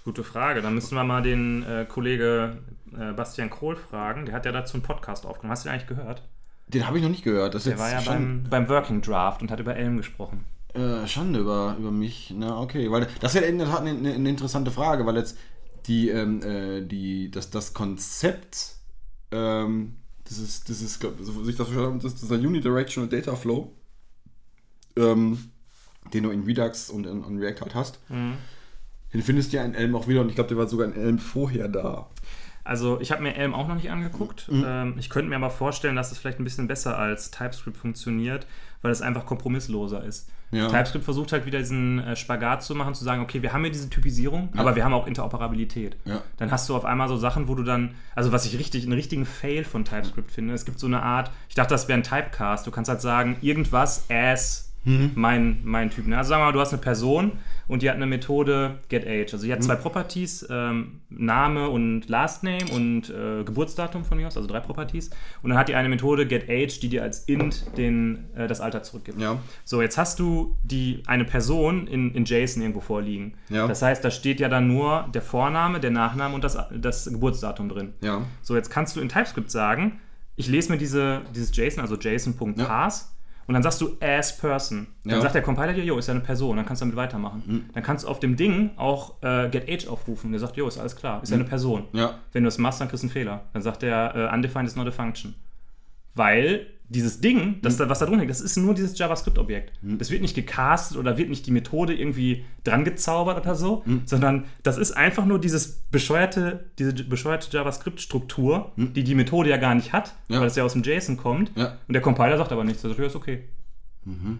Gute 0.04 0.24
Frage. 0.24 0.60
Dann 0.60 0.74
müssen 0.74 0.96
wir 0.96 1.04
mal 1.04 1.22
den 1.22 1.62
äh, 1.62 1.86
Kollege 1.88 2.58
äh, 2.98 3.12
Bastian 3.12 3.50
Krohl 3.50 3.76
fragen. 3.76 4.26
Der 4.26 4.34
hat 4.34 4.46
ja 4.46 4.52
dazu 4.52 4.74
einen 4.74 4.82
Podcast 4.82 5.26
aufgenommen. 5.26 5.52
Hast 5.52 5.64
du 5.64 5.68
den 5.68 5.74
eigentlich 5.74 5.88
gehört? 5.88 6.22
Den 6.68 6.86
habe 6.86 6.96
ich 6.96 7.02
noch 7.02 7.10
nicht 7.10 7.24
gehört. 7.24 7.54
Das 7.54 7.64
Der 7.64 7.78
war 7.78 7.90
ja 7.90 8.00
beim, 8.00 8.44
beim 8.48 8.68
Working 8.68 9.02
Draft 9.02 9.42
und 9.42 9.50
hat 9.50 9.60
über 9.60 9.76
Elm 9.76 9.96
gesprochen. 9.96 10.44
Äh, 10.72 11.06
Schande 11.06 11.40
über, 11.40 11.76
über 11.78 11.90
mich. 11.90 12.34
Na, 12.36 12.60
okay. 12.60 12.90
Weil 12.90 13.06
das 13.20 13.34
ist 13.34 13.40
ja 13.40 13.46
in 13.46 13.58
der 13.58 13.68
Tat 13.68 13.82
eine, 13.82 14.12
eine, 14.12 14.28
interessante 14.28 14.70
Frage, 14.70 15.06
weil 15.06 15.16
jetzt 15.16 15.38
die, 15.86 16.08
ähm, 16.08 16.42
äh, 16.42 16.80
die, 16.84 17.30
das, 17.30 17.50
das 17.50 17.74
Konzept, 17.74 18.76
ähm, 19.30 19.96
das 20.24 20.38
ist, 20.38 20.68
das 20.70 20.80
ist, 20.80 21.00
so 21.00 21.46
wie 21.46 21.50
ich 21.50 21.56
das 21.56 21.68
verstanden 21.68 22.00
das 22.00 22.14
ist 22.14 22.22
dieser 22.22 22.36
Unidirectional 22.36 23.08
Data 23.08 23.36
Flow, 23.36 23.72
ähm, 24.96 25.50
den 26.12 26.24
du 26.24 26.30
in 26.30 26.42
Redux 26.44 26.90
und 26.90 27.06
in, 27.06 27.22
in 27.22 27.38
React 27.38 27.60
halt 27.60 27.74
hast. 27.74 28.00
Den 29.14 29.22
findest 29.22 29.52
du 29.52 29.58
ja 29.58 29.64
in 29.64 29.74
Elm 29.74 29.94
auch 29.94 30.08
wieder 30.08 30.22
und 30.22 30.28
ich 30.28 30.34
glaube, 30.34 30.48
der 30.48 30.58
war 30.58 30.66
sogar 30.66 30.88
in 30.88 30.94
Elm 30.94 31.18
vorher 31.20 31.68
da. 31.68 32.10
Also 32.64 32.98
ich 33.00 33.12
habe 33.12 33.22
mir 33.22 33.34
Elm 33.34 33.54
auch 33.54 33.68
noch 33.68 33.74
nicht 33.74 33.90
angeguckt. 33.90 34.50
Mhm. 34.50 34.64
Ähm, 34.66 34.94
ich 34.98 35.10
könnte 35.10 35.28
mir 35.28 35.36
aber 35.36 35.50
vorstellen, 35.50 35.96
dass 35.96 36.10
es 36.12 36.18
vielleicht 36.18 36.40
ein 36.40 36.44
bisschen 36.44 36.66
besser 36.66 36.98
als 36.98 37.30
TypeScript 37.30 37.76
funktioniert, 37.76 38.46
weil 38.82 38.90
es 38.90 39.02
einfach 39.02 39.26
kompromissloser 39.26 40.02
ist. 40.02 40.30
Ja. 40.50 40.68
TypeScript 40.68 41.04
versucht 41.04 41.32
halt 41.32 41.46
wieder 41.46 41.58
diesen 41.58 41.98
äh, 41.98 42.16
Spagat 42.16 42.62
zu 42.62 42.74
machen, 42.74 42.94
zu 42.94 43.04
sagen, 43.04 43.22
okay, 43.22 43.42
wir 43.42 43.52
haben 43.52 43.62
hier 43.62 43.72
diese 43.72 43.90
Typisierung, 43.90 44.50
aber 44.56 44.76
wir 44.76 44.84
haben 44.84 44.94
auch 44.94 45.06
Interoperabilität. 45.06 45.96
Ja. 46.04 46.22
Dann 46.36 46.50
hast 46.50 46.68
du 46.68 46.76
auf 46.76 46.84
einmal 46.84 47.08
so 47.08 47.16
Sachen, 47.16 47.48
wo 47.48 47.54
du 47.54 47.64
dann, 47.64 47.96
also 48.14 48.30
was 48.32 48.46
ich 48.46 48.58
richtig, 48.58 48.84
einen 48.84 48.92
richtigen 48.92 49.26
Fail 49.26 49.64
von 49.64 49.84
TypeScript 49.84 50.30
finde, 50.30 50.54
es 50.54 50.64
gibt 50.64 50.78
so 50.78 50.86
eine 50.86 51.02
Art, 51.02 51.30
ich 51.48 51.54
dachte, 51.54 51.74
das 51.74 51.88
wäre 51.88 51.98
ein 51.98 52.04
Typecast, 52.04 52.66
du 52.66 52.70
kannst 52.70 52.88
halt 52.88 53.00
sagen, 53.00 53.36
irgendwas 53.40 54.06
as 54.10 54.72
Mhm. 54.84 55.12
mein, 55.14 55.58
mein 55.64 55.90
Typ. 55.90 56.06
Ne? 56.06 56.16
Also 56.18 56.28
sagen 56.30 56.42
wir 56.42 56.46
mal, 56.46 56.52
du 56.52 56.60
hast 56.60 56.72
eine 56.72 56.82
Person 56.82 57.32
und 57.68 57.82
die 57.82 57.88
hat 57.88 57.96
eine 57.96 58.06
Methode 58.06 58.78
getAge. 58.88 59.32
Also 59.32 59.38
die 59.44 59.48
Mhm. 59.48 59.52
hat 59.52 59.62
zwei 59.64 59.76
Properties, 59.76 60.46
ähm, 60.50 61.00
Name 61.08 61.68
und 61.70 62.08
Last 62.08 62.42
Name 62.44 62.66
und 62.72 63.08
äh, 63.10 63.44
Geburtsdatum 63.44 64.04
von 64.04 64.18
mir 64.18 64.26
aus, 64.26 64.36
also 64.36 64.48
drei 64.48 64.60
Properties. 64.60 65.10
Und 65.42 65.50
dann 65.50 65.58
hat 65.58 65.68
die 65.68 65.74
eine 65.74 65.88
Methode 65.88 66.26
getAge, 66.26 66.78
die 66.82 66.88
dir 66.90 67.02
als 67.02 67.20
int 67.20 67.64
den, 67.78 68.26
äh, 68.36 68.46
das 68.46 68.60
Alter 68.60 68.82
zurückgibt. 68.82 69.20
Ja. 69.20 69.38
So, 69.64 69.80
jetzt 69.80 69.96
hast 69.96 70.18
du 70.18 70.56
die, 70.64 71.02
eine 71.06 71.24
Person 71.24 71.86
in, 71.86 72.10
in 72.14 72.24
JSON 72.24 72.60
irgendwo 72.62 72.80
vorliegen. 72.80 73.34
Ja. 73.48 73.66
Das 73.66 73.80
heißt, 73.80 74.04
da 74.04 74.10
steht 74.10 74.40
ja 74.40 74.48
dann 74.48 74.68
nur 74.68 75.08
der 75.14 75.22
Vorname, 75.22 75.80
der 75.80 75.90
Nachname 75.92 76.34
und 76.34 76.44
das, 76.44 76.58
das 76.76 77.06
Geburtsdatum 77.10 77.68
drin. 77.70 77.94
Ja. 78.02 78.22
So, 78.42 78.54
jetzt 78.54 78.70
kannst 78.70 78.96
du 78.96 79.00
in 79.00 79.08
TypeScript 79.08 79.50
sagen, 79.50 80.00
ich 80.36 80.48
lese 80.48 80.70
mir 80.72 80.78
diese, 80.78 81.22
dieses 81.34 81.56
JSON, 81.56 81.80
also 81.80 81.96
JSON.parse, 81.96 83.06
und 83.46 83.54
dann 83.54 83.62
sagst 83.62 83.80
du 83.80 83.96
as 84.00 84.36
person. 84.36 84.86
Dann 85.04 85.14
Ja. 85.16 85.20
sagt 85.20 85.34
der 85.34 85.42
Compiler 85.42 85.72
dir, 85.72 85.84
jo, 85.84 85.98
ist 85.98 86.06
ja 86.08 86.14
eine 86.14 86.22
Person, 86.22 86.56
dann 86.56 86.66
kannst 86.66 86.82
du 86.82 86.84
damit 86.86 86.96
weitermachen. 86.96 87.68
Dann 87.72 87.82
kannst 87.82 88.04
du 88.04 88.08
auf 88.08 88.20
dem 88.20 88.36
Ding 88.36 88.70
auch 88.76 89.14
äh, 89.22 89.48
getAge 89.50 89.90
aufrufen. 89.90 90.30
Der 90.30 90.40
sagt, 90.40 90.56
jo, 90.56 90.66
ist 90.66 90.78
alles 90.78 90.96
klar, 90.96 91.22
ist 91.22 91.30
ja 91.30 91.36
eine 91.36 91.44
Person. 91.44 91.84
Ja. 91.92 92.14
Wenn 92.32 92.42
du 92.44 92.46
das 92.48 92.58
machst, 92.58 92.80
dann 92.80 92.88
kriegst 92.88 93.02
du 93.02 93.06
einen 93.08 93.12
Fehler. 93.12 93.42
Dann 93.52 93.62
sagt 93.62 93.82
der, 93.82 94.14
äh, 94.30 94.34
undefined 94.34 94.66
is 94.66 94.76
not 94.76 94.86
a 94.86 94.90
function. 94.90 95.34
Weil 96.14 96.66
dieses 96.88 97.20
Ding, 97.20 97.56
das 97.62 97.78
da, 97.78 97.88
was 97.88 97.98
da 97.98 98.06
drin 98.06 98.18
hängt, 98.18 98.30
das 98.30 98.40
ist 98.42 98.56
nur 98.56 98.74
dieses 98.74 98.96
JavaScript-Objekt. 98.98 99.72
Das 99.82 100.10
wird 100.10 100.22
nicht 100.22 100.34
gecastet 100.34 100.98
oder 100.98 101.16
wird 101.16 101.28
nicht 101.30 101.46
die 101.46 101.50
Methode 101.50 101.94
irgendwie 101.94 102.44
dran 102.62 102.84
gezaubert 102.84 103.38
oder 103.40 103.54
so, 103.54 103.82
sondern 104.04 104.44
das 104.62 104.76
ist 104.78 104.92
einfach 104.92 105.24
nur 105.24 105.40
dieses 105.40 105.82
bescheuerte, 105.90 106.66
diese 106.78 106.92
bescheuerte 106.92 107.48
JavaScript-Struktur, 107.50 108.72
die 108.76 109.02
die 109.02 109.14
Methode 109.14 109.50
ja 109.50 109.56
gar 109.56 109.74
nicht 109.74 109.92
hat, 109.92 110.14
Ja. 110.28 110.40
weil 110.40 110.46
es 110.46 110.56
ja 110.56 110.62
aus 110.64 110.74
dem 110.74 110.82
JSON 110.82 111.16
kommt. 111.16 111.50
Ja. 111.56 111.78
Und 111.88 111.94
der 111.94 112.02
Compiler 112.02 112.36
sagt 112.36 112.52
aber 112.52 112.64
nichts. 112.64 112.82
Ja, 112.82 112.90
ist 112.90 113.16
okay. 113.16 113.44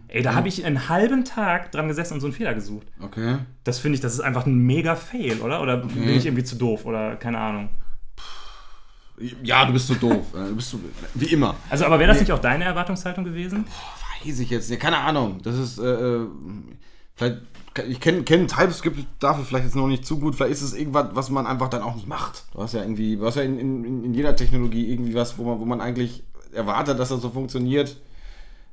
Ey, 0.09 0.23
da 0.23 0.35
habe 0.35 0.47
ich 0.49 0.65
einen 0.67 0.91
halben 0.91 1.25
Tag 1.25 1.73
dran 1.73 1.89
gesessen 1.89 2.15
und 2.15 2.21
so 2.21 2.27
einen 2.27 2.35
Fehler 2.35 2.53
gesucht. 2.53 2.87
Okay. 3.01 3.39
Das 3.65 3.79
finde 3.79 3.95
ich, 3.95 4.03
das 4.03 4.13
ist 4.13 4.21
einfach 4.21 4.45
ein 4.45 4.59
mega 4.59 4.95
Fail, 4.95 5.41
oder? 5.41 5.63
Oder 5.63 5.79
bin 5.79 6.11
ich 6.11 6.27
irgendwie 6.27 6.45
zu 6.45 6.57
doof 6.57 6.85
oder 6.85 7.17
keine 7.17 7.39
Ahnung. 7.39 7.71
Ja, 9.43 9.65
du 9.65 9.73
bist 9.73 9.87
so 9.87 9.95
doof. 9.95 10.27
Äh, 10.35 10.49
Du 10.49 10.57
bist 10.57 10.71
so, 10.71 10.81
wie 11.15 11.27
immer. 11.27 11.55
Also, 11.71 11.85
aber 11.85 11.99
wäre 11.99 12.09
das 12.09 12.21
nicht 12.21 12.33
auch 12.33 12.41
deine 12.41 12.65
Erwartungshaltung 12.65 13.25
gewesen? 13.25 13.67
Weiß 14.25 14.39
ich 14.39 14.51
jetzt. 14.51 14.71
Ja, 14.71 14.77
keine 14.77 14.99
Ahnung. 14.99 15.41
Das 15.43 15.57
ist, 15.57 15.79
äh, 15.79 15.85
äh, 15.85 16.27
vielleicht, 17.15 17.39
ich 17.89 18.01
kenne 18.01 18.23
kenn 18.23 18.49
TypeScript 18.49 18.99
dafür 19.21 19.45
vielleicht 19.45 19.67
jetzt 19.67 19.77
noch 19.77 19.87
nicht 19.87 20.05
zu 20.05 20.19
gut. 20.19 20.35
Vielleicht 20.35 20.53
ist 20.53 20.63
es 20.63 20.75
irgendwas, 20.75 21.09
was 21.13 21.31
man 21.31 21.47
einfach 21.47 21.69
dann 21.69 21.83
auch 21.83 21.95
nicht 21.95 22.09
macht. 22.09 22.45
Du 22.53 22.61
hast 22.63 22.75
ja 22.75 22.83
irgendwie, 22.83 23.17
du 23.17 23.25
hast 23.27 23.37
ja 23.37 23.43
in, 23.43 23.59
in, 23.59 24.05
in 24.05 24.15
jeder 24.15 24.35
Technologie 24.37 24.91
irgendwie 24.93 25.15
was, 25.15 25.39
wo 25.39 25.45
man, 25.45 25.61
wo 25.61 25.65
man 25.65 25.81
eigentlich 25.81 26.25
erwartet, 26.53 26.99
dass 26.99 27.09
das 27.11 27.21
so 27.23 27.31
funktioniert. 27.31 27.97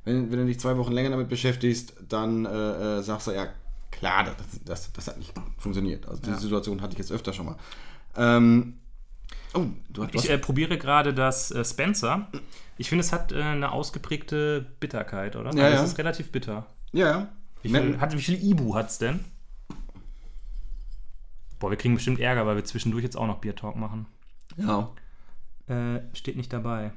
Wenn, 0.04 0.32
wenn 0.32 0.40
du 0.40 0.46
dich 0.46 0.58
zwei 0.58 0.76
Wochen 0.78 0.92
länger 0.92 1.10
damit 1.10 1.28
beschäftigst, 1.28 1.94
dann 2.08 2.44
äh, 2.46 2.98
äh, 2.98 3.02
sagst 3.02 3.28
du 3.28 3.30
ja, 3.30 3.46
klar, 3.92 4.24
das, 4.24 4.34
das, 4.64 4.92
das 4.92 5.06
hat 5.06 5.18
nicht 5.18 5.32
funktioniert. 5.58 6.08
Also 6.08 6.20
diese 6.22 6.38
Situation 6.38 6.80
hatte 6.82 6.94
ich 6.94 6.98
jetzt 6.98 7.12
öfter 7.12 7.32
schon 7.32 7.46
mal. 7.46 7.56
Ähm, 8.16 8.74
oh, 9.54 9.66
du, 9.90 10.06
du 10.06 10.18
Ich 10.18 10.28
äh, 10.30 10.38
probiere 10.38 10.78
gerade 10.78 11.14
das 11.14 11.50
äh, 11.50 11.64
Spencer. 11.64 12.28
Ich 12.78 12.88
finde, 12.88 13.04
es 13.04 13.12
hat 13.12 13.32
äh, 13.32 13.42
eine 13.42 13.72
ausgeprägte 13.72 14.66
Bitterkeit, 14.80 15.36
oder? 15.36 15.54
Ja, 15.54 15.64
Also 15.64 15.76
ja. 15.76 15.82
Es 15.84 15.90
ist 15.92 15.98
relativ 15.98 16.32
bitter. 16.32 16.66
ja, 16.92 17.06
ja. 17.10 17.28
Wie 17.62 17.68
viel, 17.68 18.00
hat, 18.00 18.12
wie 18.16 18.20
viel 18.22 18.42
Ibu 18.42 18.74
hat 18.74 18.90
es 18.90 18.98
denn? 18.98 19.20
Boah, 21.60 21.70
wir 21.70 21.76
kriegen 21.78 21.94
bestimmt 21.94 22.18
Ärger, 22.18 22.44
weil 22.44 22.56
wir 22.56 22.64
zwischendurch 22.64 23.04
jetzt 23.04 23.16
auch 23.16 23.28
noch 23.28 23.38
Beer 23.38 23.54
Talk 23.54 23.76
machen. 23.76 24.06
ja. 24.56 24.90
Äh, 25.68 26.00
steht 26.12 26.36
nicht 26.36 26.52
dabei. 26.52 26.90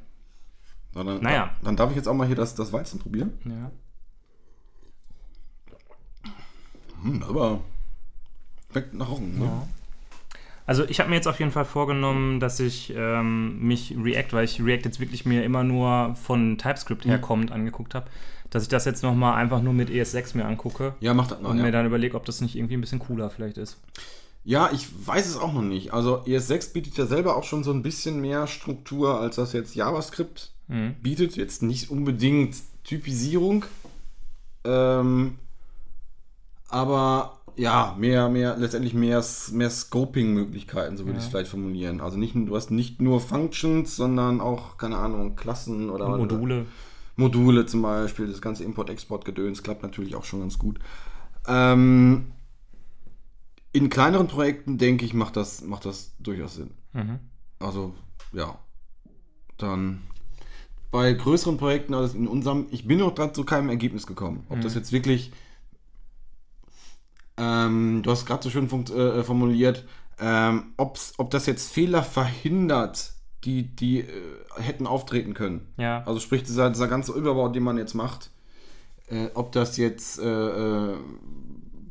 So, 0.96 1.04
dann, 1.04 1.22
Naja. 1.22 1.52
Dann 1.62 1.76
darf 1.76 1.92
ich 1.92 1.96
jetzt 1.96 2.08
auch 2.08 2.16
mal 2.16 2.26
hier 2.26 2.36
das, 2.36 2.56
das 2.56 2.74
Weizen 2.74 3.00
probieren. 3.00 3.34
Ja. 3.46 3.72
Hm, 7.04 7.22
aber 7.22 7.60
schmeckt 8.72 8.94
nach 8.96 9.10
Roggen. 9.10 9.38
Ne? 9.38 9.68
Also 10.68 10.84
ich 10.86 11.00
habe 11.00 11.10
mir 11.10 11.16
jetzt 11.16 11.28
auf 11.28 11.40
jeden 11.40 11.52
Fall 11.52 11.66
vorgenommen, 11.66 12.40
dass 12.40 12.60
ich 12.60 12.92
ähm, 12.96 13.60
mich 13.60 13.96
React, 14.02 14.30
weil 14.34 14.46
ich 14.46 14.60
React 14.64 14.82
jetzt 14.86 15.00
wirklich 15.00 15.26
mir 15.26 15.44
immer 15.44 15.64
nur 15.64 16.16
von 16.16 16.58
TypeScript 16.58 17.06
herkommend 17.06 17.52
angeguckt 17.52 17.94
habe, 17.94 18.08
dass 18.50 18.64
ich 18.64 18.70
das 18.70 18.86
jetzt 18.86 19.04
nochmal 19.04 19.36
einfach 19.36 19.62
nur 19.62 19.74
mit 19.74 19.90
ES6 19.90 20.36
mir 20.36 20.46
angucke 20.46 20.96
Ja, 21.02 21.14
macht 21.14 21.32
das 21.32 21.42
mal. 21.42 21.50
und 21.50 21.58
mir 21.58 21.66
Ja. 21.66 21.72
dann 21.72 21.86
überlege, 21.86 22.16
ob 22.18 22.26
das 22.26 22.42
nicht 22.42 22.56
irgendwie 22.56 22.76
ein 22.78 22.82
bisschen 22.82 23.00
cooler 23.00 23.30
vielleicht 23.30 23.58
ist. 23.58 23.78
ja, 24.44 24.70
ich 24.72 24.88
weiß 25.06 25.28
es 25.28 25.38
auch 25.38 25.54
noch 25.54 25.62
nicht. 25.64 25.94
Also 25.94 26.20
ES6 26.24 26.74
bietet 26.74 26.98
ja 26.98 27.06
selber 27.06 27.36
auch 27.36 27.44
schon 27.44 27.64
so 27.64 27.72
ein 27.72 27.82
bisschen 27.84 28.20
mehr 28.22 28.46
Struktur, 28.48 29.20
als 29.20 29.36
das 29.38 29.54
jetzt 29.54 29.76
JavaScript 29.76 30.52
Mhm. 30.68 30.96
bietet. 31.02 31.36
Jetzt 31.36 31.62
nicht 31.62 31.92
unbedingt 31.92 32.56
Typisierung. 32.84 33.66
Ähm, 34.64 35.36
aber 36.70 37.40
ja, 37.58 37.96
mehr, 37.98 38.28
mehr, 38.30 38.58
letztendlich 38.58 38.94
mehr, 38.94 39.24
mehr 39.52 39.70
Scoping-Möglichkeiten, 39.70 40.98
so 40.98 41.06
würde 41.06 41.20
ich 41.20 41.26
es 41.26 41.32
vielleicht 41.32 41.50
formulieren. 41.50 42.02
Also 42.02 42.18
nicht, 42.18 42.36
du 42.36 42.56
hast 42.56 42.70
nicht 42.70 43.02
nur 43.02 43.22
Functions, 43.22 43.96
sondern 43.96 44.42
auch, 44.42 44.78
keine 44.78 44.98
Ahnung, 44.98 45.36
Klassen 45.36 45.90
oder 45.90 46.08
Und 46.08 46.20
Module. 46.20 46.66
Module 47.16 47.66
zum 47.66 47.82
Beispiel, 47.82 48.28
das 48.28 48.42
ganze 48.42 48.66
Import-Export-Gedöns 48.66 49.64
klappt 49.64 49.84
natürlich 49.84 50.16
auch 50.16 50.26
schon 50.26 50.42
ganz 50.42 50.60
gut. 50.60 50.80
Ähm, 51.48 52.34
in 53.72 53.90
kleineren 53.90 54.28
Projekten, 54.28 54.78
denke 54.78 55.06
ich, 55.06 55.14
macht 55.14 55.38
das, 55.38 55.62
macht 55.62 55.86
das 55.86 56.16
durchaus 56.20 56.56
Sinn. 56.56 56.72
Mhm. 56.94 57.20
Also, 57.60 57.94
ja. 58.34 58.58
Dann 59.58 60.02
bei 60.92 61.12
größeren 61.14 61.58
Projekten, 61.58 61.94
also 61.94 62.18
in 62.18 62.28
unserem, 62.28 62.68
ich 62.72 62.88
bin 62.88 63.00
noch 63.00 63.14
dran 63.14 63.34
zu 63.34 63.44
keinem 63.44 63.70
Ergebnis 63.70 64.08
gekommen. 64.08 64.46
Ob 64.50 64.62
das 64.62 64.76
jetzt 64.76 64.92
wirklich, 64.92 65.32
ähm, 67.38 68.02
du 68.04 68.12
hast 68.12 68.26
gerade 68.26 68.44
so 68.44 68.50
schön 68.50 68.70
funkt, 68.70 68.90
äh, 68.90 69.24
formuliert, 69.24 69.86
ähm, 70.20 70.74
ob 70.78 71.30
das 71.30 71.46
jetzt 71.46 71.72
Fehler 71.72 72.04
verhindert, 72.04 73.14
die, 73.44 73.64
die 73.76 74.00
äh, 74.00 74.06
hätten 74.58 74.88
auftreten 74.88 75.34
können. 75.34 75.68
Ja. 75.78 76.04
Also 76.06 76.20
sprich, 76.20 76.44
dieser, 76.44 76.70
dieser 76.70 76.88
ganze 76.88 77.14
Überbau, 77.14 77.50
den 77.50 77.64
man 77.64 77.78
jetzt 77.78 77.94
macht, 77.94 78.32
äh, 79.08 79.28
ob 79.34 79.52
das 79.52 79.78
jetzt 79.78 80.20
äh, 80.20 80.24
äh, 80.26 80.98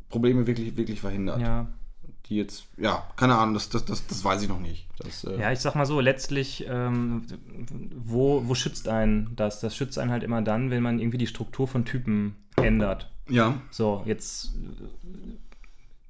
Probleme 0.09 0.47
wirklich, 0.47 0.77
wirklich 0.77 1.01
verhindert. 1.01 1.41
Ja. 1.41 1.69
Die 2.27 2.37
jetzt, 2.37 2.65
ja, 2.79 3.07
keine 3.17 3.37
Ahnung, 3.37 3.53
das, 3.53 3.69
das, 3.69 3.85
das, 3.85 4.07
das 4.07 4.25
weiß 4.25 4.43
ich 4.43 4.49
noch 4.49 4.59
nicht. 4.59 4.89
Das, 4.99 5.25
äh, 5.25 5.39
Ja, 5.39 5.53
ich 5.53 5.59
sag 5.59 5.75
mal 5.75 5.85
so, 5.85 6.01
letztlich, 6.01 6.65
ähm, 6.67 7.27
wo, 7.95 8.49
wo 8.49 8.55
schützt 8.55 8.89
einen 8.89 9.37
das? 9.37 9.61
Das 9.61 9.77
schützt 9.77 9.99
einen 9.99 10.11
halt 10.11 10.23
immer 10.23 10.41
dann, 10.41 10.71
wenn 10.71 10.83
man 10.83 10.99
irgendwie 10.99 11.19
die 11.19 11.27
Struktur 11.27 11.69
von 11.69 11.85
Typen 11.85 12.37
ändert. 12.57 13.11
Ja. 13.29 13.61
So, 13.71 14.03
jetzt 14.07 14.53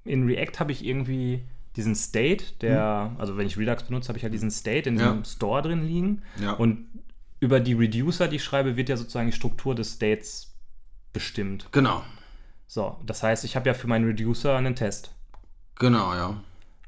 äh, 0.05 0.11
in 0.13 0.27
React 0.27 0.59
habe 0.61 0.73
ich 0.73 0.85
irgendwie 0.85 1.43
diesen 1.77 1.95
State, 1.95 2.45
der, 2.61 3.13
also 3.19 3.37
wenn 3.37 3.47
ich 3.47 3.59
Redux 3.59 3.83
benutze, 3.85 4.09
habe 4.09 4.19
ich 4.19 4.23
halt 4.23 4.33
diesen 4.35 4.51
State 4.51 4.89
in 4.89 4.97
diesem 4.97 5.19
Ja. 5.19 5.25
Store 5.25 5.63
drin 5.63 5.85
liegen. 5.87 6.23
Ja. 6.41 6.53
Und 6.53 6.87
über 7.41 7.59
die 7.61 7.73
Reducer, 7.73 8.29
die 8.29 8.37
ich 8.37 8.45
schreibe, 8.45 8.77
wird 8.77 8.89
ja 8.89 8.97
sozusagen 8.97 9.27
die 9.27 9.33
Struktur 9.37 9.75
des 9.75 9.95
States 9.95 10.55
bestimmt. 11.13 11.69
Genau. 11.73 12.03
So, 12.67 12.97
das 13.05 13.23
heißt, 13.23 13.45
ich 13.45 13.57
habe 13.57 13.69
ja 13.69 13.75
für 13.75 13.87
meinen 13.89 14.07
Reducer 14.07 14.57
einen 14.57 14.75
Test. 14.77 15.15
Genau, 15.77 16.15
ja. 16.15 16.41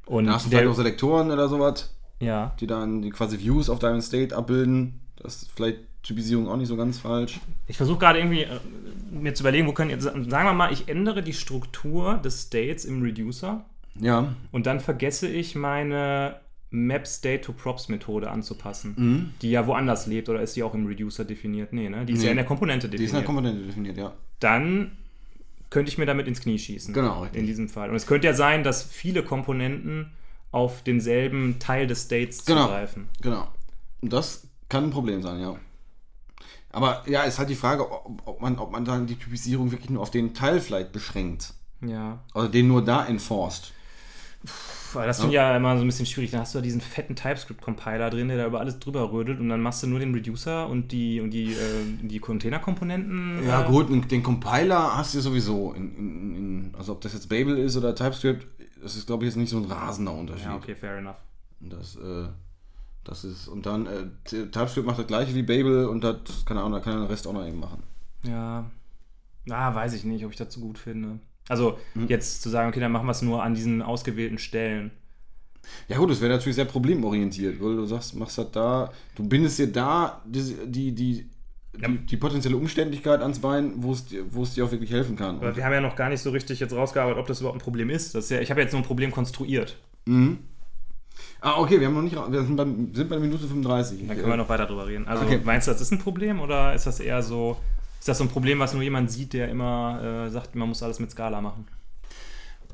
Und 0.06 0.26
Da 0.26 0.34
hast 0.34 0.46
du 0.46 0.50
der, 0.50 0.60
vielleicht 0.60 0.72
auch 0.72 0.76
Selektoren 0.76 1.30
oder 1.30 1.48
sowas, 1.48 1.94
ja, 2.20 2.54
die 2.60 2.66
dann 2.66 3.02
die 3.02 3.10
quasi 3.10 3.38
Views 3.40 3.68
auf 3.68 3.80
deinem 3.80 4.00
State 4.00 4.34
abbilden. 4.36 5.00
Das 5.16 5.42
ist 5.42 5.50
vielleicht 5.50 5.80
Typisierung 6.06 6.48
auch 6.48 6.56
nicht 6.56 6.68
so 6.68 6.76
ganz 6.76 6.98
falsch. 6.98 7.40
Ich 7.66 7.76
versuche 7.76 7.98
gerade 7.98 8.18
irgendwie 8.18 8.42
äh, 8.42 8.58
mir 9.10 9.34
zu 9.34 9.42
überlegen, 9.42 9.66
wo 9.66 9.72
können 9.72 9.90
jetzt, 9.90 10.04
sagen 10.04 10.26
wir 10.28 10.52
mal, 10.52 10.72
ich 10.72 10.88
ändere 10.88 11.22
die 11.22 11.32
Struktur 11.32 12.18
des 12.18 12.42
States 12.42 12.84
im 12.84 13.02
Reducer 13.02 13.64
Ja. 14.00 14.34
und 14.52 14.66
dann 14.66 14.80
vergesse 14.80 15.28
ich 15.28 15.54
meine 15.54 16.36
Map 16.70 17.06
State 17.06 17.42
to 17.42 17.52
Props 17.52 17.88
Methode 17.88 18.30
anzupassen, 18.30 19.32
die 19.40 19.50
ja 19.50 19.66
woanders 19.66 20.06
lebt 20.06 20.28
oder 20.28 20.42
ist 20.42 20.56
die 20.56 20.62
auch 20.62 20.74
im 20.74 20.86
Reducer 20.86 21.24
definiert? 21.24 21.72
Nee, 21.72 21.88
ne? 21.88 22.04
Die 22.04 22.12
ist 22.14 22.18
Nee. 22.20 22.24
ja 22.26 22.30
in 22.32 22.36
der 22.36 22.44
Komponente 22.46 22.88
Die 22.88 22.96
ist 22.96 23.00
in 23.00 23.06
der 23.06 23.20
definiert. 23.22 23.26
Komponente 23.26 23.60
definiert, 23.66 23.96
ja. 23.96 24.12
dann 24.40 24.90
könnte 25.70 25.90
ich 25.90 25.98
mir 25.98 26.06
damit 26.06 26.26
ins 26.28 26.40
Knie 26.40 26.58
schießen. 26.58 26.92
Genau, 26.92 27.22
richtig. 27.22 27.40
In 27.40 27.46
diesem 27.46 27.68
Fall. 27.68 27.88
Und 27.90 27.96
es 27.96 28.06
könnte 28.06 28.26
ja 28.26 28.34
sein, 28.34 28.62
dass 28.64 28.82
viele 28.82 29.22
Komponenten 29.22 30.10
auf 30.52 30.82
denselben 30.82 31.58
Teil 31.58 31.86
des 31.86 32.04
States 32.04 32.44
Genau. 32.44 32.64
zugreifen. 32.66 33.08
Genau. 33.20 33.48
Und 34.00 34.12
das 34.12 34.46
kann 34.68 34.84
ein 34.84 34.90
Problem 34.90 35.22
sein, 35.22 35.40
ja. 35.40 35.56
Aber 36.70 37.02
ja, 37.06 37.22
ist 37.22 37.38
halt 37.38 37.48
die 37.48 37.54
Frage, 37.54 37.90
ob, 37.90 38.22
ob, 38.24 38.40
man, 38.40 38.58
ob 38.58 38.70
man 38.70 38.84
dann 38.84 39.06
die 39.06 39.16
Typisierung 39.16 39.70
wirklich 39.70 39.90
nur 39.90 40.02
auf 40.02 40.10
den 40.10 40.34
Teil 40.34 40.60
vielleicht 40.60 40.92
beschränkt. 40.92 41.54
Ja. 41.80 42.18
Also 42.34 42.48
den 42.48 42.68
nur 42.68 42.84
da 42.84 43.06
enforced. 43.06 43.72
Weil 44.92 45.06
das 45.06 45.18
finde 45.18 45.32
ich 45.32 45.36
ja 45.36 45.56
immer 45.56 45.76
so 45.76 45.84
ein 45.84 45.86
bisschen 45.86 46.06
schwierig. 46.06 46.30
Dann 46.30 46.40
hast 46.40 46.54
du 46.54 46.58
da 46.58 46.62
diesen 46.62 46.80
fetten 46.80 47.16
TypeScript-Compiler 47.16 48.10
drin, 48.10 48.28
der 48.28 48.36
da 48.36 48.46
über 48.46 48.60
alles 48.60 48.78
drüber 48.78 49.10
rödelt 49.10 49.40
und 49.40 49.48
dann 49.48 49.60
machst 49.60 49.82
du 49.82 49.86
nur 49.86 49.98
den 49.98 50.14
Reducer 50.14 50.68
und 50.68 50.92
die, 50.92 51.20
und 51.20 51.30
die, 51.30 51.52
äh, 51.52 51.84
die 52.02 52.18
Containerkomponenten. 52.18 53.46
Ja, 53.46 53.62
äh, 53.62 53.66
gut, 53.66 53.90
den, 53.90 54.06
den 54.06 54.22
Compiler 54.22 54.96
hast 54.96 55.14
du 55.14 55.20
sowieso. 55.20 55.72
In, 55.72 55.96
in, 55.96 56.36
in, 56.36 56.74
also 56.78 56.92
ob 56.92 57.00
das 57.00 57.12
jetzt 57.12 57.28
Babel 57.28 57.58
ist 57.58 57.76
oder 57.76 57.94
TypeScript, 57.94 58.46
das 58.82 58.96
ist, 58.96 59.06
glaube 59.06 59.24
ich, 59.24 59.30
jetzt 59.30 59.36
nicht 59.36 59.50
so 59.50 59.58
ein 59.58 59.64
rasender 59.64 60.12
Unterschied. 60.12 60.46
Ja, 60.46 60.56
okay, 60.56 60.74
fair 60.74 60.98
enough. 60.98 61.16
Und 61.60 61.72
das, 61.72 61.96
äh, 61.96 62.28
das 63.06 63.24
ist, 63.24 63.48
und 63.48 63.66
dann, 63.66 63.86
äh, 63.86 64.04
TypeScript 64.24 64.86
macht 64.86 64.98
das 64.98 65.06
gleiche 65.06 65.34
wie 65.34 65.42
Babel 65.42 65.86
und 65.86 66.02
das, 66.02 66.16
keine 66.44 66.60
Ahnung, 66.60 66.72
da 66.72 66.80
kann 66.80 66.94
er 66.94 67.00
den 67.00 67.06
Rest 67.08 67.26
auch 67.26 67.32
noch 67.32 67.46
eben 67.46 67.60
machen. 67.60 67.82
Ja. 68.24 68.70
Ah, 69.50 69.74
weiß 69.74 69.94
ich 69.94 70.04
nicht, 70.04 70.24
ob 70.24 70.32
ich 70.32 70.36
das 70.38 70.52
so 70.52 70.60
gut 70.60 70.78
finde. 70.78 71.20
Also, 71.48 71.78
Hm. 71.94 72.08
jetzt 72.08 72.42
zu 72.42 72.48
sagen, 72.50 72.68
okay, 72.68 72.80
dann 72.80 72.90
machen 72.92 73.06
wir 73.06 73.12
es 73.12 73.22
nur 73.22 73.42
an 73.42 73.54
diesen 73.54 73.80
ausgewählten 73.82 74.38
Stellen. 74.38 74.90
Ja 75.88 75.98
gut, 75.98 76.10
das 76.10 76.20
wäre 76.20 76.32
natürlich 76.32 76.56
sehr 76.56 76.64
problemorientiert, 76.64 77.60
weil 77.60 77.76
du 77.76 77.84
sagst, 77.86 78.14
machst 78.16 78.38
halt 78.38 78.54
da, 78.54 78.92
du 79.16 79.28
bindest 79.28 79.58
dir 79.58 79.70
da 79.72 80.22
die, 80.24 80.54
die, 80.66 80.92
die, 80.92 81.30
Ja. 81.80 81.88
die, 81.88 81.98
die 82.06 82.16
potenzielle 82.16 82.56
Umständlichkeit 82.56 83.20
ans 83.20 83.38
Bein, 83.40 83.72
wo 83.76 83.92
es 83.92 84.06
dir, 84.06 84.24
wo 84.32 84.42
es 84.42 84.54
dir 84.54 84.64
auch 84.64 84.70
wirklich 84.72 84.90
helfen 84.90 85.14
kann. 85.16 85.36
Aber 85.36 85.56
wir 85.56 85.64
haben 85.64 85.72
ja 85.72 85.80
noch 85.80 85.94
gar 85.96 86.08
nicht 86.08 86.20
so 86.20 86.30
richtig 86.30 86.58
jetzt 86.60 86.72
rausgearbeitet, 86.72 87.18
ob 87.20 87.26
das 87.26 87.40
überhaupt 87.40 87.58
ein 87.58 87.62
Problem 87.64 87.90
ist. 87.90 88.14
Das 88.14 88.24
ist 88.24 88.30
ja, 88.30 88.40
ich 88.40 88.50
habe 88.50 88.60
jetzt 88.60 88.72
nur 88.72 88.80
ein 88.82 88.86
Problem 88.86 89.10
konstruiert. 89.12 89.76
Mhm. 90.06 90.38
Ah, 91.40 91.58
okay, 91.60 91.78
wir 91.80 91.86
haben 91.86 91.94
noch 91.94 92.02
nicht, 92.02 92.14
wir 92.16 92.42
sind 92.44 92.56
bei, 92.56 92.64
sind 92.64 93.08
bei 93.08 93.18
Minute 93.18 93.46
35. 93.46 94.06
Dann 94.06 94.16
können 94.16 94.28
wir 94.28 94.36
noch 94.36 94.48
weiter 94.48 94.66
drüber 94.66 94.86
reden. 94.86 95.06
Also, 95.06 95.24
Okay. 95.24 95.40
meinst 95.44 95.66
du, 95.68 95.72
das 95.72 95.80
ist 95.80 95.92
ein 95.92 95.98
Problem 95.98 96.40
oder 96.40 96.74
ist 96.74 96.86
das 96.86 96.98
eher 97.00 97.22
so, 97.22 97.56
ist 97.98 98.08
das 98.08 98.18
so 98.18 98.24
ein 98.24 98.30
Problem, 98.30 98.58
was 98.58 98.72
nur 98.74 98.82
jemand 98.82 99.10
sieht, 99.10 99.32
der 99.32 99.48
immer 99.48 100.26
äh, 100.26 100.30
sagt, 100.30 100.54
man 100.54 100.68
muss 100.68 100.82
alles 100.82 100.98
mit 101.00 101.10
Skala 101.10 101.40
machen? 101.40 101.66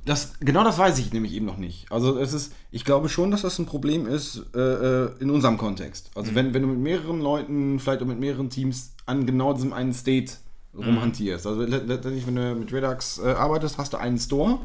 Das, 0.05 0.33
genau 0.41 0.65
das 0.65 0.79
weiß 0.79 0.99
ich 0.99 1.13
nämlich 1.13 1.33
eben 1.33 1.47
noch 1.47 1.59
nicht. 1.59 1.87
Also 1.93 2.19
es 2.19 2.33
ist, 2.33 2.53
ich 2.73 2.85
glaube 2.85 3.09
schon, 3.09 3.31
dass 3.31 3.43
das 3.43 3.59
ein 3.61 3.67
Problem 3.67 4.07
ist 4.09 4.43
äh, 4.55 4.59
äh, 4.59 5.11
in 5.21 5.31
unserem 5.31 5.59
Kontext. 5.59 6.11
Also 6.17 6.35
wenn, 6.35 6.53
wenn 6.55 6.63
du 6.63 6.69
mit 6.69 6.79
mehreren 6.81 7.21
Leuten, 7.21 7.79
vielleicht 7.79 8.03
auch 8.03 8.07
mit 8.07 8.19
mehreren 8.19 8.51
Teams 8.51 8.95
an 9.07 9.27
genau 9.27 9.53
diesem 9.53 9.73
einen 9.73 9.93
State 9.95 10.33
rumhantierst. 10.77 11.47
Also 11.47 11.63
let- 11.63 11.87
letztendlich, 11.87 12.27
wenn 12.27 12.35
du 12.35 12.55
mit 12.57 12.73
Redux 12.73 13.19
äh, 13.21 13.29
arbeitest, 13.31 13.79
hast 13.79 13.93
du 13.93 13.97
einen 13.99 14.19
Store. 14.19 14.59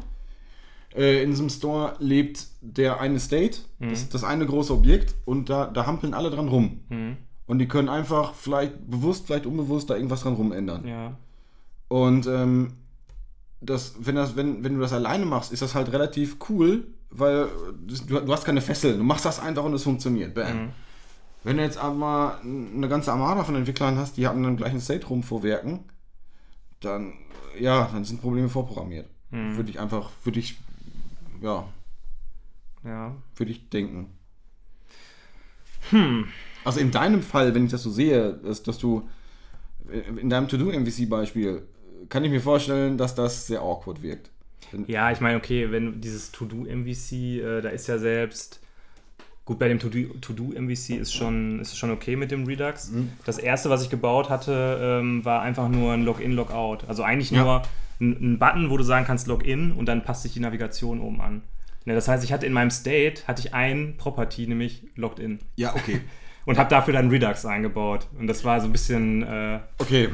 Äh, 0.98 1.22
in 1.22 1.30
diesem 1.30 1.48
Store 1.48 1.94
lebt 2.00 2.46
der 2.60 3.00
eine 3.00 3.20
State, 3.20 3.60
das, 3.78 4.08
das 4.08 4.24
eine 4.24 4.44
große 4.44 4.72
Objekt 4.72 5.14
und 5.24 5.48
da, 5.48 5.66
da 5.66 5.86
hampeln 5.86 6.12
alle 6.12 6.30
dran 6.30 6.48
rum. 6.48 6.80
Und 7.46 7.60
die 7.60 7.68
können 7.68 7.88
einfach 7.88 8.34
vielleicht 8.34 8.90
bewusst, 8.90 9.26
vielleicht 9.26 9.46
unbewusst 9.46 9.88
da 9.88 9.94
irgendwas 9.94 10.22
dran 10.22 10.34
rumändern. 10.34 10.86
Ja. 10.86 11.16
Und 11.86 12.26
ähm, 12.26 12.74
das, 13.60 13.94
wenn, 14.00 14.16
das, 14.16 14.36
wenn, 14.36 14.64
wenn 14.64 14.74
du 14.74 14.80
das 14.80 14.92
alleine 14.92 15.24
machst, 15.24 15.52
ist 15.52 15.62
das 15.62 15.74
halt 15.74 15.92
relativ 15.92 16.36
cool, 16.48 16.86
weil 17.10 17.46
du, 17.86 18.20
du 18.20 18.32
hast 18.32 18.44
keine 18.44 18.60
Fesseln. 18.60 18.98
Du 18.98 19.04
machst 19.04 19.24
das 19.24 19.40
einfach 19.40 19.64
und 19.64 19.72
es 19.74 19.84
funktioniert. 19.84 20.34
Bam. 20.34 20.70
Wenn 21.44 21.56
du 21.56 21.62
jetzt 21.62 21.78
aber 21.78 22.40
eine 22.44 22.88
ganze 22.88 23.12
Armada 23.12 23.44
von 23.44 23.54
Entwicklern 23.54 23.96
hast, 23.96 24.16
die 24.16 24.26
haben 24.26 24.42
dann 24.42 24.56
gleichen 24.56 24.80
State 24.80 25.06
rumvorwerken, 25.06 25.80
dann, 26.80 27.14
ja, 27.58 27.88
dann 27.92 28.04
sind 28.04 28.20
Probleme 28.20 28.48
vorprogrammiert. 28.48 29.08
Würde 29.30 29.70
ich 29.70 29.78
einfach, 29.78 30.10
würde 30.24 30.40
ich, 30.40 30.58
ja, 31.40 31.68
Ja. 32.84 33.14
würde 33.36 33.52
ich 33.52 33.68
denken. 33.68 34.06
Hm. 35.90 36.26
Also 36.64 36.80
in 36.80 36.90
deinem 36.90 37.22
Fall, 37.22 37.54
wenn 37.54 37.64
ich 37.64 37.70
das 37.70 37.82
so 37.82 37.90
sehe, 37.90 38.34
dass, 38.34 38.62
dass 38.62 38.78
du 38.78 39.08
in 40.20 40.28
deinem 40.28 40.48
To-Do-MVC-Beispiel, 40.48 41.62
kann 42.10 42.24
ich 42.24 42.30
mir 42.30 42.40
vorstellen, 42.42 42.98
dass 42.98 43.14
das 43.14 43.46
sehr 43.46 43.60
awkward 43.62 44.02
wirkt. 44.02 44.30
Ja, 44.86 45.10
ich 45.10 45.20
meine, 45.20 45.38
okay, 45.38 45.70
wenn 45.70 46.00
dieses 46.00 46.30
To-Do-MVC, 46.32 47.12
äh, 47.40 47.60
da 47.62 47.70
ist 47.70 47.86
ja 47.86 47.98
selbst. 47.98 48.60
Gut, 49.46 49.58
bei 49.58 49.68
dem 49.68 49.78
To-Do- 49.78 50.12
To-Do-MVC 50.20 50.90
ist 50.98 51.14
schon, 51.14 51.60
ist 51.60 51.78
schon 51.78 51.90
okay 51.90 52.16
mit 52.16 52.30
dem 52.30 52.44
Redux. 52.44 52.90
Mhm. 52.90 53.12
Das 53.24 53.38
erste, 53.38 53.70
was 53.70 53.82
ich 53.82 53.88
gebaut 53.88 54.28
hatte, 54.28 54.78
ähm, 55.00 55.24
war 55.24 55.40
einfach 55.40 55.70
nur 55.70 55.92
ein 55.94 56.04
Login, 56.04 56.32
Logout. 56.32 56.80
Also 56.86 57.02
eigentlich 57.02 57.30
Ja. 57.30 57.42
nur 57.44 57.62
ein, 58.00 58.34
ein 58.34 58.38
Button, 58.38 58.70
wo 58.70 58.76
du 58.76 58.84
sagen 58.84 59.06
kannst 59.06 59.26
Login 59.26 59.72
und 59.72 59.86
dann 59.86 60.02
passt 60.04 60.22
sich 60.22 60.32
die 60.32 60.40
Navigation 60.40 61.00
oben 61.00 61.20
an. 61.20 61.42
Ne, 61.84 61.94
das 61.94 62.08
heißt, 62.08 62.22
ich 62.24 62.32
hatte 62.32 62.46
in 62.46 62.52
meinem 62.52 62.70
State 62.70 63.22
hatte 63.26 63.40
ich 63.40 63.54
ein 63.54 63.96
Property, 63.96 64.46
nämlich 64.46 64.82
Logged 64.96 65.18
In. 65.18 65.38
Ja, 65.56 65.74
okay. 65.74 66.00
Und 66.44 66.56
habe 66.56 66.70
dafür 66.70 66.94
dann 66.94 67.10
Redux 67.10 67.44
eingebaut. 67.44 68.06
Und 68.18 68.26
das 68.26 68.42
war 68.42 68.58
so 68.60 68.66
ein 68.68 68.72
bisschen. 68.72 69.22
Äh, 69.22 69.60
Okay, 69.76 70.08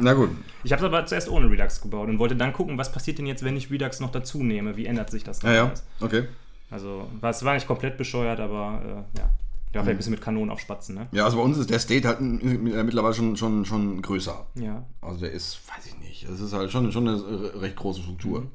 na 0.00 0.14
gut. 0.14 0.30
ich 0.62 0.72
habe 0.72 0.80
es 0.80 0.86
aber 0.86 1.04
zuerst 1.04 1.28
ohne 1.28 1.50
Redux 1.50 1.82
gebaut 1.82 2.08
und 2.08 2.18
wollte 2.18 2.36
dann 2.36 2.54
gucken, 2.54 2.78
was 2.78 2.90
passiert 2.90 3.18
denn 3.18 3.26
jetzt, 3.26 3.44
wenn 3.44 3.54
ich 3.54 3.70
Redux 3.70 4.00
noch 4.00 4.10
dazu 4.10 4.42
nehme? 4.42 4.78
Wie 4.78 4.86
ändert 4.86 5.10
sich 5.10 5.24
das 5.24 5.40
dann 5.40 5.52
Ja, 5.52 5.64
ja, 5.66 5.74
okay. 6.00 6.24
Also, 6.70 7.06
es 7.20 7.44
war 7.44 7.52
nicht 7.52 7.66
komplett 7.66 7.98
bescheuert, 7.98 8.40
aber 8.40 9.04
äh, 9.14 9.18
ja. 9.18 9.30
Ja, 9.74 9.82
vielleicht 9.82 9.94
ein 9.94 9.96
bisschen 9.98 10.12
mit 10.12 10.20
Kanonen 10.22 10.50
auf 10.50 10.60
Spatzen, 10.60 10.94
ne? 10.94 11.08
Ja, 11.12 11.24
also 11.24 11.36
bei 11.36 11.42
uns 11.42 11.58
ist 11.58 11.68
der 11.68 11.78
State 11.80 12.06
halt 12.06 12.20
mittlerweile 12.20 13.12
schon, 13.14 13.36
schon, 13.36 13.64
schon 13.64 14.00
größer. 14.02 14.46
Ja. 14.54 14.86
Also 15.00 15.20
der 15.20 15.32
ist, 15.32 15.60
weiß 15.68 15.86
ich 15.86 15.98
nicht, 15.98 16.24
es 16.28 16.40
ist 16.40 16.52
halt 16.52 16.70
schon, 16.70 16.90
schon 16.92 17.08
eine 17.08 17.16
re- 17.20 17.60
recht 17.60 17.76
große 17.76 18.00
Struktur. 18.00 18.46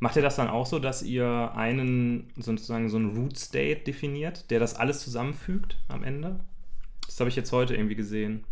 Macht 0.00 0.16
ihr 0.16 0.22
das 0.22 0.36
dann 0.36 0.48
auch 0.48 0.66
so, 0.66 0.78
dass 0.78 1.02
ihr 1.02 1.52
einen 1.54 2.30
sozusagen 2.36 2.88
so 2.88 2.96
einen 2.96 3.16
Root 3.16 3.36
State 3.38 3.80
definiert, 3.86 4.50
der 4.50 4.60
das 4.60 4.74
alles 4.76 5.00
zusammenfügt 5.00 5.76
am 5.88 6.04
Ende? 6.04 6.40
Das 7.06 7.18
habe 7.20 7.28
ich 7.28 7.36
jetzt 7.36 7.52
heute 7.52 7.74
irgendwie 7.74 7.96
gesehen. 7.96 8.44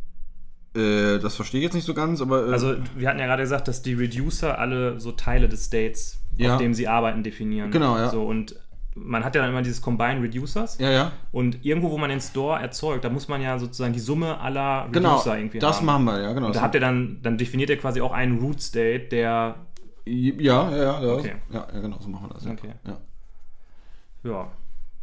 Äh, 0.77 1.19
das 1.19 1.37
verstehe 1.37 1.61
ich 1.61 1.65
jetzt 1.65 1.75
nicht 1.75 1.87
so 1.87 1.95
ganz, 1.95 2.21
aber. 2.21 2.49
Äh, 2.49 2.53
Also, 2.53 2.77
wir 2.97 3.09
hatten 3.09 3.19
ja 3.19 3.27
gerade 3.27 3.43
gesagt, 3.43 3.69
dass 3.69 3.81
die 3.83 3.95
Reducer 3.95 4.59
alle 4.59 5.01
so 5.01 5.13
Teile 5.13 5.49
des 5.49 5.65
States, 5.67 6.21
Ja. 6.37 6.55
auf 6.55 6.61
dem 6.61 6.75
sie 6.75 6.89
arbeiten, 6.89 7.23
definieren. 7.23 7.71
Genau, 7.71 7.97
ja. 7.97 8.11
So, 8.11 8.25
und 8.27 8.57
man 9.05 9.25
hat 9.25 9.35
ja 9.35 9.41
dann 9.43 9.51
immer 9.51 9.63
dieses 9.63 9.81
Combine 9.83 10.23
Reducers. 10.23 10.79
ja, 10.79 10.91
ja. 10.91 11.13
Und 11.33 11.65
irgendwo, 11.65 11.91
wo 11.91 11.99
man 11.99 12.11
den 12.11 12.21
Store 12.21 12.61
erzeugt, 12.61 13.05
da 13.05 13.11
muss 13.11 13.29
man 13.29 13.41
ja 13.43 13.59
sozusagen 13.59 13.93
die 13.93 13.99
Summe 14.01 14.39
aller 14.41 14.87
Reducer 14.87 14.91
Genau, 15.25 15.35
irgendwie 15.37 15.59
das 15.59 15.77
haben. 15.79 15.87
machen 15.87 16.05
wir, 16.05 16.21
ja, 16.23 16.33
genau. 16.33 16.47
Und 16.49 16.57
da 16.57 16.61
habt 16.63 16.75
ihr 16.75 16.81
dann, 16.81 17.19
dann 17.23 17.39
definiert 17.39 17.71
ihr 17.71 17.79
quasi 17.79 18.01
auch 18.01 18.13
einen 18.13 18.39
Root 18.39 18.61
State, 18.61 19.09
der, 19.09 19.57
ja, 20.05 20.35
ja, 20.39 20.71
ja, 20.77 21.03
ja, 21.03 21.13
Okay. 21.15 21.35
ja, 21.51 21.67
ja, 21.73 21.81
genau, 21.81 21.99
so 22.01 22.09
machen 22.09 22.29
wir 22.29 22.35
das. 22.35 22.45
Ja. 22.45 22.53
Okay. 22.53 22.73
Ja. 22.87 22.99
ja, 24.25 24.49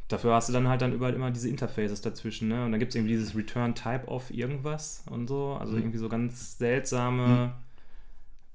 dafür 0.07 0.33
hast 0.33 0.49
du 0.49 0.53
dann 0.53 0.67
halt 0.67 0.81
dann 0.81 0.93
überall 0.93 1.13
immer 1.13 1.31
diese 1.31 1.49
Interfaces 1.49 2.01
dazwischen, 2.01 2.47
ne? 2.47 2.65
Und 2.65 2.71
dann 2.71 2.79
gibt 2.79 2.89
es 2.89 2.95
irgendwie 2.95 3.13
dieses 3.13 3.35
Return 3.35 3.75
Type 3.75 4.07
of 4.07 4.29
irgendwas 4.31 5.03
und 5.09 5.27
so, 5.27 5.53
Mhm. 5.55 5.61
also 5.61 5.77
irgendwie 5.77 5.97
so 5.97 6.09
ganz 6.09 6.57
seltsame 6.57 7.53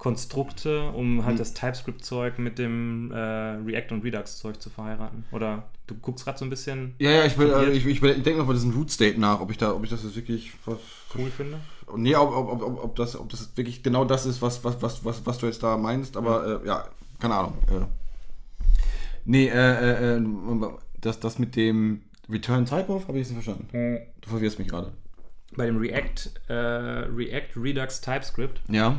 Konstrukte, 0.01 0.89
um 0.93 1.27
halt 1.27 1.39
das 1.39 1.53
TypeScript-Zeug 1.53 2.39
mit 2.39 2.59
dem 2.59 3.13
äh, 3.13 3.17
React- 3.17 3.93
und 3.93 4.03
Redux-Zeug 4.03 4.59
zu 4.59 4.71
verheiraten. 4.71 5.25
Oder 5.31 5.65
du 5.87 5.95
guckst 5.95 6.25
gerade 6.25 6.39
so 6.39 6.47
ein 6.47 6.49
bisschen 6.51 6.95
Ja, 6.99 7.11
ja, 7.11 7.25
ich, 7.27 7.37
will, 7.37 7.51
äh, 7.51 7.71
ich, 7.73 7.85
ich, 7.85 8.03
ich 8.03 8.23
denke 8.23 8.39
noch 8.39 8.47
bei 8.47 8.55
diesem 8.55 8.71
Root 8.71 8.91
State 8.91 9.21
nach, 9.21 9.41
ob 9.43 9.51
ich 9.51 9.59
da, 9.59 9.75
ob 9.75 9.85
ich 9.85 9.91
das 9.91 10.03
jetzt 10.03 10.17
wirklich. 10.17 10.53
Was, 10.65 10.79
cool 11.15 11.31
finde. 11.31 11.61
nee, 11.97 12.17
ob, 12.17 12.35
ob, 12.35 12.63
ob, 12.63 12.83
ob, 12.85 12.97
das, 12.97 13.15
ob 13.15 13.29
das 13.29 13.55
wirklich 13.59 13.83
genau 13.83 14.07
das 14.07 14.25
ist, 14.25 14.41
was, 14.41 14.65
was, 14.65 14.81
was, 14.81 15.05
was, 15.05 15.27
was 15.27 15.37
du 15.37 15.45
jetzt 15.45 15.63
da 15.63 15.77
meinst, 15.77 16.17
aber 16.17 16.63
äh, 16.63 16.67
ja, 16.67 16.89
keine 17.19 17.35
Ahnung. 17.35 17.59
Äh. 17.69 17.85
Nee, 19.27 19.49
äh, 19.49 19.53
äh, 19.53 20.17
äh, 20.17 20.25
das, 21.03 21.21
das 21.21 21.39
mit 21.39 21.57
dem 21.57 22.01
Return 22.31 22.65
Type 22.65 22.89
of 22.89 23.07
habe 23.07 23.19
ich 23.19 23.29
jetzt 23.29 23.37
nicht 23.37 23.45
verstanden. 23.45 23.99
Du 24.23 24.31
verwirrst 24.31 24.59
mich 24.59 24.69
gerade. 24.69 24.93
Bei 25.57 25.67
dem 25.67 25.77
React, 25.77 26.31
äh, 26.49 26.55
React 26.55 27.51
Redux 27.57 28.01
TypeScript, 28.01 28.63
Ja. 28.71 28.97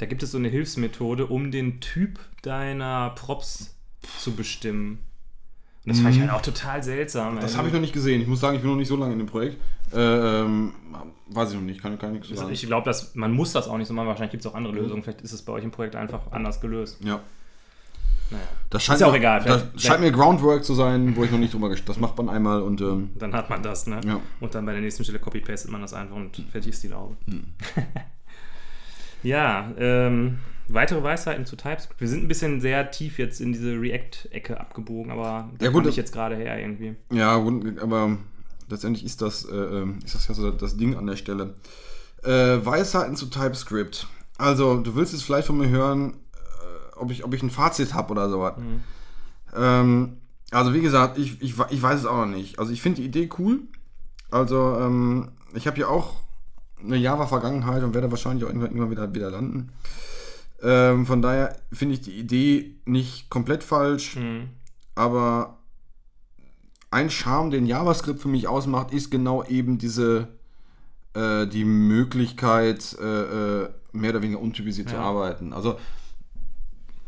Da 0.00 0.06
gibt 0.06 0.22
es 0.22 0.30
so 0.30 0.38
eine 0.38 0.48
Hilfsmethode, 0.48 1.26
um 1.26 1.50
den 1.50 1.80
Typ 1.80 2.18
deiner 2.40 3.10
Props 3.10 3.76
zu 4.18 4.32
bestimmen. 4.32 5.00
Und 5.84 5.92
das 5.92 6.00
fand 6.00 6.14
ich 6.14 6.20
halt 6.22 6.30
auch 6.30 6.40
total 6.40 6.82
seltsam. 6.82 7.34
Mhm. 7.34 7.40
Das 7.40 7.56
habe 7.56 7.68
ich 7.68 7.74
noch 7.74 7.80
nicht 7.80 7.92
gesehen. 7.92 8.22
Ich 8.22 8.26
muss 8.26 8.40
sagen, 8.40 8.56
ich 8.56 8.62
bin 8.62 8.70
noch 8.70 8.78
nicht 8.78 8.88
so 8.88 8.96
lange 8.96 9.12
in 9.12 9.18
dem 9.18 9.26
Projekt. 9.28 9.58
Äh, 9.92 9.98
ähm, 9.98 10.72
weiß 11.28 11.50
ich 11.50 11.56
noch 11.56 11.62
nicht, 11.62 11.82
kann, 11.82 11.98
kann 11.98 12.10
ich 12.10 12.14
nichts 12.20 12.28
zu 12.28 12.34
sagen. 12.34 12.50
Ich 12.50 12.62
glaube, 12.66 12.90
man 13.14 13.32
muss 13.32 13.52
das 13.52 13.68
auch 13.68 13.76
nicht 13.76 13.88
so 13.88 13.94
machen. 13.94 14.08
Wahrscheinlich 14.08 14.30
gibt 14.30 14.44
es 14.44 14.50
auch 14.50 14.54
andere 14.54 14.74
Lösungen. 14.74 15.02
Vielleicht 15.02 15.20
ist 15.20 15.32
es 15.32 15.42
bei 15.42 15.52
euch 15.52 15.64
im 15.64 15.70
Projekt 15.70 15.96
einfach 15.96 16.32
anders 16.32 16.60
gelöst. 16.60 16.98
ja. 17.04 17.20
Naja. 18.30 18.44
Das 18.70 18.84
scheint 18.84 18.94
Ist 18.96 19.00
ja 19.00 19.06
auch 19.08 19.12
mir, 19.12 19.18
egal. 19.18 19.42
Das 19.42 19.62
Vielleicht- 19.62 19.80
scheint 19.82 20.00
mir 20.02 20.12
Groundwork 20.12 20.64
zu 20.64 20.74
sein, 20.74 21.16
wo 21.16 21.24
ich 21.24 21.32
noch 21.32 21.38
nicht 21.40 21.52
drüber 21.52 21.68
gesch 21.68 21.84
Das 21.84 21.98
macht 21.98 22.16
man 22.16 22.28
einmal 22.28 22.62
und 22.62 22.80
ähm, 22.80 23.10
Dann 23.18 23.34
hat 23.34 23.50
man 23.50 23.60
das, 23.60 23.88
ne? 23.88 24.00
Ja. 24.06 24.20
Und 24.38 24.54
dann 24.54 24.64
bei 24.66 24.72
der 24.72 24.80
nächsten 24.80 25.02
Stelle 25.02 25.18
copy-pastet 25.18 25.68
man 25.68 25.80
das 25.82 25.92
einfach 25.94 26.14
und 26.14 26.36
fertig 26.52 26.70
ist 26.70 26.82
die 26.84 26.88
Laube. 26.88 27.16
Hm. 27.26 27.44
ja, 29.22 29.70
ähm, 29.78 30.38
weitere 30.68 31.02
Weisheiten 31.02 31.46
zu 31.46 31.56
TypeScript. 31.56 32.00
Wir 32.00 32.08
sind 32.08 32.24
ein 32.24 32.28
bisschen 32.28 32.60
sehr 32.60 32.90
tief 32.90 33.18
jetzt 33.18 33.40
in 33.40 33.52
diese 33.52 33.72
React-Ecke 33.80 34.58
abgebogen, 34.60 35.10
aber 35.10 35.50
da 35.58 35.64
Ja, 35.64 35.70
gut, 35.70 35.80
komme 35.80 35.90
ich 35.90 35.96
jetzt 35.96 36.12
gerade 36.12 36.36
her 36.36 36.58
irgendwie. 36.58 36.96
ja, 37.12 37.36
gut, 37.36 37.78
aber 37.80 38.16
letztendlich 38.68 39.04
ist 39.04 39.20
das, 39.22 39.44
äh, 39.44 39.54
ähm, 39.54 39.98
ist 40.04 40.14
das 40.14 40.28
ja 40.28 40.34
so 40.34 40.50
das 40.50 40.76
Ding 40.76 40.96
an 40.96 41.06
der 41.06 41.16
Stelle. 41.16 41.54
Äh, 42.22 42.64
Weisheiten 42.64 43.16
zu 43.16 43.26
TypeScript. 43.26 44.06
Also, 44.38 44.78
du 44.78 44.94
willst 44.94 45.12
jetzt 45.12 45.22
vielleicht 45.22 45.46
von 45.46 45.58
mir 45.58 45.68
hören, 45.68 46.14
äh, 46.34 46.96
ob, 46.96 47.10
ich, 47.10 47.24
ob 47.24 47.34
ich 47.34 47.42
ein 47.42 47.50
Fazit 47.50 47.94
habe 47.94 48.12
oder 48.12 48.28
sowas. 48.30 48.54
Ähm, 49.56 50.16
also, 50.50 50.74
wie 50.74 50.80
gesagt, 50.80 51.18
ich, 51.18 51.40
ich, 51.42 51.54
ich 51.70 51.82
weiß 51.82 52.00
es 52.00 52.06
auch 52.06 52.16
noch 52.16 52.26
nicht. 52.26 52.58
Also, 52.58 52.72
ich 52.72 52.80
finde 52.82 53.00
die 53.00 53.06
Idee 53.06 53.28
cool. 53.38 53.60
Also, 54.30 54.78
ähm, 54.80 55.32
ich 55.54 55.66
habe 55.66 55.78
ja 55.80 55.88
auch 55.88 56.14
eine 56.84 56.96
Java-Vergangenheit 56.96 57.82
und 57.82 57.94
werde 57.94 58.10
wahrscheinlich 58.10 58.44
auch 58.44 58.48
irgendwann, 58.48 58.90
wieder, 58.90 59.14
wieder 59.14 59.30
landen. 59.30 59.70
Ähm, 60.62 61.06
von 61.06 61.22
daher 61.22 61.56
finde 61.72 61.94
ich 61.94 62.00
die 62.02 62.18
Idee 62.18 62.74
nicht 62.84 63.30
komplett 63.30 63.64
falsch, 63.64 64.16
Mhm. 64.16 64.48
aber 64.94 65.58
ein 66.90 67.08
Charme, 67.10 67.50
den 67.50 67.66
JavaScript 67.66 68.20
für 68.20 68.28
mich 68.28 68.48
ausmacht, 68.48 68.92
ist 68.92 69.10
genau 69.10 69.44
eben 69.44 69.78
diese 69.78 70.28
äh, 71.14 71.46
die 71.48 71.64
Möglichkeit, 71.64 72.96
äh, 73.00 73.62
äh, 73.64 73.68
mehr 73.92 74.10
oder 74.10 74.22
weniger 74.22 74.40
untypisiert 74.40 74.88
zu 74.90 74.94
Ja. 74.94 75.02
arbeiten. 75.02 75.52
Also 75.52 75.76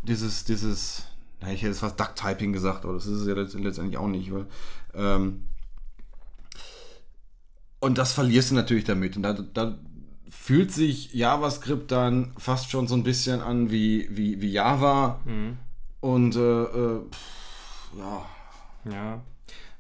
dieses, 0.03 0.45
dieses, 0.45 1.05
na, 1.41 1.53
ich 1.53 1.61
hätte 1.63 1.69
jetzt 1.69 1.79
fast 1.81 2.01
Duck-Typing 2.01 2.53
gesagt, 2.53 2.85
aber 2.85 2.95
das 2.95 3.07
ist 3.07 3.21
es 3.21 3.27
ja 3.29 3.35
letzt- 3.35 3.57
letztendlich 3.59 3.97
auch 3.99 4.09
nicht, 4.09 4.33
weil 4.33 4.47
ähm, 4.95 5.45
und 7.83 7.99
das 7.99 8.13
verlierst 8.13 8.51
du 8.51 8.55
natürlich 8.55 8.85
damit. 8.85 9.17
Und 9.17 9.23
da, 9.25 9.33
da 9.35 9.77
fühlt 10.31 10.73
sich 10.73 11.13
JavaScript 11.13 11.91
dann 11.93 12.33
fast 12.39 12.71
schon 12.71 12.87
so 12.89 12.95
ein 12.95 13.03
bisschen 13.03 13.41
an 13.41 13.71
wie, 13.71 14.09
wie, 14.11 14.41
wie 14.41 14.51
Java. 14.53 15.21
Mhm. 15.25 15.59
Und 16.01 16.35
äh, 16.37 16.63
äh, 16.63 17.01
pff, 17.11 17.99
ja, 17.99 18.23
Ja. 18.91 19.21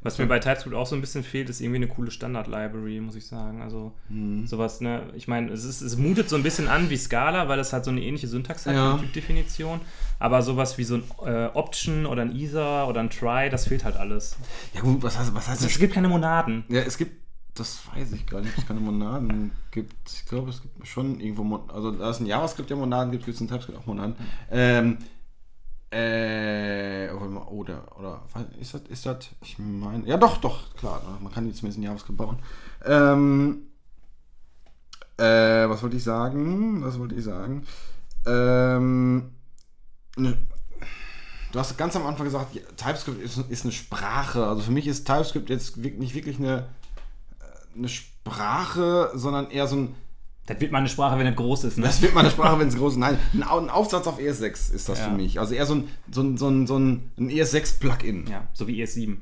Was 0.05 0.19
mir 0.19 0.27
bei 0.27 0.41
TypeScript 0.41 0.75
auch 0.75 0.87
so 0.87 0.97
ein 0.97 1.01
bisschen 1.01 1.23
fehlt, 1.23 1.49
ist 1.49 1.61
irgendwie 1.61 1.77
eine 1.77 1.87
coole 1.87 2.11
Standard-Library, 2.11 3.01
muss 3.01 3.15
ich 3.15 3.25
sagen. 3.25 3.63
Also 3.63 3.93
Mhm. 4.09 4.49
sowas, 4.49 4.81
ne? 4.81 5.05
Ich 5.15 5.29
meine, 5.29 5.53
es, 5.53 5.63
ist, 5.65 5.81
es 5.81 5.97
mutet 5.97 6.29
so 6.29 6.35
ein 6.35 6.43
bisschen 6.43 6.67
an 6.67 6.91
wie 6.91 6.97
Scala, 6.97 7.47
weil 7.49 7.61
es 7.61 7.73
halt 7.73 7.85
so 7.85 7.93
eine 7.93 8.01
ähnliche 8.03 8.27
Syntax 8.27 8.67
hat, 8.67 8.75
Ja. 8.75 8.99
Typdefinition. 8.99 9.81
Aber 10.19 10.43
sowas 10.43 10.77
wie 10.77 10.83
so 10.85 10.97
ein 10.97 11.05
äh, 11.25 11.47
Option 11.55 12.07
oder 12.07 12.23
ein 12.23 12.35
Ether 12.37 12.89
oder 12.89 12.99
ein 13.01 13.11
Try, 13.11 13.49
das 13.49 13.69
fehlt 13.69 13.85
halt 13.85 13.95
alles. 13.97 14.37
ja 14.75 14.81
gut, 14.81 15.05
was 15.05 15.17
heißt, 15.17 15.33
was 15.37 15.47
heißt 15.49 15.61
Es 15.61 15.69
das? 15.69 15.79
gibt 15.79 15.95
keine 15.95 16.09
Monaden. 16.09 16.65
Ja, 16.69 16.81
es 16.81 16.99
gibt, 16.99 17.13
das 17.55 17.81
weiß 17.95 18.13
ich 18.13 18.27
gar 18.27 18.41
nicht, 18.41 18.53
ob 18.53 18.59
es 18.59 18.67
keine 18.67 18.81
Monaden 18.81 19.53
gibt. 19.71 20.11
Ich 20.11 20.25
glaube, 20.27 20.51
es 20.51 20.63
gibt 20.63 20.87
schon 20.87 21.21
irgendwo, 21.21 21.45
Mon 21.45 21.71
also 21.71 21.91
da 21.91 22.11
es 22.11 22.21
in 22.21 22.27
JavaScript 22.27 22.71
ja 22.71 22.77
Monaden 22.77 23.13
gibt, 23.13 23.25
gibt 23.25 23.35
es 23.35 23.41
in 23.41 23.49
TypeScript 23.49 23.79
auch 23.79 23.87
Monaden. 23.87 24.17
Ähm, 24.51 24.99
äh, 25.91 27.13
warte 27.13 27.29
mal, 27.29 27.43
oder, 27.49 27.85
oder, 27.99 28.23
ist 28.59 28.73
das, 28.73 28.83
ist 28.89 29.05
das, 29.05 29.29
ich 29.43 29.59
meine, 29.59 30.07
ja 30.07 30.17
doch, 30.17 30.39
doch, 30.39 30.75
klar, 30.75 31.03
man 31.21 31.33
kann 31.33 31.47
die 31.47 31.53
zumindest 31.53 31.79
in 31.79 31.85
JavaScript 31.85 32.17
bauen. 32.17 32.39
Ähm, 32.85 33.67
äh, 35.19 35.69
was 35.69 35.83
wollte 35.83 35.97
ich 35.97 36.05
sagen? 36.05 36.83
Was 36.83 36.99
wollte 36.99 37.15
ich 37.15 37.25
sagen? 37.25 37.67
Ähm, 38.25 39.33
ne, 40.17 40.39
Du 41.53 41.59
hast 41.59 41.77
ganz 41.77 41.95
am 41.97 42.07
Anfang 42.07 42.25
gesagt, 42.25 42.59
TypeScript 42.79 43.23
ist, 43.23 43.37
ist 43.37 43.65
eine 43.65 43.73
Sprache. 43.73 44.47
Also 44.47 44.63
für 44.63 44.71
mich 44.71 44.87
ist 44.87 45.07
TypeScript 45.07 45.51
jetzt 45.51 45.77
nicht 45.77 46.15
wirklich 46.15 46.39
eine, 46.39 46.67
eine 47.77 47.89
Sprache, 47.89 49.11
sondern 49.15 49.51
eher 49.51 49.67
so 49.67 49.77
ein. 49.77 49.95
Das 50.47 50.61
wird 50.61 50.73
mal 50.73 50.79
eine 50.79 50.89
Sprache, 50.89 51.19
wenn 51.19 51.27
es 51.29 51.37
groß 51.37 51.65
ist, 51.65 51.79
ne? 51.79 51.85
Das 51.85 52.03
wird 52.03 52.15
mal 52.15 52.21
eine 52.21 52.31
Sprache, 52.31 52.59
wenn 52.59 52.69
es 52.69 52.77
groß 52.79 52.95
ist. 52.95 52.99
Nein, 52.99 53.17
ein, 53.33 53.45
Au- 53.45 53.61
ein 53.61 53.71
Aufsatz 53.71 54.07
auf 54.07 54.19
ES6 54.19 54.73
ist 54.75 54.89
das 54.89 54.99
Ja. 54.99 55.05
für 55.09 55.13
mich. 55.13 55.39
Also 55.39 55.55
eher 55.55 55.67
so 55.67 55.77
ein, 55.77 55.89
so 56.11 56.21
ein, 56.23 56.37
so 56.37 56.49
ein, 56.49 56.67
so 56.67 56.79
ein, 56.79 57.11
ein 57.17 57.31
ES6-Plugin. 57.31 58.29
Ja, 58.29 58.49
so 58.53 58.67
wie 58.67 58.83
ES7. 58.83 59.19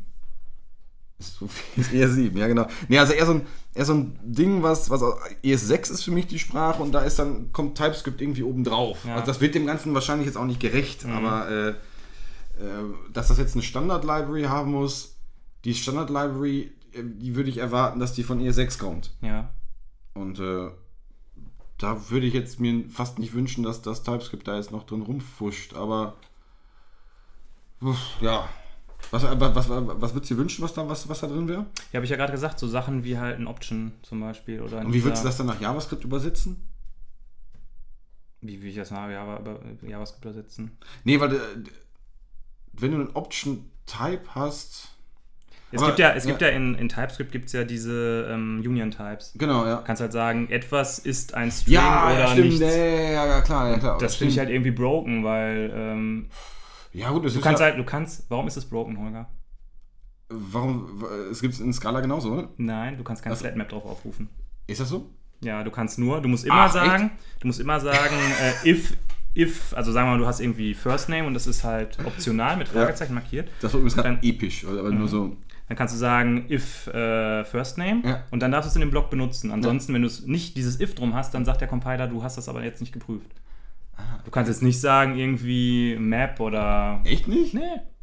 So 1.18 1.46
ist 1.76 1.90
ES7, 1.92 2.38
ja 2.38 2.46
genau. 2.48 2.66
Nee, 2.88 2.98
also 2.98 3.12
eher 3.12 3.26
so 3.26 3.32
ein, 3.34 3.42
eher 3.74 3.84
so 3.84 3.92
ein 3.92 4.18
Ding, 4.24 4.62
was, 4.62 4.88
was 4.88 5.02
ES6 5.02 5.90
ist 5.92 6.02
für 6.04 6.10
mich 6.10 6.26
die 6.26 6.38
Sprache 6.38 6.82
und 6.82 6.92
da 6.92 7.02
ist 7.02 7.18
dann, 7.18 7.52
kommt 7.52 7.76
TypeScript 7.76 8.22
irgendwie 8.22 8.42
oben 8.42 8.64
drauf. 8.64 9.04
Ja. 9.06 9.16
Also 9.16 9.26
das 9.26 9.40
wird 9.42 9.54
dem 9.54 9.66
Ganzen 9.66 9.92
wahrscheinlich 9.92 10.26
jetzt 10.26 10.36
auch 10.36 10.46
nicht 10.46 10.60
gerecht, 10.60 11.04
Mhm. 11.04 11.12
aber 11.12 11.48
äh, 11.50 11.68
äh, 11.68 11.74
dass 13.12 13.28
das 13.28 13.36
jetzt 13.36 13.52
eine 13.54 13.62
Standard-Library 13.62 14.44
haben 14.44 14.72
muss, 14.72 15.16
die 15.66 15.74
Standard-Library, 15.74 16.72
die 16.94 17.34
würde 17.34 17.50
ich 17.50 17.58
erwarten, 17.58 18.00
dass 18.00 18.12
die 18.12 18.22
von 18.22 18.40
ES6 18.40 18.78
kommt. 18.78 19.12
Ja. 19.22 19.50
Und 20.14 20.38
äh, 20.38 20.70
da 21.78 22.10
würde 22.10 22.26
ich 22.26 22.34
jetzt 22.34 22.60
mir 22.60 22.88
fast 22.88 23.18
nicht 23.18 23.32
wünschen, 23.32 23.64
dass 23.64 23.82
das 23.82 24.02
TypeScript 24.02 24.46
da 24.46 24.56
jetzt 24.56 24.70
noch 24.70 24.84
drin 24.84 25.02
rumfuscht, 25.02 25.74
aber 25.74 26.16
uff, 27.80 27.98
ja. 28.20 28.48
Was, 29.10 29.22
was, 29.22 29.54
was, 29.54 29.68
was 29.68 30.14
würdest 30.14 30.30
du 30.30 30.34
dir 30.34 30.40
wünschen, 30.40 30.62
was 30.62 30.74
da, 30.74 30.86
was, 30.86 31.08
was 31.08 31.20
da 31.20 31.26
drin 31.26 31.48
wäre? 31.48 31.66
Ja, 31.90 31.96
habe 31.96 32.04
ich 32.04 32.10
ja 32.10 32.16
gerade 32.16 32.32
gesagt, 32.32 32.58
so 32.58 32.68
Sachen 32.68 33.02
wie 33.02 33.18
halt 33.18 33.38
ein 33.38 33.46
Option 33.46 33.92
zum 34.02 34.20
Beispiel. 34.20 34.60
Oder 34.60 34.80
Und 34.80 34.92
wie 34.92 35.02
würdest 35.02 35.24
du 35.24 35.28
das 35.28 35.38
dann 35.38 35.46
nach 35.46 35.60
JavaScript 35.60 36.04
übersetzen? 36.04 36.68
Wie 38.42 38.60
will 38.62 38.70
ich 38.70 38.76
das 38.76 38.90
nach 38.90 39.08
Java, 39.08 39.40
JavaScript 39.82 40.24
übersetzen? 40.24 40.78
Nee, 41.04 41.18
weil 41.18 41.34
äh, 41.34 41.38
wenn 42.72 42.92
du 42.92 42.98
einen 42.98 43.10
Option-Type 43.10 44.34
hast. 44.34 44.96
Es 45.72 45.78
Aber, 45.80 45.88
gibt 45.88 45.98
ja, 46.00 46.10
es 46.14 46.24
ja. 46.24 46.30
gibt 46.30 46.42
ja 46.42 46.48
in, 46.48 46.74
in 46.74 46.88
TypeScript 46.88 47.30
gibt 47.30 47.46
es 47.46 47.52
ja 47.52 47.62
diese 47.64 48.28
ähm, 48.30 48.60
Union-Types. 48.64 49.34
Genau, 49.38 49.64
ja. 49.66 49.76
Du 49.76 49.84
kannst 49.84 50.02
halt 50.02 50.12
sagen, 50.12 50.48
etwas 50.50 50.98
ist 50.98 51.34
ein 51.34 51.50
String 51.52 51.74
Ja, 51.74 52.06
oder 52.06 52.18
ja, 52.20 52.26
stimmt. 52.28 52.46
nichts. 52.48 52.60
Ja, 52.60 52.68
ja, 52.70 53.26
ja, 53.26 53.40
klar, 53.40 53.70
ja, 53.70 53.78
klar. 53.78 53.98
Das 53.98 54.16
finde 54.16 54.32
ich 54.32 54.38
halt 54.40 54.50
irgendwie 54.50 54.72
broken, 54.72 55.22
weil 55.22 55.70
ähm, 55.74 56.26
Ja, 56.92 57.10
gut, 57.10 57.24
das 57.24 57.34
du 57.34 57.38
ist 57.38 57.44
kannst 57.44 57.60
ja, 57.60 57.66
halt, 57.66 57.78
du 57.78 57.84
kannst, 57.84 58.24
warum 58.30 58.48
ist 58.48 58.56
es 58.56 58.64
broken, 58.64 58.98
Holger? 58.98 59.28
Warum? 60.28 61.04
Es 61.30 61.40
gibt 61.40 61.54
es 61.54 61.60
in 61.60 61.72
Scala 61.72 62.00
genauso, 62.00 62.32
oder? 62.32 62.48
Nein, 62.56 62.96
du 62.96 63.02
kannst 63.04 63.22
kein 63.22 63.32
Was? 63.32 63.40
Flatmap 63.40 63.68
drauf 63.68 63.84
aufrufen. 63.84 64.28
Ist 64.66 64.80
das 64.80 64.88
so? 64.88 65.08
Ja, 65.42 65.64
du 65.64 65.70
kannst 65.70 65.98
nur, 65.98 66.20
du 66.20 66.28
musst 66.28 66.44
immer 66.44 66.54
Ach, 66.66 66.72
sagen, 66.72 67.10
du 67.40 67.46
musst 67.48 67.60
immer 67.60 67.80
sagen, 67.80 68.14
äh, 68.64 68.68
if, 68.70 68.96
if, 69.36 69.72
also 69.74 69.90
sagen 69.90 70.06
wir 70.08 70.12
mal, 70.12 70.18
du 70.18 70.26
hast 70.26 70.40
irgendwie 70.40 70.74
First 70.74 71.08
Name 71.08 71.26
und 71.26 71.34
das 71.34 71.46
ist 71.46 71.64
halt 71.64 71.98
optional 72.04 72.56
mit 72.56 72.68
Fragezeichen 72.68 73.14
markiert. 73.14 73.48
Das 73.60 73.72
war 73.72 73.80
übrigens 73.80 73.94
gerade 73.96 74.08
Dann- 74.16 74.22
episch, 74.22 74.64
aber 74.66 74.90
nur 74.90 75.08
so. 75.08 75.36
Dann 75.70 75.76
kannst 75.76 75.94
du 75.94 75.98
sagen, 75.98 76.46
if 76.50 76.88
äh, 76.88 77.44
First 77.44 77.78
Name 77.78 78.02
Ja. 78.04 78.24
und 78.32 78.40
dann 78.42 78.50
darfst 78.50 78.66
du 78.66 78.70
es 78.70 78.74
in 78.74 78.80
dem 78.80 78.90
Block 78.90 79.08
benutzen. 79.08 79.52
Ansonsten, 79.52 79.94
wenn 79.94 80.02
du 80.02 80.08
es 80.08 80.26
nicht 80.26 80.56
dieses 80.56 80.80
if 80.80 80.96
drum 80.96 81.14
hast, 81.14 81.32
dann 81.32 81.44
sagt 81.44 81.60
der 81.60 81.68
Compiler, 81.68 82.08
du 82.08 82.24
hast 82.24 82.36
das 82.36 82.48
aber 82.48 82.64
jetzt 82.64 82.80
nicht 82.80 82.92
geprüft. 82.92 83.30
Ah. 83.96 84.18
Du 84.24 84.32
kannst 84.32 84.48
jetzt 84.48 84.62
nicht 84.64 84.80
sagen, 84.80 85.16
irgendwie 85.16 85.94
Map 85.96 86.40
oder. 86.40 87.00
Echt 87.04 87.28
nicht? 87.28 87.54
Nee. 87.54 87.60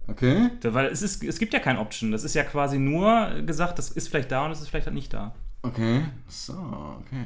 Okay. 0.07 0.49
Da- 0.61 0.73
Weil 0.73 0.85
es, 0.85 1.01
ist, 1.01 1.21
es 1.25 1.39
gibt 1.39 1.51
ja 1.53 1.59
kein 1.59 1.77
Option. 1.77 2.13
Das 2.13 2.23
ist 2.23 2.35
ja 2.35 2.43
quasi 2.45 2.79
nur 2.79 3.41
gesagt, 3.45 3.77
das 3.79 3.89
ist 3.89 4.07
vielleicht 4.07 4.31
da 4.31 4.45
und 4.45 4.51
es 4.51 4.61
ist 4.61 4.69
vielleicht 4.69 4.85
halt 4.87 4.95
nicht 4.95 5.13
da. 5.13 5.35
Okay. 5.63 6.05
So, 6.29 6.53
okay. 6.53 7.25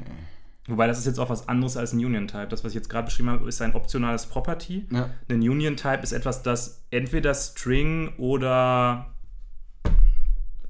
Wobei 0.66 0.88
das 0.88 0.98
ist 0.98 1.06
jetzt 1.06 1.20
auch 1.20 1.30
was 1.30 1.48
anderes 1.48 1.76
als 1.76 1.92
ein 1.92 2.04
Union-Type. 2.04 2.48
Das, 2.48 2.64
was 2.64 2.72
ich 2.72 2.76
jetzt 2.76 2.88
gerade 2.88 3.04
beschrieben 3.04 3.30
habe, 3.30 3.46
ist 3.46 3.62
ein 3.62 3.76
optionales 3.76 4.26
Property. 4.26 4.86
Ja. 4.90 5.10
Ein 5.30 5.36
Union-Type 5.48 6.00
ist 6.02 6.10
etwas, 6.10 6.42
das 6.42 6.82
entweder 6.90 7.32
String 7.34 8.10
oder 8.18 9.06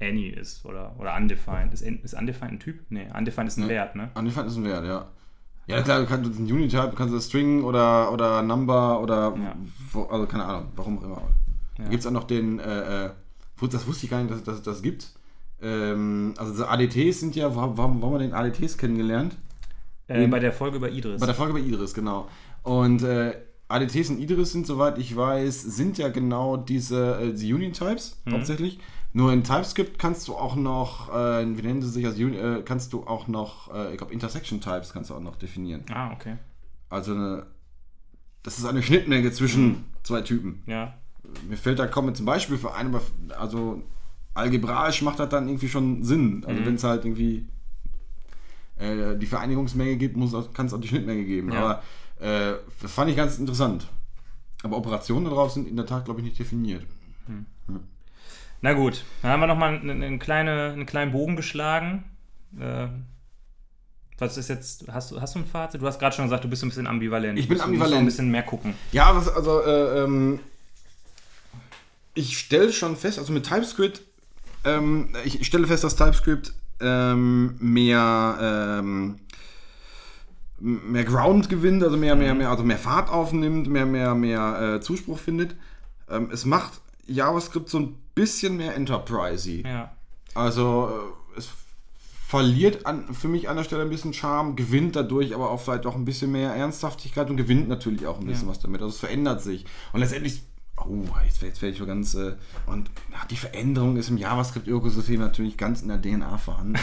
any 0.03 0.27
ist 0.27 0.65
oder, 0.65 0.95
oder 0.99 1.15
undefined. 1.15 1.73
Ist, 1.73 1.81
ist 1.81 2.13
undefined 2.13 2.53
ein 2.53 2.59
Typ? 2.59 2.79
Nee, 2.89 3.07
undefined 3.17 3.47
ist 3.47 3.57
ein 3.57 3.63
Nee. 3.63 3.69
Wert, 3.73 3.95
ne? 3.95 4.09
Angefangen 4.13 4.47
ist 4.49 4.57
ein 4.57 4.63
Wert, 4.65 4.85
ja. 4.85 5.07
Ja, 5.65 5.81
klar, 5.81 6.01
du 6.01 6.05
kannst 6.05 6.37
einen 6.37 6.51
Unit-Type, 6.51 6.89
du 6.89 6.95
kannst 6.95 7.29
String 7.29 7.63
oder, 7.63 8.11
oder 8.11 8.41
Number 8.41 8.99
oder, 9.01 9.33
Ja. 9.41 9.55
wo, 9.93 10.03
also 10.03 10.25
keine 10.27 10.43
Ahnung, 10.45 10.67
warum 10.75 10.99
auch 10.99 11.03
immer. 11.03 11.21
Da 11.77 11.83
Ja. 11.83 11.89
gibt 11.89 12.01
es 12.01 12.07
auch 12.07 12.11
noch 12.11 12.25
den, 12.25 12.59
äh, 12.59 13.05
äh, 13.05 13.09
das 13.71 13.87
wusste 13.87 14.05
ich 14.05 14.11
gar 14.11 14.21
nicht, 14.21 14.45
dass, 14.45 14.55
es 14.57 14.61
das 14.61 14.81
gibt. 14.81 15.07
Ähm, 15.61 16.33
also 16.37 16.65
ADTs 16.65 17.21
sind 17.21 17.35
ja, 17.35 17.55
warum, 17.55 17.77
haben 18.03 18.11
wir 18.11 18.19
den 18.19 18.33
ADTs 18.33 18.77
kennengelernt? 18.77 19.37
Äh, 20.07 20.27
bei 20.27 20.39
der 20.39 20.51
Folge 20.51 20.77
über 20.77 20.89
Idris. 20.91 21.21
Bei 21.21 21.25
der 21.27 21.35
Folge 21.35 21.53
bei 21.53 21.59
Idris, 21.59 21.93
genau. 21.93 22.27
Und 22.63 23.03
äh, 23.03 23.33
ADTs 23.69 24.09
und 24.09 24.19
Idris 24.19 24.51
sind, 24.51 24.67
soweit 24.67 24.97
ich 24.97 25.15
weiß, 25.15 25.61
sind 25.63 25.97
ja 25.97 26.09
genau 26.09 26.57
diese 26.57 27.19
äh, 27.21 27.33
die 27.33 27.53
Union-Types 27.53 28.21
Mhm. 28.25 28.33
hauptsächlich. 28.33 28.79
Nur 29.15 29.31
in 29.31 29.43
TypeScript 29.43 29.99
kannst 29.99 30.27
du 30.27 30.35
auch 30.35 30.55
noch, 30.55 31.13
äh, 31.13 31.45
wie 31.57 31.61
nennen 31.61 31.81
sie 31.83 31.89
sich 31.89 32.05
als 32.05 32.17
äh, 32.19 32.63
kannst 32.65 32.93
du 32.93 33.05
auch 33.05 33.27
noch, 33.27 33.73
äh, 33.73 33.91
ich 33.91 33.97
glaube, 33.97 34.11
Intersection-Types 34.11 34.91
kannst 34.91 35.11
du 35.11 35.15
auch 35.15 35.19
noch 35.19 35.35
definieren. 35.35 35.83
ah, 35.93 36.11
okay. 36.11 36.37
Also 36.89 37.13
eine, 37.13 37.45
das 38.43 38.57
ist 38.59 38.65
eine 38.65 38.83
Schnittmenge 38.83 39.31
zwischen 39.31 39.85
zwei 40.03 40.21
Typen. 40.21 40.63
Ja. 40.65 40.93
Mir 41.47 41.57
fällt 41.57 41.79
da 41.79 41.87
kaum 41.87 42.13
zum 42.13 42.25
Beispiel 42.25 42.57
für 42.57 42.73
einen, 42.73 42.93
aber 42.93 43.03
also 43.39 43.81
algebraisch 44.33 45.01
macht 45.03 45.19
das 45.19 45.29
dann 45.29 45.47
irgendwie 45.47 45.69
schon 45.69 46.03
Sinn. 46.03 46.43
Also 46.45 46.61
Mhm. 46.61 46.65
wenn 46.65 46.75
es 46.75 46.83
halt 46.83 47.05
irgendwie 47.05 47.47
äh, 48.77 49.15
die 49.15 49.25
Vereinigungsmenge 49.25 49.95
gibt, 49.97 50.15
kann 50.53 50.65
es 50.65 50.73
auch 50.73 50.81
die 50.81 50.87
Schnittmenge 50.87 51.23
geben. 51.23 51.51
Ja. 51.51 51.59
Aber 51.59 51.83
äh, 52.19 52.55
das 52.81 52.91
fand 52.91 53.09
ich 53.11 53.15
ganz 53.17 53.37
interessant. 53.37 53.87
Aber 54.63 54.77
Operationen 54.77 55.25
darauf 55.25 55.51
sind 55.51 55.67
in 55.67 55.75
der 55.75 55.85
Tat, 55.85 56.05
glaube 56.05 56.19
ich, 56.21 56.25
nicht 56.25 56.39
definiert. 56.39 56.85
Na 58.63 58.71
gut, 58.71 59.03
dann 59.21 59.31
haben 59.31 59.41
wir 59.41 59.47
nochmal 59.47 59.75
einen, 59.75 60.01
einen, 60.01 60.19
kleine, 60.19 60.71
einen 60.71 60.85
kleinen 60.85 61.11
Bogen 61.11 61.35
geschlagen. 61.35 62.05
Äh, 62.57 62.87
was 64.17 64.37
ist 64.37 64.47
jetzt, 64.47 64.85
hast 64.89 65.11
du, 65.11 65.19
hast 65.19 65.35
du 65.35 65.39
ein 65.39 65.45
Fazit? 65.45 65.81
Du 65.81 65.85
hast 65.85 65.99
gerade 65.99 66.15
schon 66.15 66.25
gesagt, 66.25 66.45
du 66.45 66.47
bist 66.49 66.61
so 66.61 66.65
ein 66.65 66.69
bisschen 66.69 66.87
ambivalent. 66.87 67.37
Ich 67.37 67.49
bin 67.49 67.57
Du 67.57 67.63
ambivalent. 67.65 67.97
ein 67.99 68.05
bisschen 68.05 68.31
mehr 68.31 68.43
gucken. 68.43 68.73
Ja, 68.93 69.13
was, 69.17 69.27
also, 69.27 69.61
äh, 69.63 70.03
ähm, 70.05 70.39
ich 72.13 72.37
stelle 72.39 72.71
schon 72.71 72.95
fest, 72.95 73.19
also 73.19 73.33
mit 73.33 73.45
TypeScript, 73.45 74.01
ähm, 74.63 75.09
ich 75.25 75.45
stelle 75.45 75.67
fest, 75.67 75.83
dass 75.83 75.97
TypeScript 75.97 76.53
ähm, 76.79 77.57
mehr, 77.59 78.37
ähm, 78.79 79.19
mehr 80.59 81.03
Ground 81.03 81.49
gewinnt, 81.49 81.83
also 81.83 81.97
mehr, 81.97 82.15
mehr, 82.15 82.33
mehr, 82.33 82.49
also 82.49 82.63
mehr 82.63 82.77
Fahrt 82.77 83.09
aufnimmt, 83.09 83.67
mehr, 83.67 83.85
mehr, 83.85 84.15
mehr 84.15 84.75
äh, 84.75 84.79
Zuspruch 84.79 85.19
findet. 85.19 85.53
Ähm, 86.09 86.29
es 86.31 86.45
macht 86.45 86.79
JavaScript 87.07 87.67
so 87.67 87.79
ein 87.79 87.97
bisschen 88.15 88.57
mehr 88.57 88.75
enterprisey. 88.75 89.63
Ja. 89.65 89.91
Also 90.33 90.89
äh, 91.35 91.39
es 91.39 91.49
verliert 92.27 92.85
an, 92.87 93.13
für 93.13 93.27
mich 93.27 93.47
an 93.47 93.57
der 93.57 93.63
Stelle 93.63 93.83
ein 93.83 93.89
bisschen 93.89 94.13
Charme, 94.13 94.55
gewinnt 94.55 94.95
dadurch 94.95 95.35
aber 95.35 95.51
auch 95.51 95.61
vielleicht 95.61 95.85
auch 95.85 95.95
ein 95.95 96.05
bisschen 96.05 96.31
mehr 96.31 96.53
Ernsthaftigkeit 96.55 97.29
und 97.29 97.37
gewinnt 97.37 97.67
natürlich 97.67 98.07
auch 98.07 98.19
ein 98.19 98.25
bisschen 98.25 98.47
Ja. 98.47 98.51
was 98.51 98.59
damit. 98.59 98.81
Also 98.81 98.93
es 98.93 98.99
verändert 98.99 99.43
sich. 99.43 99.65
Und 99.91 99.99
letztendlich, 99.99 100.41
oh, 100.77 101.03
jetzt, 101.23 101.43
jetzt 101.43 101.61
werde 101.61 101.73
ich 101.73 101.77
so 101.77 101.85
ganz, 101.85 102.15
äh, 102.15 102.33
und 102.65 102.89
ja, 103.11 103.19
die 103.29 103.37
Veränderung 103.37 103.97
ist 103.97 104.09
im 104.09 104.17
JavaScript-Ökosystem 104.17 105.19
natürlich 105.19 105.57
ganz 105.57 105.83
in 105.83 105.89
der 105.89 106.01
DNA 106.01 106.39
vorhanden. 106.39 106.75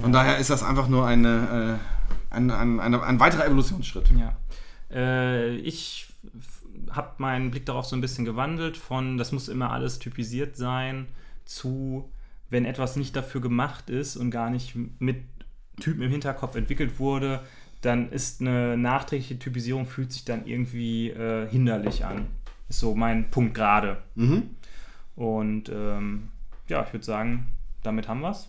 von 0.00 0.12
daher 0.12 0.36
ist 0.36 0.50
das 0.50 0.62
einfach 0.62 0.88
nur 0.88 1.06
eine, 1.06 1.78
äh, 1.80 2.34
ein, 2.34 2.50
ein, 2.50 2.78
eine, 2.78 3.02
ein 3.02 3.20
weiterer 3.20 3.46
Evolutionsschritt. 3.46 4.10
Ja. 4.18 4.36
Äh, 4.90 5.56
ich 5.56 6.08
habe 6.90 7.14
meinen 7.18 7.50
Blick 7.50 7.66
darauf 7.66 7.86
so 7.86 7.96
ein 7.96 8.00
bisschen 8.00 8.24
gewandelt 8.24 8.76
von, 8.76 9.16
das 9.18 9.32
muss 9.32 9.48
immer 9.48 9.70
alles 9.70 9.98
typisiert 9.98 10.56
sein, 10.56 11.06
zu, 11.44 12.10
wenn 12.50 12.64
etwas 12.64 12.96
nicht 12.96 13.16
dafür 13.16 13.40
gemacht 13.40 13.90
ist 13.90 14.16
und 14.16 14.30
gar 14.30 14.50
nicht 14.50 14.74
mit 14.98 15.22
Typen 15.80 16.02
im 16.02 16.10
Hinterkopf 16.10 16.54
entwickelt 16.54 16.98
wurde, 16.98 17.40
dann 17.82 18.10
ist 18.10 18.40
eine 18.40 18.76
nachträgliche 18.76 19.38
Typisierung, 19.38 19.86
fühlt 19.86 20.12
sich 20.12 20.24
dann 20.24 20.46
irgendwie 20.46 21.10
äh, 21.10 21.48
hinderlich 21.48 22.04
an. 22.04 22.26
Ist 22.68 22.80
so 22.80 22.94
mein 22.94 23.30
Punkt 23.30 23.54
gerade. 23.54 23.98
Mhm. 24.14 24.50
Und 25.14 25.68
ähm, 25.68 26.28
ja, 26.68 26.84
ich 26.84 26.92
würde 26.92 27.04
sagen, 27.04 27.48
damit 27.82 28.08
haben 28.08 28.20
wir 28.20 28.30
es. 28.30 28.48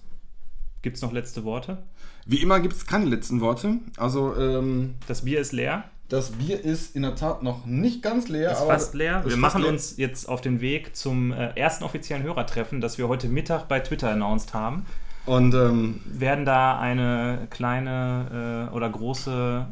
Gibt 0.81 0.95
es 0.95 1.01
noch 1.01 1.11
letzte 1.11 1.43
Worte? 1.43 1.83
Wie 2.25 2.41
immer 2.41 2.59
gibt 2.59 2.75
es 2.75 2.85
keine 2.85 3.05
letzten 3.05 3.41
Worte. 3.41 3.77
Also 3.97 4.35
ähm, 4.35 4.95
Das 5.07 5.25
Bier 5.25 5.39
ist 5.39 5.51
leer. 5.51 5.85
Das 6.09 6.31
Bier 6.31 6.63
ist 6.63 6.95
in 6.95 7.01
der 7.01 7.15
Tat 7.15 7.43
noch 7.43 7.65
nicht 7.65 8.01
ganz 8.01 8.27
leer. 8.29 8.51
ist 8.51 8.59
aber 8.59 8.73
fast 8.73 8.93
leer. 8.93 9.23
ist 9.25 9.29
Wir 9.31 9.37
machen 9.37 9.61
leer. 9.63 9.71
uns 9.71 9.97
jetzt 9.97 10.29
auf 10.29 10.41
den 10.41 10.61
Weg 10.61 10.95
zum 10.95 11.31
äh, 11.31 11.49
ersten 11.55 11.83
offiziellen 11.83 12.23
Hörertreffen, 12.23 12.79
das 12.79 12.97
wir 12.97 13.07
heute 13.07 13.27
Mittag 13.27 13.67
bei 13.67 13.79
Twitter 13.79 14.11
announced 14.11 14.53
haben. 14.53 14.85
Und 15.25 15.53
ähm, 15.53 15.99
werden 16.05 16.45
da 16.45 16.79
eine 16.79 17.47
kleine 17.49 18.69
äh, 18.71 18.75
oder 18.75 18.89
große 18.89 19.65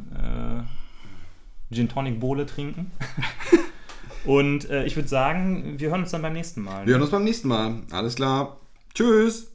äh, 1.71 1.73
Gin 1.73 1.87
Tonic 1.87 2.19
Bowle 2.19 2.45
trinken. 2.45 2.91
Und 4.25 4.69
äh, 4.69 4.83
ich 4.85 4.95
würde 4.95 5.07
sagen, 5.07 5.75
wir 5.77 5.91
hören 5.91 6.01
uns 6.01 6.11
dann 6.11 6.21
beim 6.21 6.33
nächsten 6.33 6.61
Mal. 6.61 6.85
wir 6.85 6.93
hören 6.93 7.01
uns 7.03 7.11
beim 7.11 7.23
nächsten 7.23 7.47
Mal. 7.47 7.83
Alles 7.91 8.15
klar. 8.15 8.57
Tschüss. 8.93 9.54